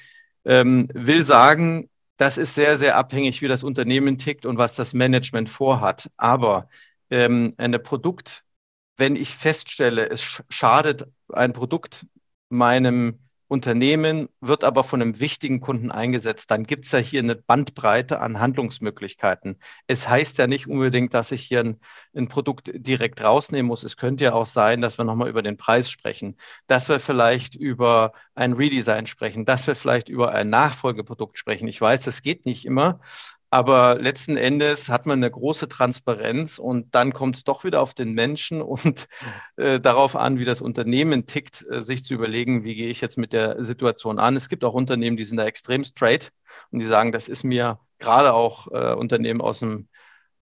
ähm, 0.45 0.89
will 0.93 1.23
sagen, 1.23 1.89
das 2.17 2.37
ist 2.37 2.55
sehr, 2.55 2.77
sehr 2.77 2.97
abhängig, 2.97 3.41
wie 3.41 3.47
das 3.47 3.63
Unternehmen 3.63 4.17
tickt 4.17 4.45
und 4.45 4.57
was 4.57 4.75
das 4.75 4.93
Management 4.93 5.49
vorhat. 5.49 6.09
Aber 6.17 6.69
ähm, 7.09 7.53
eine 7.57 7.79
Produkt, 7.79 8.43
wenn 8.97 9.15
ich 9.15 9.35
feststelle, 9.35 10.09
es 10.09 10.41
schadet 10.49 11.07
ein 11.29 11.53
Produkt 11.53 12.05
meinem 12.49 13.19
Unternehmen, 13.47 14.29
wird 14.41 14.63
aber 14.63 14.83
von 14.83 15.01
einem 15.01 15.19
wichtigen 15.19 15.59
Kunden 15.59 15.91
eingesetzt, 15.91 16.49
dann 16.49 16.63
gibt 16.63 16.85
es 16.85 16.91
ja 16.91 16.99
hier 16.99 17.21
eine 17.21 17.35
Bandbreite 17.35 18.19
an 18.19 18.39
Handlungsmöglichkeiten. 18.39 19.59
Es 19.87 20.07
heißt 20.07 20.37
ja 20.37 20.47
nicht 20.47 20.67
unbedingt, 20.67 21.13
dass 21.13 21.31
ich 21.31 21.41
hier 21.41 21.59
ein, 21.59 21.79
ein 22.15 22.27
Produkt 22.27 22.71
direkt 22.73 23.21
rausnehmen 23.21 23.67
muss. 23.67 23.83
Es 23.83 23.97
könnte 23.97 24.23
ja 24.25 24.33
auch 24.33 24.45
sein, 24.45 24.81
dass 24.81 24.97
wir 24.97 25.05
nochmal 25.05 25.29
über 25.29 25.41
den 25.41 25.57
Preis 25.57 25.89
sprechen, 25.89 26.37
dass 26.67 26.89
wir 26.89 26.99
vielleicht 26.99 27.55
über 27.55 28.13
ein 28.35 28.53
Redesign 28.53 29.05
sprechen, 29.05 29.45
dass 29.45 29.67
wir 29.67 29.75
vielleicht 29.75 30.09
über 30.09 30.31
ein 30.31 30.49
Nachfolgeprodukt 30.49 31.37
sprechen. 31.37 31.67
Ich 31.67 31.79
weiß, 31.79 32.03
das 32.03 32.21
geht 32.21 32.45
nicht 32.45 32.65
immer, 32.65 32.99
aber 33.53 33.99
letzten 34.01 34.35
Endes 34.35 34.89
hat 34.89 35.05
man 35.05 35.19
eine 35.19 35.29
große 35.29 35.67
Transparenz 35.67 36.57
und 36.57 36.95
dann 36.95 37.13
kommt 37.13 37.35
es 37.35 37.43
doch 37.43 37.63
wieder 37.63 37.81
auf 37.81 37.93
den 37.93 38.13
Menschen 38.13 38.61
und 38.63 39.07
äh, 39.57 39.79
darauf 39.79 40.15
an, 40.15 40.39
wie 40.39 40.45
das 40.45 40.59
Unternehmen 40.59 41.27
tickt, 41.27 41.63
äh, 41.69 41.83
sich 41.83 42.03
zu 42.03 42.15
überlegen, 42.15 42.63
wie 42.63 42.73
gehe 42.73 42.89
ich 42.89 42.99
jetzt 42.99 43.15
mit 43.15 43.31
der 43.31 43.63
Situation 43.63 44.17
an. 44.17 44.35
Es 44.35 44.49
gibt 44.49 44.63
auch 44.63 44.73
Unternehmen, 44.73 45.17
die 45.17 45.23
sind 45.23 45.37
da 45.37 45.45
extrem 45.45 45.83
straight 45.83 46.31
und 46.71 46.79
die 46.79 46.85
sagen, 46.85 47.11
das 47.11 47.27
ist 47.27 47.43
mir 47.43 47.77
gerade 47.99 48.33
auch 48.33 48.71
äh, 48.71 48.95
Unternehmen 48.95 49.39
aus 49.39 49.59
dem 49.59 49.87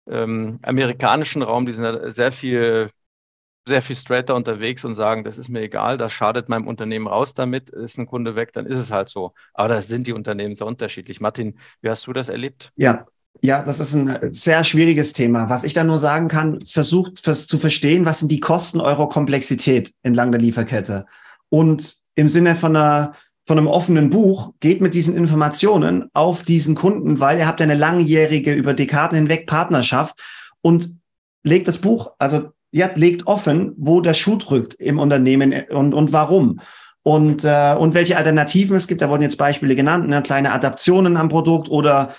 ähm, 0.07 0.59
amerikanischen 0.61 1.41
Raum, 1.41 1.65
die 1.65 1.73
sind 1.73 1.85
da 1.85 2.11
sehr 2.11 2.31
viel 2.31 2.91
sehr 3.67 3.81
viel 3.81 3.95
straighter 3.95 4.35
unterwegs 4.35 4.83
und 4.85 4.95
sagen, 4.95 5.23
das 5.23 5.37
ist 5.37 5.49
mir 5.49 5.61
egal, 5.61 5.97
das 5.97 6.11
schadet 6.11 6.49
meinem 6.49 6.67
Unternehmen 6.67 7.07
raus 7.07 7.33
damit, 7.33 7.69
ist 7.69 7.97
ein 7.97 8.07
Kunde 8.07 8.35
weg, 8.35 8.53
dann 8.53 8.65
ist 8.65 8.79
es 8.79 8.91
halt 8.91 9.09
so. 9.09 9.33
Aber 9.53 9.69
da 9.69 9.81
sind 9.81 10.07
die 10.07 10.13
Unternehmen 10.13 10.55
sehr 10.55 10.67
unterschiedlich. 10.67 11.21
Martin, 11.21 11.57
wie 11.81 11.89
hast 11.89 12.07
du 12.07 12.13
das 12.13 12.29
erlebt? 12.29 12.71
Ja, 12.75 13.05
ja, 13.41 13.63
das 13.63 13.79
ist 13.79 13.93
ein 13.93 14.31
sehr 14.31 14.63
schwieriges 14.63 15.13
Thema. 15.13 15.49
Was 15.49 15.63
ich 15.63 15.73
da 15.73 15.83
nur 15.83 15.97
sagen 15.97 16.27
kann, 16.27 16.59
versucht 16.61 17.17
zu 17.19 17.57
verstehen, 17.57 18.05
was 18.05 18.19
sind 18.19 18.31
die 18.31 18.39
Kosten 18.39 18.81
eurer 18.81 19.07
Komplexität 19.07 19.93
entlang 20.03 20.31
der 20.31 20.41
Lieferkette. 20.41 21.05
Und 21.49 21.95
im 22.15 22.27
Sinne 22.27 22.55
von 22.55 22.75
einer 22.75 23.13
von 23.43 23.57
einem 23.57 23.67
offenen 23.67 24.09
Buch, 24.09 24.53
geht 24.59 24.81
mit 24.81 24.93
diesen 24.93 25.15
Informationen 25.15 26.09
auf 26.13 26.43
diesen 26.43 26.75
Kunden, 26.75 27.19
weil 27.19 27.39
ihr 27.39 27.47
habt 27.47 27.61
eine 27.61 27.75
langjährige, 27.75 28.53
über 28.53 28.73
Dekaden 28.73 29.17
hinweg 29.17 29.47
Partnerschaft 29.47 30.21
und 30.61 30.95
legt 31.43 31.67
das 31.67 31.79
Buch, 31.79 32.13
also 32.19 32.51
ja, 32.71 32.89
legt 32.95 33.27
offen, 33.27 33.73
wo 33.77 34.01
der 34.01 34.13
Schuh 34.13 34.37
drückt 34.37 34.75
im 34.75 34.99
Unternehmen 34.99 35.53
und, 35.69 35.93
und 35.93 36.13
warum. 36.13 36.59
Und, 37.03 37.43
äh, 37.43 37.75
und 37.77 37.93
welche 37.93 38.17
Alternativen 38.17 38.77
es 38.77 38.87
gibt. 38.87 39.01
Da 39.01 39.09
wurden 39.09 39.23
jetzt 39.23 39.37
Beispiele 39.37 39.75
genannt, 39.75 40.07
ne? 40.07 40.21
kleine 40.21 40.51
Adaptionen 40.53 41.17
am 41.17 41.29
Produkt 41.29 41.69
oder 41.69 42.13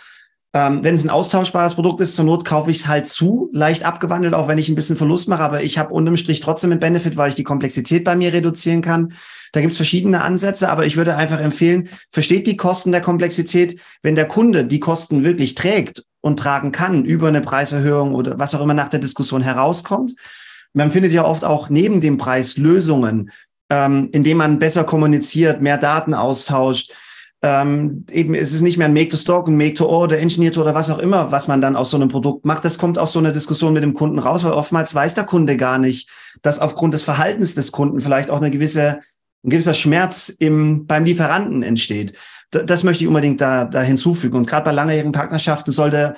ähm, 0.55 0.85
wenn 0.85 0.95
es 0.95 1.03
ein 1.03 1.11
austauschbares 1.11 1.75
Produkt 1.75 2.01
ist, 2.03 2.15
zur 2.15 2.27
Not 2.27 2.45
kaufe 2.45 2.71
ich 2.71 2.81
es 2.81 2.87
halt 2.87 3.07
zu, 3.07 3.49
leicht 3.55 3.85
abgewandelt, 3.85 4.35
auch 4.35 4.49
wenn 4.49 4.59
ich 4.59 4.69
ein 4.69 4.75
bisschen 4.75 4.97
Verlust 4.97 5.29
mache, 5.29 5.43
aber 5.43 5.63
ich 5.63 5.79
habe 5.79 5.95
unterm 5.95 6.19
Strich 6.19 6.41
trotzdem 6.41 6.71
einen 6.71 6.81
Benefit, 6.81 7.17
weil 7.17 7.31
ich 7.31 7.35
die 7.35 7.45
Komplexität 7.45 8.05
bei 8.05 8.17
mir 8.17 8.35
reduzieren 8.35 8.83
kann. 8.83 9.15
Da 9.53 9.61
gibt 9.61 9.73
es 9.73 9.79
verschiedene 9.79 10.21
Ansätze, 10.21 10.69
aber 10.69 10.85
ich 10.85 10.97
würde 10.97 11.17
einfach 11.17 11.41
empfehlen, 11.41 11.89
versteht 12.11 12.47
die 12.47 12.57
Kosten 12.57 12.93
der 12.93 13.01
Komplexität. 13.01 13.81
Wenn 14.03 14.15
der 14.15 14.29
Kunde 14.29 14.65
die 14.65 14.81
Kosten 14.81 15.25
wirklich 15.25 15.55
trägt 15.55 16.05
und 16.21 16.39
tragen 16.39 16.71
kann 16.71 17.07
über 17.07 17.29
eine 17.29 17.41
Preiserhöhung 17.41 18.15
oder 18.15 18.39
was 18.39 18.55
auch 18.55 18.61
immer 18.61 18.75
nach 18.75 18.89
der 18.89 19.01
Diskussion 19.01 19.41
herauskommt, 19.41 20.15
man 20.73 20.91
findet 20.91 21.13
ja 21.13 21.25
oft 21.25 21.45
auch 21.45 21.69
neben 21.69 22.01
dem 22.01 22.19
Preis 22.19 22.57
Lösungen, 22.57 23.31
ähm, 23.71 24.09
indem 24.13 24.39
man 24.39 24.59
besser 24.59 24.85
kommuniziert, 24.85 25.61
mehr 25.61 25.79
Daten 25.79 26.15
austauscht. 26.15 26.93
Ähm, 27.45 28.07
eben 28.11 28.35
ist 28.35 28.55
es 28.55 28.63
nicht 28.63 28.79
mehr 28.79 28.87
ein 28.87 28.93
Make-to-Stock, 28.93 29.49
ein 29.49 29.57
Make-to-Order, 29.57 30.19
Engineer 30.19 30.57
oder 30.59 30.75
was 30.75 30.91
auch 30.91 31.01
immer, 31.01 31.33
was 31.33 31.49
man 31.49 31.61
dann 31.61 31.75
aus 31.75 31.91
so 31.91 31.97
einem 31.97 32.09
Produkt 32.09 32.45
macht. 32.45 32.65
Das 32.65 32.79
kommt 32.79 32.99
aus 32.99 33.13
so 33.13 33.19
einer 33.19 33.33
Diskussion 33.33 33.73
mit 33.73 33.83
dem 33.83 33.95
Kunden 33.95 34.21
raus, 34.21 34.45
weil 34.45 34.53
oftmals 34.53 34.95
weiß 34.95 35.15
der 35.15 35.25
Kunde 35.25 35.57
gar 35.57 35.79
nicht, 35.79 36.09
dass 36.43 36.61
aufgrund 36.61 36.95
des 36.95 37.03
Verhaltens 37.03 37.55
des 37.55 37.73
Kunden 37.73 38.01
vielleicht 38.01 38.31
auch 38.31 38.41
eine 38.41 38.53
gewisse, 38.53 39.01
ein 39.45 39.51
gewisser 39.51 39.75
Schmerz 39.75 40.29
im, 40.29 40.87
beim 40.87 41.05
Lieferanten 41.05 41.65
entsteht. 41.65 42.13
D 42.55 42.65
das 42.65 42.85
möchte 42.85 43.03
ich 43.03 43.09
unbedingt 43.09 43.41
da, 43.41 43.65
da 43.65 43.83
hinzufügen. 43.83 44.37
Und 44.37 44.47
gerade 44.47 44.67
bei 44.67 44.73
langjährigen 44.73 45.13
Partnerschaften 45.13 45.73
sollte 45.73 46.15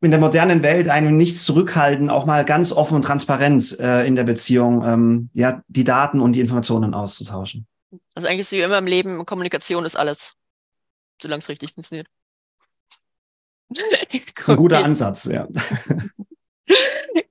in 0.00 0.10
der 0.10 0.20
modernen 0.20 0.62
Welt 0.62 0.88
einem 0.88 1.16
nichts 1.16 1.44
zurückhalten, 1.44 2.10
auch 2.10 2.26
mal 2.26 2.44
ganz 2.44 2.72
offen 2.72 2.96
und 2.96 3.02
transparent 3.02 3.78
äh, 3.80 4.06
in 4.06 4.14
der 4.14 4.24
Beziehung 4.24 4.84
ähm, 4.84 5.30
ja 5.32 5.62
die 5.68 5.84
Daten 5.84 6.20
und 6.20 6.32
die 6.32 6.40
Informationen 6.40 6.94
auszutauschen. 6.94 7.66
Also 8.14 8.28
eigentlich 8.28 8.40
ist 8.40 8.52
wie 8.52 8.60
immer 8.60 8.78
im 8.78 8.86
Leben, 8.86 9.24
Kommunikation 9.24 9.84
ist 9.84 9.96
alles, 9.96 10.34
solange 11.20 11.38
es 11.38 11.48
richtig 11.48 11.72
funktioniert. 11.72 12.08
das 13.70 13.84
ist 14.36 14.50
ein 14.50 14.56
guter 14.56 14.84
Ansatz, 14.84 15.24
ja. 15.24 15.48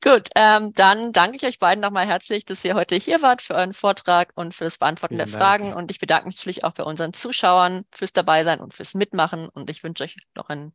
Gut, 0.01 0.29
ähm, 0.35 0.73
dann 0.75 1.13
danke 1.13 1.35
ich 1.35 1.45
euch 1.45 1.59
beiden 1.59 1.81
nochmal 1.81 2.05
herzlich, 2.05 2.45
dass 2.45 2.63
ihr 2.63 2.75
heute 2.75 2.95
hier 2.95 3.21
wart 3.21 3.41
für 3.41 3.55
euren 3.55 3.73
Vortrag 3.73 4.31
und 4.35 4.53
für 4.53 4.63
das 4.63 4.77
Beantworten 4.77 5.15
Vielen 5.15 5.27
der 5.29 5.39
Fragen. 5.39 5.65
Dank. 5.65 5.77
Und 5.77 5.91
ich 5.91 5.99
bedanke 5.99 6.27
mich 6.27 6.37
natürlich 6.37 6.63
auch 6.63 6.73
bei 6.73 6.83
unseren 6.83 7.11
Zuschauern 7.11 7.85
fürs 7.91 8.13
Dabeisein 8.13 8.59
und 8.59 8.73
fürs 8.73 8.93
Mitmachen. 8.93 9.49
Und 9.49 9.69
ich 9.69 9.83
wünsche 9.83 10.03
euch 10.03 10.17
noch 10.35 10.49
einen 10.49 10.73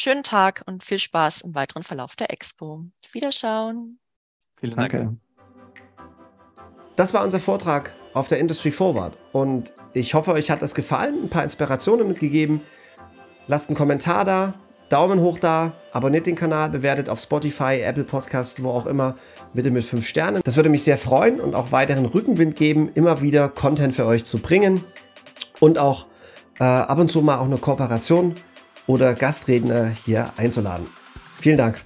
Schönen 0.00 0.22
Tag 0.22 0.62
und 0.66 0.84
viel 0.84 1.00
Spaß 1.00 1.40
im 1.40 1.56
weiteren 1.56 1.82
Verlauf 1.82 2.14
der 2.14 2.32
Expo. 2.32 2.84
Wiederschauen. 3.10 3.98
Vielen 4.60 4.76
Dank. 4.76 4.92
Danke. 4.92 5.16
Das 6.94 7.12
war 7.14 7.24
unser 7.24 7.40
Vortrag 7.40 7.96
auf 8.14 8.28
der 8.28 8.38
Industry 8.38 8.70
Forward 8.70 9.18
und 9.32 9.74
ich 9.94 10.14
hoffe, 10.14 10.30
euch 10.34 10.52
hat 10.52 10.62
das 10.62 10.76
gefallen, 10.76 11.24
ein 11.24 11.30
paar 11.30 11.42
Inspirationen 11.42 12.06
mitgegeben. 12.06 12.60
Lasst 13.48 13.70
einen 13.70 13.76
Kommentar 13.76 14.24
da, 14.24 14.54
Daumen 14.88 15.18
hoch 15.18 15.40
da, 15.40 15.72
abonniert 15.90 16.26
den 16.26 16.36
Kanal, 16.36 16.70
bewertet 16.70 17.08
auf 17.08 17.18
Spotify, 17.18 17.80
Apple 17.80 18.04
Podcast, 18.04 18.62
wo 18.62 18.70
auch 18.70 18.86
immer, 18.86 19.16
bitte 19.52 19.72
mit 19.72 19.82
5 19.82 20.06
Sternen. 20.06 20.42
Das 20.44 20.54
würde 20.54 20.68
mich 20.68 20.84
sehr 20.84 20.96
freuen 20.96 21.40
und 21.40 21.56
auch 21.56 21.72
weiteren 21.72 22.06
Rückenwind 22.06 22.54
geben, 22.54 22.88
immer 22.94 23.20
wieder 23.20 23.48
Content 23.48 23.96
für 23.96 24.06
euch 24.06 24.24
zu 24.24 24.38
bringen 24.38 24.84
und 25.58 25.76
auch 25.76 26.06
äh, 26.60 26.62
ab 26.62 27.00
und 27.00 27.10
zu 27.10 27.20
mal 27.20 27.38
auch 27.38 27.46
eine 27.46 27.58
Kooperation 27.58 28.36
oder 28.88 29.14
Gastredner 29.14 29.86
hier 29.86 30.32
einzuladen. 30.36 30.88
Vielen 31.40 31.58
Dank. 31.58 31.84